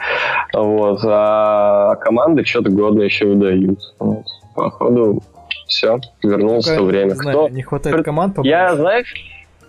вот, 0.53 1.01
а 1.05 1.95
команды 1.97 2.43
что-то 2.43 2.71
годное 2.71 3.05
еще 3.05 3.27
выдают. 3.27 3.79
Вот. 3.99 4.25
Походу, 4.63 5.21
все, 5.67 5.99
вернулось 6.23 6.65
Только, 6.65 6.79
то 6.79 6.85
время. 6.85 7.09
знаю, 7.11 7.37
Кто? 7.37 7.49
не 7.49 7.61
хватает 7.61 8.03
команд 8.03 8.35
побольше. 8.35 8.49
Я, 8.49 8.75
знаешь, 8.75 9.13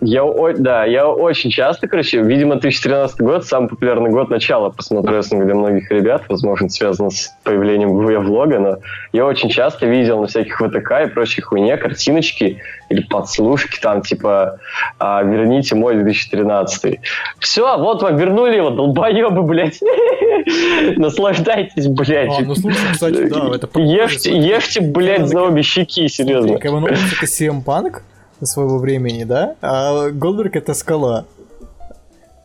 я, 0.01 0.24
да, 0.57 0.84
я 0.84 1.09
очень 1.09 1.51
часто, 1.51 1.86
короче, 1.86 2.22
видимо, 2.22 2.57
2013 2.57 3.20
год, 3.20 3.44
самый 3.44 3.68
популярный 3.68 4.11
год 4.11 4.30
начала 4.30 4.70
посмотрю 4.70 5.16
рестлинг 5.16 5.44
для 5.44 5.55
многих 5.55 5.90
ребят, 5.90 6.24
возможно, 6.28 6.68
связано 6.70 7.11
с 7.11 7.30
появлением 7.44 7.90
влога, 7.90 8.59
но 8.59 8.76
я 9.12 9.26
очень 9.26 9.51
часто 9.51 9.86
видел 9.86 10.20
на 10.20 10.26
всяких 10.26 10.59
ВТК 10.59 11.03
и 11.05 11.07
прочей 11.07 11.42
хуйне 11.42 11.76
картиночки 11.76 12.62
или 12.88 13.03
подслушки 13.03 13.78
там, 13.80 14.01
типа, 14.01 14.59
а, 14.98 15.22
верните 15.22 15.74
мой 15.74 15.96
2013. 15.96 16.98
Все, 17.38 17.78
вот 17.78 18.03
вам 18.03 18.16
вернули 18.16 18.57
его, 18.57 18.70
долбоебы, 18.70 19.42
блядь. 19.42 19.80
Наслаждайтесь, 20.96 21.88
блядь. 21.88 22.38
А, 22.38 22.42
ну 22.42 22.55
слушай, 22.55 22.92
кстати, 22.92 23.28
да, 23.28 23.51
это 23.55 23.68
Ешьте, 23.78 24.36
ешьте, 24.36 24.80
блядь, 24.80 25.28
за 25.28 25.42
обе 25.42 25.62
щеки, 25.62 26.09
серьезно. 26.09 26.57
Оуэнс 26.57 27.12
это 27.12 27.26
CM 27.26 27.62
Punk 27.64 28.01
своего 28.47 28.78
времени, 28.78 29.24
да? 29.24 29.55
А 29.61 30.11
Голдберг 30.11 30.57
это 30.57 30.74
скала. 30.74 31.24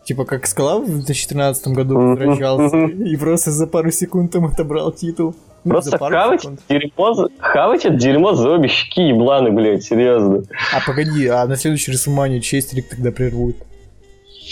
Типа 0.05 0.23
как 0.25 0.45
скала 0.45 0.77
в 0.79 0.85
2013 0.87 1.67
году 1.69 1.97
возвращался 1.97 2.85
и 2.85 3.15
просто 3.15 3.51
за 3.51 3.65
пару 3.65 3.89
секунд 3.91 4.31
там 4.31 4.45
отобрал 4.45 4.91
титул. 4.91 5.33
Ну, 5.63 5.71
Просто 5.71 5.97
хавать 5.97 6.45
дерьмо, 6.69 7.27
хавать 7.39 7.85
это 7.85 7.95
дерьмо 7.95 8.35
за 8.35 8.51
обе 8.51 8.67
щеки, 8.67 9.07
ебланы, 9.07 9.51
блядь, 9.51 9.83
серьезно. 9.83 10.43
А 10.71 10.79
погоди, 10.85 11.25
а 11.27 11.43
на 11.47 11.55
следующий 11.55 11.91
Рестлманию 11.91 12.39
чей 12.39 12.61
стрик 12.61 12.87
тогда 12.87 13.11
прервут? 13.11 13.55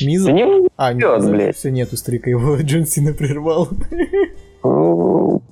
Миза? 0.02 0.26
Да 0.26 0.32
не 0.32 0.70
А, 0.76 0.92
Миза 0.94 1.30
блядь. 1.30 1.56
все 1.56 1.70
нету 1.70 1.98
стрика, 1.98 2.32
его 2.32 2.56
Джон 2.62 2.88
Сина 2.88 3.14
прервал. 3.14 3.70
Ну, 4.64 5.44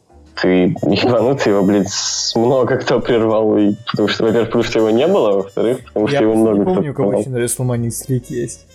Ты 0.41 0.75
ебанутый 0.81 1.53
его, 1.53 1.63
блядь, 1.63 1.87
много 2.35 2.77
кто 2.77 2.99
прервал. 2.99 3.57
И, 3.57 3.75
потому 3.91 4.07
что, 4.07 4.23
во-первых, 4.23 4.47
потому 4.47 4.63
что 4.63 4.79
его 4.79 4.89
не 4.89 5.07
было, 5.07 5.29
а 5.29 5.33
во-вторых, 5.37 5.85
потому 5.85 6.07
что 6.07 6.17
Я 6.17 6.21
его 6.23 6.35
много 6.35 6.61
кто 6.63 6.73
помню, 6.75 6.91
у 6.91 6.93
кого 6.95 7.13
еще 7.13 7.29
на 7.29 7.37
Рестлмании 7.37 7.89
стрик 7.89 8.29
есть. 8.29 8.65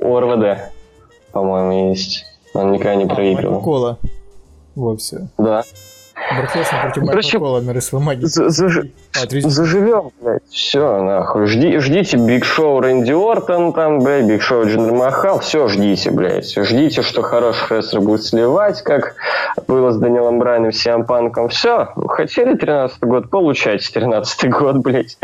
У 0.00 0.18
РВД, 0.18 0.72
по-моему, 1.32 1.90
есть. 1.90 2.24
Он 2.54 2.72
никогда 2.72 2.96
не 2.96 3.04
А, 3.04 3.08
проигрывал. 3.14 3.60
Кола. 3.60 3.98
Во, 4.74 4.96
все. 4.96 5.28
Да. 5.38 5.62
Леснар 6.54 6.82
против 6.82 7.02
Майкла 7.02 7.12
на 9.20 9.26
три- 9.26 9.40
Заживем, 9.40 10.10
блядь. 10.20 10.42
Все, 10.50 11.02
нахуй. 11.02 11.46
Жди, 11.46 11.78
ждите 11.78 12.16
Биг 12.16 12.44
Шоу 12.44 12.80
Рэнди 12.80 13.12
Ортон, 13.12 13.72
там, 13.72 14.00
блядь, 14.00 14.26
Биг 14.26 14.42
Шоу 14.42 14.66
Джиндер 14.66 14.92
Махал. 14.92 15.40
Все, 15.40 15.68
ждите, 15.68 16.10
блядь. 16.10 16.54
Ждите, 16.54 17.02
что 17.02 17.22
хороший 17.22 17.78
рестлер 17.78 18.00
будет 18.00 18.24
сливать, 18.24 18.82
как 18.82 19.14
было 19.66 19.90
с 19.90 19.96
Данилом 19.98 20.38
Брайаном, 20.38 20.72
Сиам 20.72 21.04
Панком. 21.04 21.48
Все. 21.48 21.86
Хотели 22.08 22.54
13 22.54 23.00
год, 23.00 23.30
получайте 23.30 23.90
13 23.92 24.50
год, 24.50 24.76
блядь. 24.78 25.18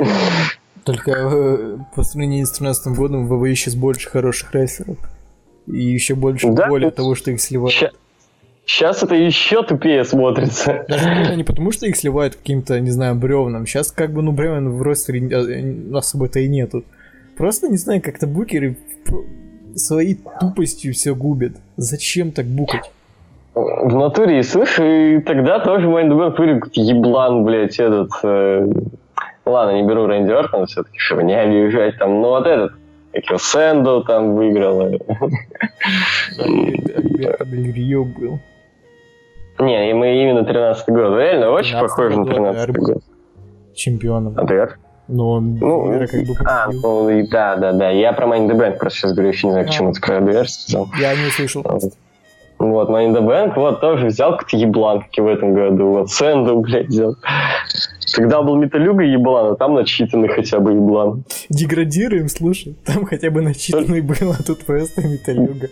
Только 0.84 1.12
э, 1.12 1.76
по 1.94 2.02
сравнению 2.02 2.46
с 2.46 2.52
13 2.52 2.94
годом 2.96 3.26
ВВЕ 3.26 3.54
сейчас 3.54 3.74
больше 3.74 4.10
хороших 4.10 4.54
рестлеров. 4.54 4.98
И 5.66 5.78
еще 5.82 6.14
больше 6.14 6.50
Да, 6.50 6.66
боли 6.68 6.86
от 6.86 6.96
того, 6.96 7.14
что 7.14 7.30
их 7.30 7.40
сливают. 7.40 7.72
Сейчас 8.66 9.02
это 9.02 9.14
еще 9.14 9.62
тупее 9.62 10.04
смотрится. 10.04 10.84
Даже 10.88 11.36
не 11.36 11.44
потому, 11.44 11.70
что 11.70 11.86
их 11.86 11.96
сливают 11.96 12.34
каким-то, 12.36 12.80
не 12.80 12.90
знаю, 12.90 13.14
бревном. 13.14 13.66
Сейчас 13.66 13.92
как 13.92 14.12
бы, 14.12 14.22
ну, 14.22 14.32
бревен 14.32 14.70
в 14.70 14.82
ростере 14.82 15.20
э, 15.28 15.96
особо-то 15.96 16.38
и 16.40 16.48
нету. 16.48 16.82
Просто, 17.36 17.68
не 17.68 17.76
знаю, 17.76 18.00
как-то 18.00 18.26
букеры 18.26 18.76
своей 19.74 20.18
тупостью 20.40 20.94
все 20.94 21.14
губят. 21.14 21.52
Зачем 21.76 22.30
так 22.32 22.46
букать? 22.46 22.90
В 23.54 23.94
натуре, 23.94 24.40
и 24.40 24.42
слышь, 24.42 24.78
и 24.80 25.20
тогда 25.20 25.60
тоже 25.60 25.88
Майндбэнк 25.88 26.38
вырек 26.38 26.68
еблан, 26.72 27.44
блядь, 27.44 27.78
этот... 27.78 28.10
э, 28.24 28.66
Ладно, 29.46 29.76
не 29.80 29.86
беру 29.86 30.06
Рэнди 30.06 30.30
Ортона, 30.32 30.66
все-таки, 30.66 30.98
чтобы 30.98 31.22
не 31.22 31.38
обижать 31.38 31.98
там, 31.98 32.20
ну 32.20 32.28
вот 32.30 32.46
этот, 32.46 32.72
как 33.12 33.24
его, 33.26 33.38
Сэндо 33.38 34.00
там 34.02 34.34
выиграл. 34.34 34.80
э. 34.82 34.98
Альберто 36.38 37.44
Дель 37.44 37.72
Рио 37.72 38.04
был. 38.04 38.40
Не, 39.64 39.90
и 39.90 39.92
мы 39.94 40.22
именно 40.22 40.44
13 40.44 40.88
год. 40.88 41.18
Реально 41.18 41.50
очень 41.50 41.76
13-й 41.76 41.80
похож 41.82 42.14
на 42.16 42.24
год, 42.24 42.34
13 42.34 42.68
АДР. 42.68 42.80
год. 42.80 43.02
Чемпионом. 43.74 44.38
АДР? 44.38 44.78
Но 45.08 45.30
он 45.32 45.56
Ну, 45.56 45.92
Вера 45.92 46.06
как 46.06 46.20
бы 46.22 46.34
а, 46.46 46.66
ну 46.72 47.10
и 47.10 47.28
да, 47.28 47.56
да, 47.56 47.72
да. 47.72 47.90
Я 47.90 48.12
про 48.14 48.26
in 48.36 48.48
the 48.48 48.56
Bank 48.56 48.78
просто 48.78 49.00
сейчас 49.00 49.12
говорю, 49.12 49.28
еще 49.30 49.46
не 49.48 49.52
знаю, 49.52 49.66
к 49.66 49.70
А. 49.70 49.72
чему 49.72 49.92
ты 49.92 50.00
про 50.00 50.16
АДР 50.18 50.48
сказал. 50.48 50.88
Я 50.98 51.14
не 51.14 51.26
услышал. 51.28 51.62
Вот, 52.58 52.88
Money 52.88 53.08
in 53.08 53.14
the 53.14 53.20
Bank, 53.20 53.52
вот, 53.56 53.80
тоже 53.80 54.06
взял 54.06 54.38
как-то 54.38 54.56
еблан, 54.56 55.00
как 55.02 55.18
и 55.18 55.20
в 55.20 55.26
этом 55.26 55.52
году. 55.54 55.88
Вот, 55.88 56.10
Сэнду, 56.10 56.60
блядь, 56.60 56.86
взял. 56.86 57.16
Тогда 58.14 58.42
был 58.42 58.56
Металюга 58.56 59.02
еблан, 59.02 59.52
а 59.52 59.56
там 59.56 59.74
начитанный 59.74 60.28
хотя 60.28 60.60
бы 60.60 60.72
еблан. 60.72 61.24
Деградируем, 61.50 62.28
слушай. 62.28 62.76
Там 62.86 63.04
хотя 63.04 63.30
бы 63.30 63.42
начитанный 63.42 64.00
был, 64.00 64.30
а 64.38 64.42
тут 64.42 64.64
просто 64.64 65.02
металюга. 65.06 65.68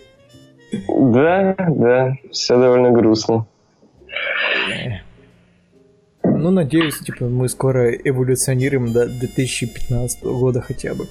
Да, 0.89 1.55
да, 1.69 2.13
все 2.31 2.59
довольно 2.59 2.91
грустно. 2.91 3.47
Ну, 6.43 6.51
надеюсь, 6.51 6.99
типа, 6.99 7.27
мы 7.27 7.49
скоро 7.49 7.93
эволюционируем 7.93 8.93
до 8.93 9.07
2015 9.07 10.25
года 10.25 10.61
хотя 10.61 10.93
бы. 10.93 11.07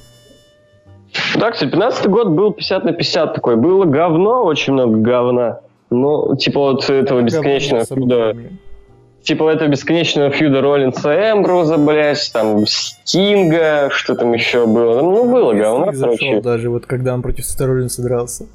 Кстати, 1.13 1.69
15 1.69 2.07
год 2.07 2.27
был 2.31 2.51
50 2.51 2.83
на 2.83 2.91
50 2.91 3.33
такой. 3.33 3.55
Было 3.55 3.85
говно, 3.85 4.43
очень 4.43 4.73
много 4.73 4.97
говна. 4.97 5.61
Ну, 5.89 6.35
типа 6.35 6.59
вот 6.59 6.89
этого 6.89 7.21
бесконечного 7.21 7.85
Говно 7.85 7.95
фьюда, 7.95 8.15
особо 8.15 8.33
помню. 8.33 8.49
типа 9.23 9.49
этого 9.49 9.69
бесконечного 9.69 10.31
фьюда 10.31 10.61
Роллинса 10.61 11.31
Эмброза, 11.31 11.77
блядь, 11.77 12.29
там 12.33 12.65
Стинга, 12.67 13.87
что 13.89 14.15
там 14.15 14.33
еще 14.33 14.67
было. 14.67 15.01
Ну, 15.01 15.31
было 15.31 15.53
говно, 15.53 15.93
короче. 15.97 16.41
даже, 16.41 16.69
вот 16.69 16.85
когда 16.85 17.13
он 17.13 17.21
против 17.21 17.45
Сета 17.45 17.67
Роллинса 17.67 18.01
дрался. 18.01 18.47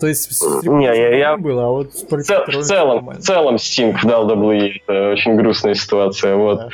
То 0.00 0.06
есть 0.06 0.32
с 0.32 0.62
Не, 0.64 0.86
я- 0.86 1.14
я- 1.16 1.36
было, 1.36 1.66
а 1.66 1.68
вот 1.68 1.92
В, 1.92 2.22
цел- 2.22 2.44
в 2.46 2.62
целом, 2.62 2.90
в 2.90 2.94
нормально. 2.96 3.20
целом 3.22 3.58
Стинг 3.58 4.02
дал 4.04 4.26
WWE, 4.28 4.72
это 4.86 5.10
очень 5.10 5.36
грустная 5.36 5.74
ситуация, 5.74 6.36
вот. 6.36 6.58
Да. 6.58 6.68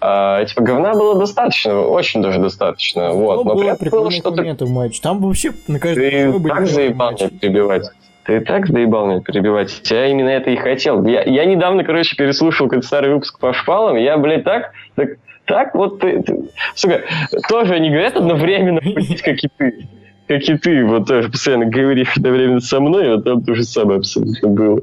А, 0.00 0.44
типа 0.44 0.62
говна 0.62 0.92
было 0.94 1.18
достаточно, 1.18 1.80
очень 1.80 2.20
даже 2.22 2.40
достаточно, 2.40 3.12
вот. 3.12 3.44
Но 3.44 3.54
было 3.54 3.74
при 3.74 3.88
этом 3.88 4.00
было 4.00 4.10
что-то 4.10 4.36
моментов 4.38 4.68
в 4.68 4.72
матче. 4.72 5.00
Там 5.02 5.20
вообще 5.20 5.52
на 5.68 5.78
каждом 5.78 6.02
Ты 6.04 6.38
были 6.38 6.52
так 6.52 6.66
заебал 6.66 7.12
меня 7.12 7.28
перебивать. 7.30 7.90
Ты 8.24 8.40
так 8.40 8.66
заебал 8.66 9.06
меня 9.06 9.20
перебивать. 9.20 9.80
Я 9.90 10.06
именно 10.06 10.30
это 10.30 10.50
и 10.50 10.56
хотел. 10.56 11.04
Я, 11.06 11.22
я 11.24 11.44
недавно, 11.44 11.84
короче, 11.84 12.16
переслушал 12.16 12.66
какой-то 12.68 12.86
старый 12.86 13.12
выпуск 13.14 13.38
по 13.38 13.52
шпалам. 13.52 13.96
Я, 13.96 14.16
блядь, 14.16 14.44
так, 14.44 14.72
так, 14.96 15.10
так 15.44 15.74
вот 15.74 16.00
ты, 16.00 16.22
ты- 16.22 16.48
сука, 16.74 17.02
тоже 17.48 17.74
они 17.74 17.90
говорят 17.90 18.16
одновременно, 18.16 18.80
как 19.24 19.36
и 19.44 19.48
ты. 19.58 19.88
Как 20.26 20.42
и 20.42 20.56
ты, 20.56 20.84
вот 20.84 21.06
тоже 21.06 21.28
постоянно 21.28 21.66
говоришь 21.66 22.16
одновременно 22.16 22.60
со 22.60 22.80
мной, 22.80 23.14
вот 23.14 23.24
там 23.24 23.42
то 23.44 23.54
же 23.54 23.64
самое 23.64 23.98
абсолютно 23.98 24.48
было. 24.48 24.80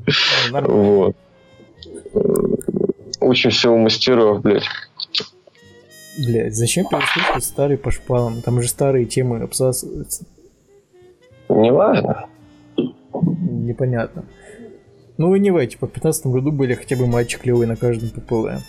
Ну. 0.51 1.13
Вот. 3.19 3.33
Все 3.33 3.71
у 3.71 3.77
мастеров, 3.77 4.41
блядь. 4.41 4.65
Блядь, 6.17 6.55
зачем 6.55 6.85
переслушивать 6.85 7.43
старые 7.43 7.77
по 7.77 7.91
шпалам? 7.91 8.41
Там 8.41 8.61
же 8.61 8.67
старые 8.67 9.05
темы 9.05 9.41
обсасываются. 9.41 10.25
Неважно. 11.49 12.25
Непонятно. 13.13 14.25
Ну 15.17 15.35
и 15.35 15.39
не 15.39 15.51
в 15.51 15.65
типа 15.65 15.87
в 15.87 15.91
15 15.91 16.27
году 16.27 16.51
были 16.51 16.73
хотя 16.73 16.95
бы 16.95 17.07
матчи 17.07 17.39
клевые 17.39 17.67
на 17.67 17.75
каждом 17.75 18.09
ППВ. 18.09 18.63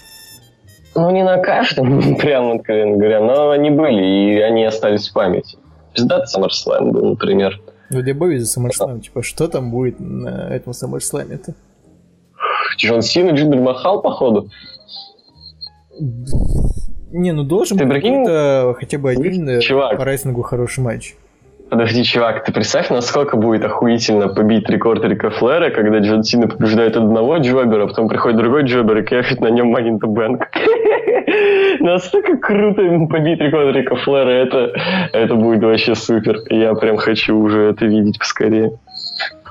Ну, 0.95 1.11
не 1.11 1.23
на 1.25 1.39
каждом, 1.39 2.17
прямо 2.19 2.57
откровенно 2.57 2.97
говоря, 2.97 3.21
но 3.21 3.51
они 3.51 3.71
были, 3.71 4.35
и 4.35 4.41
они 4.41 4.65
остались 4.65 5.09
в 5.09 5.15
памяти. 5.15 5.57
Пиздатый 5.95 6.27
SummerSlam 6.27 6.91
был, 6.91 7.11
например. 7.11 7.61
Ну 7.91 8.03
для 8.03 8.15
Бобби 8.15 8.37
за 8.39 8.61
SummerSlam, 8.61 9.01
типа, 9.01 9.23
что 9.23 9.49
там 9.49 9.71
будет 9.71 10.01
на 10.01 10.49
этом 10.55 10.73
SummerSlam-то? 10.73 11.55
Джон 12.79 13.03
Сина, 13.03 13.31
Джиндер 13.33 13.61
Махал, 13.61 14.01
походу. 14.01 14.49
Не, 17.11 17.33
ну 17.33 17.45
должен 17.45 17.77
Ты 17.77 17.85
быть 17.85 17.95
прикинь? 17.95 18.25
хотя 18.75 18.99
бы 18.99 19.11
один 19.11 19.49
э, 19.49 19.61
Чувак. 19.61 19.99
по 19.99 20.05
рестлингу 20.05 20.43
хороший 20.43 20.81
матч. 20.83 21.15
Подожди, 21.69 22.05
чувак, 22.05 22.45
ты 22.45 22.53
представь, 22.53 22.91
насколько 22.91 23.37
будет 23.37 23.65
охуительно 23.65 24.29
побить 24.29 24.69
рекорд 24.69 25.05
Рика 25.05 25.31
Флера, 25.31 25.71
когда 25.71 25.99
Джон 26.01 26.23
Сина 26.23 26.47
побеждает 26.49 26.97
одного 26.97 27.39
джобера, 27.39 27.85
а 27.85 27.87
потом 27.87 28.09
приходит 28.09 28.39
другой 28.39 28.65
джобер 28.65 28.99
и 28.99 29.03
кэшит 29.03 29.41
на 29.41 29.49
нем 29.49 29.75
the 29.75 30.01
Bank. 30.03 30.43
Настолько 31.81 32.37
круто 32.37 32.83
побить 33.11 33.41
рекорд 33.41 33.75
Рика 33.75 33.97
Флера, 33.97 34.31
это, 34.31 34.73
это 35.13 35.35
будет 35.35 35.63
вообще 35.63 35.95
супер. 35.95 36.39
Я 36.51 36.75
прям 36.75 36.97
хочу 36.97 37.37
уже 37.37 37.71
это 37.71 37.87
видеть 37.87 38.19
поскорее. 38.19 38.79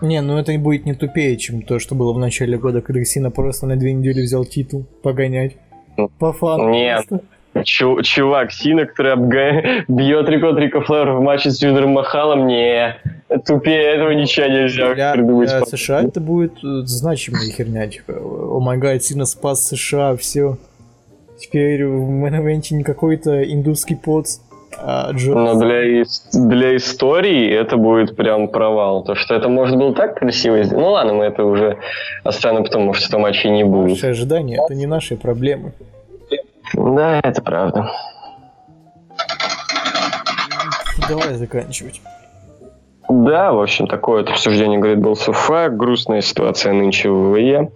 Не, 0.02 0.22
ну 0.22 0.38
это 0.38 0.58
будет 0.58 0.86
не 0.86 0.94
тупее, 0.94 1.38
чем 1.38 1.62
то, 1.62 1.80
что 1.80 1.96
было 1.96 2.14
в 2.14 2.18
начале 2.18 2.58
года, 2.58 2.82
когда 2.82 3.04
Сина 3.04 3.30
просто 3.32 3.68
на 3.68 3.76
две 3.76 3.94
недели 3.94 4.22
взял 4.22 4.46
титул 4.46 4.86
погонять. 5.04 5.58
Ну, 5.98 6.10
По 6.20 6.34
фану. 6.34 6.70
Нет. 6.70 7.06
Просто. 7.08 7.26
Чу- 7.66 8.02
чувак, 8.02 8.52
Сина, 8.54 8.86
который 8.86 9.12
обга... 9.12 9.84
бьет 9.90 10.30
рекорд 10.30 10.58
Рика 10.58 10.82
Флэр 10.82 11.12
в 11.12 11.22
матче 11.22 11.52
с 11.52 11.62
Юдером 11.62 11.92
Махалом, 11.92 12.48
не, 12.48 12.96
тупее 13.46 13.96
этого 13.96 14.12
ничего 14.12 14.48
нельзя 14.48 14.94
для, 14.94 15.12
придумать. 15.12 15.50
Для 15.50 15.66
США 15.66 16.02
это 16.02 16.22
будет 16.22 16.54
э, 16.64 16.84
значимая 16.86 17.50
херня, 17.52 17.88
типа, 17.88 18.14
о 18.14 18.60
май 18.62 18.78
гад, 18.78 19.04
Сина 19.04 19.26
спас 19.26 19.68
США, 19.68 20.16
все. 20.16 20.58
Теперь 21.42 21.86
в 21.86 22.08
мейн 22.08 22.62
не 22.72 22.84
какой-то 22.84 23.44
индусский 23.44 23.96
поц, 23.96 24.38
а. 24.78 25.12
Но 25.14 25.60
для, 25.60 26.04
для 26.34 26.76
истории 26.76 27.52
это 27.52 27.78
будет 27.78 28.16
прям 28.16 28.48
провал. 28.48 29.04
То, 29.04 29.16
что 29.16 29.36
это 29.36 29.50
может 29.50 29.78
было 29.78 29.94
так 29.94 30.20
красиво 30.20 30.64
сделать. 30.64 30.84
Ну 30.84 30.92
ладно, 30.92 31.14
мы 31.14 31.26
это 31.26 31.44
уже 31.44 31.78
оставим 32.24 32.64
потом, 32.64 32.84
может, 32.84 33.08
это 33.08 33.18
матче 33.18 33.50
не 33.50 33.64
будет. 33.64 33.90
Наши 33.90 34.08
ожидания— 34.08 34.60
это 34.66 34.76
не 34.76 34.86
наши 34.86 35.18
проблемы. 35.18 35.74
Да, 36.74 37.20
это 37.24 37.42
правда. 37.42 37.92
Давай 41.10 41.34
заканчивать. 41.34 42.02
Да, 43.10 43.52
в 43.52 43.62
общем, 43.62 43.88
такое 43.88 44.22
вот 44.22 44.30
обсуждение, 44.30 44.80
говорит, 44.80 45.00
был 45.00 45.16
СУФА. 45.16 45.70
Грустная 45.70 46.22
ситуация 46.22 46.72
нынче 46.72 47.10
в 47.10 47.32
ВВЕ. 47.32 47.70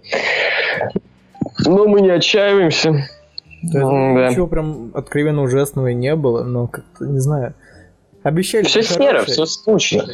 Но 1.66 1.86
мы 1.86 2.00
не 2.00 2.10
отчаиваемся. 2.10 3.06
Да, 3.62 3.80
да. 3.80 4.28
Ничего 4.30 4.46
прям 4.46 4.90
откровенно 4.94 5.42
ужасного 5.42 5.88
не 5.88 6.14
было, 6.14 6.44
но 6.44 6.66
как-то, 6.66 7.06
не 7.06 7.18
знаю. 7.18 7.54
Обещали... 8.22 8.64
Все 8.64 8.82
с 8.82 8.98
нервов, 8.98 9.26
все 9.26 9.46
скучно. 9.46 10.04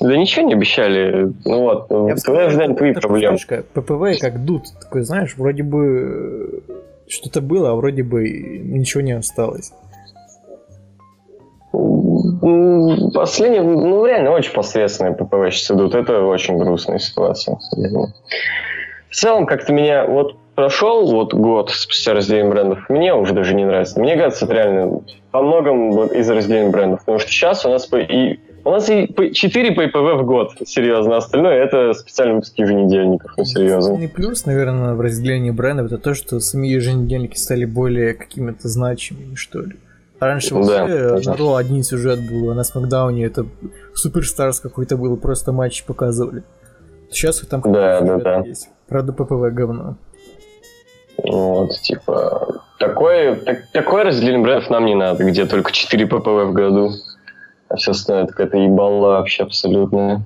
Да 0.00 0.16
ничего 0.16 0.46
не 0.46 0.54
обещали. 0.54 1.32
Ну 1.44 1.60
вот, 1.60 1.90
Я 2.08 2.16
твои 2.16 2.46
ожидания, 2.46 2.74
твои 2.74 2.92
проблемы. 2.92 3.38
ППВ 3.72 4.20
как 4.20 4.44
дут. 4.44 4.64
Такой, 4.80 5.02
знаешь, 5.02 5.34
вроде 5.36 5.62
бы 5.62 6.62
что-то 7.06 7.40
было, 7.40 7.70
а 7.70 7.74
вроде 7.74 8.02
бы 8.02 8.28
ничего 8.28 9.00
не 9.02 9.12
осталось. 9.12 9.72
Последние, 13.14 13.62
ну 13.62 14.04
реально 14.04 14.30
очень 14.32 14.52
посредственные 14.52 15.14
ППВ 15.14 15.50
сейчас 15.50 15.70
идут. 15.70 15.94
Это 15.94 16.20
очень 16.22 16.58
грустная 16.58 16.98
ситуация. 16.98 17.58
В 19.10 19.14
целом, 19.14 19.46
как-то 19.46 19.72
меня 19.72 20.06
вот 20.06 20.36
прошел 20.58 21.06
вот 21.06 21.34
год 21.34 21.70
спустя 21.70 22.14
разделение 22.14 22.50
брендов, 22.50 22.88
мне 22.88 23.14
уже 23.14 23.32
даже 23.32 23.54
не 23.54 23.64
нравится. 23.64 24.00
Мне 24.00 24.16
кажется, 24.16 24.44
это 24.44 24.54
реально 24.54 25.02
по 25.30 25.40
многом 25.40 26.06
из 26.06 26.28
разделения 26.28 26.70
брендов. 26.70 26.98
Потому 26.98 27.20
что 27.20 27.30
сейчас 27.30 27.64
у 27.64 27.70
нас 27.70 27.88
и 27.92 28.40
у 28.64 28.70
нас 28.72 28.90
и 28.90 29.06
4 29.32 29.70
ППВ 29.70 30.20
в 30.20 30.24
год, 30.24 30.54
серьезно. 30.66 31.16
Остальное 31.16 31.52
это 31.62 31.92
специальные 31.92 32.34
выпуски 32.34 32.62
еженедельников, 32.62 33.34
ну 33.36 33.44
серьезно. 33.44 33.92
Не 33.98 34.08
плюс, 34.08 34.46
наверное, 34.46 34.94
в 34.94 35.00
разделении 35.00 35.52
брендов 35.52 35.86
это 35.86 35.98
то, 35.98 36.14
что 36.14 36.40
сами 36.40 36.66
еженедельники 36.66 37.36
стали 37.36 37.64
более 37.64 38.14
какими-то 38.14 38.66
значимыми, 38.66 39.36
что 39.36 39.60
ли. 39.60 39.76
Раньше 40.18 40.56
вообще 40.56 41.22
да, 41.22 41.30
на 41.30 41.36
Ро 41.36 41.54
один 41.54 41.84
сюжет 41.84 42.18
был, 42.28 42.50
а 42.50 42.54
на 42.54 42.64
Смакдауне 42.64 43.24
это 43.24 43.46
Суперстарс 43.94 44.58
какой-то 44.58 44.96
был, 44.96 45.16
просто 45.18 45.52
матч 45.52 45.84
показывали. 45.84 46.42
Сейчас 47.10 47.38
там 47.42 47.62
да, 47.64 48.00
да, 48.00 48.16
да. 48.18 48.38
есть. 48.40 48.68
Правда, 48.88 49.12
ППВ 49.12 49.52
говно. 49.52 49.96
Вот, 51.24 51.72
типа, 51.80 52.62
такое, 52.78 53.34
так, 53.36 53.66
такое 53.72 54.04
разделение 54.04 54.42
брендов 54.42 54.70
нам 54.70 54.86
не 54.86 54.94
надо, 54.94 55.24
где 55.24 55.46
только 55.46 55.72
4 55.72 56.06
ППВ 56.06 56.26
в 56.26 56.52
году 56.52 56.92
а 57.68 57.76
все 57.76 57.92
остальное 57.92 58.26
какая-то 58.26 58.56
ебала 58.56 59.18
вообще 59.18 59.44
абсолютная. 59.44 60.22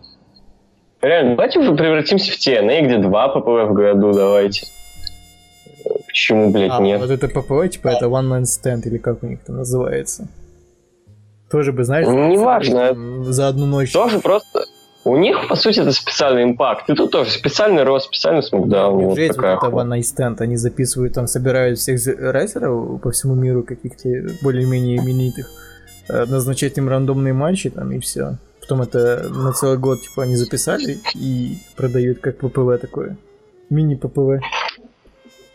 Реально, 1.01 1.33
давайте 1.33 1.59
уже 1.59 1.75
превратимся 1.75 2.33
в 2.33 2.37
TNA, 2.37 2.83
где 2.83 2.99
два 2.99 3.29
ППВ 3.29 3.71
в 3.71 3.73
году, 3.73 4.13
давайте. 4.13 4.67
Почему, 6.07 6.53
блядь, 6.53 6.71
а, 6.73 6.81
нет? 6.81 7.01
вот 7.01 7.11
это 7.11 7.27
ППВ, 7.27 7.69
типа, 7.69 7.89
это 7.89 8.07
One 8.07 8.29
Man 8.29 8.43
Stand, 8.43 8.87
или 8.87 8.99
как 8.99 9.23
у 9.25 9.27
них 9.27 9.41
там 9.41 9.57
называется. 9.57 10.29
Тоже 11.51 11.73
бы, 11.73 11.83
знаешь... 11.85 12.07
Ну, 12.07 12.29
неважно. 12.29 12.95
За 13.25 13.49
одну 13.49 13.67
ночь. 13.67 13.93
Тоже 13.93 14.21
просто... 14.21 14.65
У 15.05 15.17
них, 15.17 15.49
по 15.49 15.57
сути, 15.57 15.81
это 15.81 15.93
специальный 15.93 16.45
импакт. 16.45 16.89
И 16.89 16.95
тут 16.95 17.11
тоже 17.11 17.31
специальный 17.31 17.83
рост, 17.83 18.07
специальный 18.07 18.43
смокдаун. 18.43 19.05
Вот 19.05 19.17
такая 19.17 19.57
вот 19.57 19.69
это 19.69 19.77
One 19.77 19.99
Night 19.99 20.03
Stand. 20.03 20.37
Они 20.41 20.57
записывают, 20.57 21.15
там, 21.15 21.27
собирают 21.27 21.79
всех 21.79 22.01
рестлеров 22.07 23.01
по 23.01 23.11
всему 23.11 23.35
миру, 23.35 23.63
каких-то 23.63 24.09
более-менее 24.43 24.99
именитых 24.99 25.49
Э, 26.09 26.25
назначать 26.27 26.77
им 26.79 26.89
рандомные 26.89 27.33
матчи 27.33 27.71
там 27.71 27.93
и 27.93 27.99
все. 27.99 28.37
Потом 28.61 28.83
это 28.83 29.29
на 29.29 29.53
целый 29.53 29.79
год 29.79 30.03
типа 30.03 30.25
они 30.25 30.37
записали 30.37 30.99
и 31.15 31.59
продают 31.77 32.21
как 32.21 32.39
ППВ 32.39 32.79
такое. 32.81 33.17
Мини 33.71 33.95
ППВ. 33.95 34.43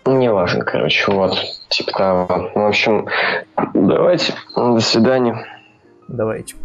Не 0.05 0.31
важно, 0.31 0.63
короче, 0.63 1.11
вот. 1.11 1.37
Типа 1.69 1.91
того. 1.91 2.51
В 2.55 2.67
общем, 2.67 3.07
давайте. 3.73 4.33
До 4.55 4.79
свидания. 4.79 5.45
Давайте. 6.07 6.55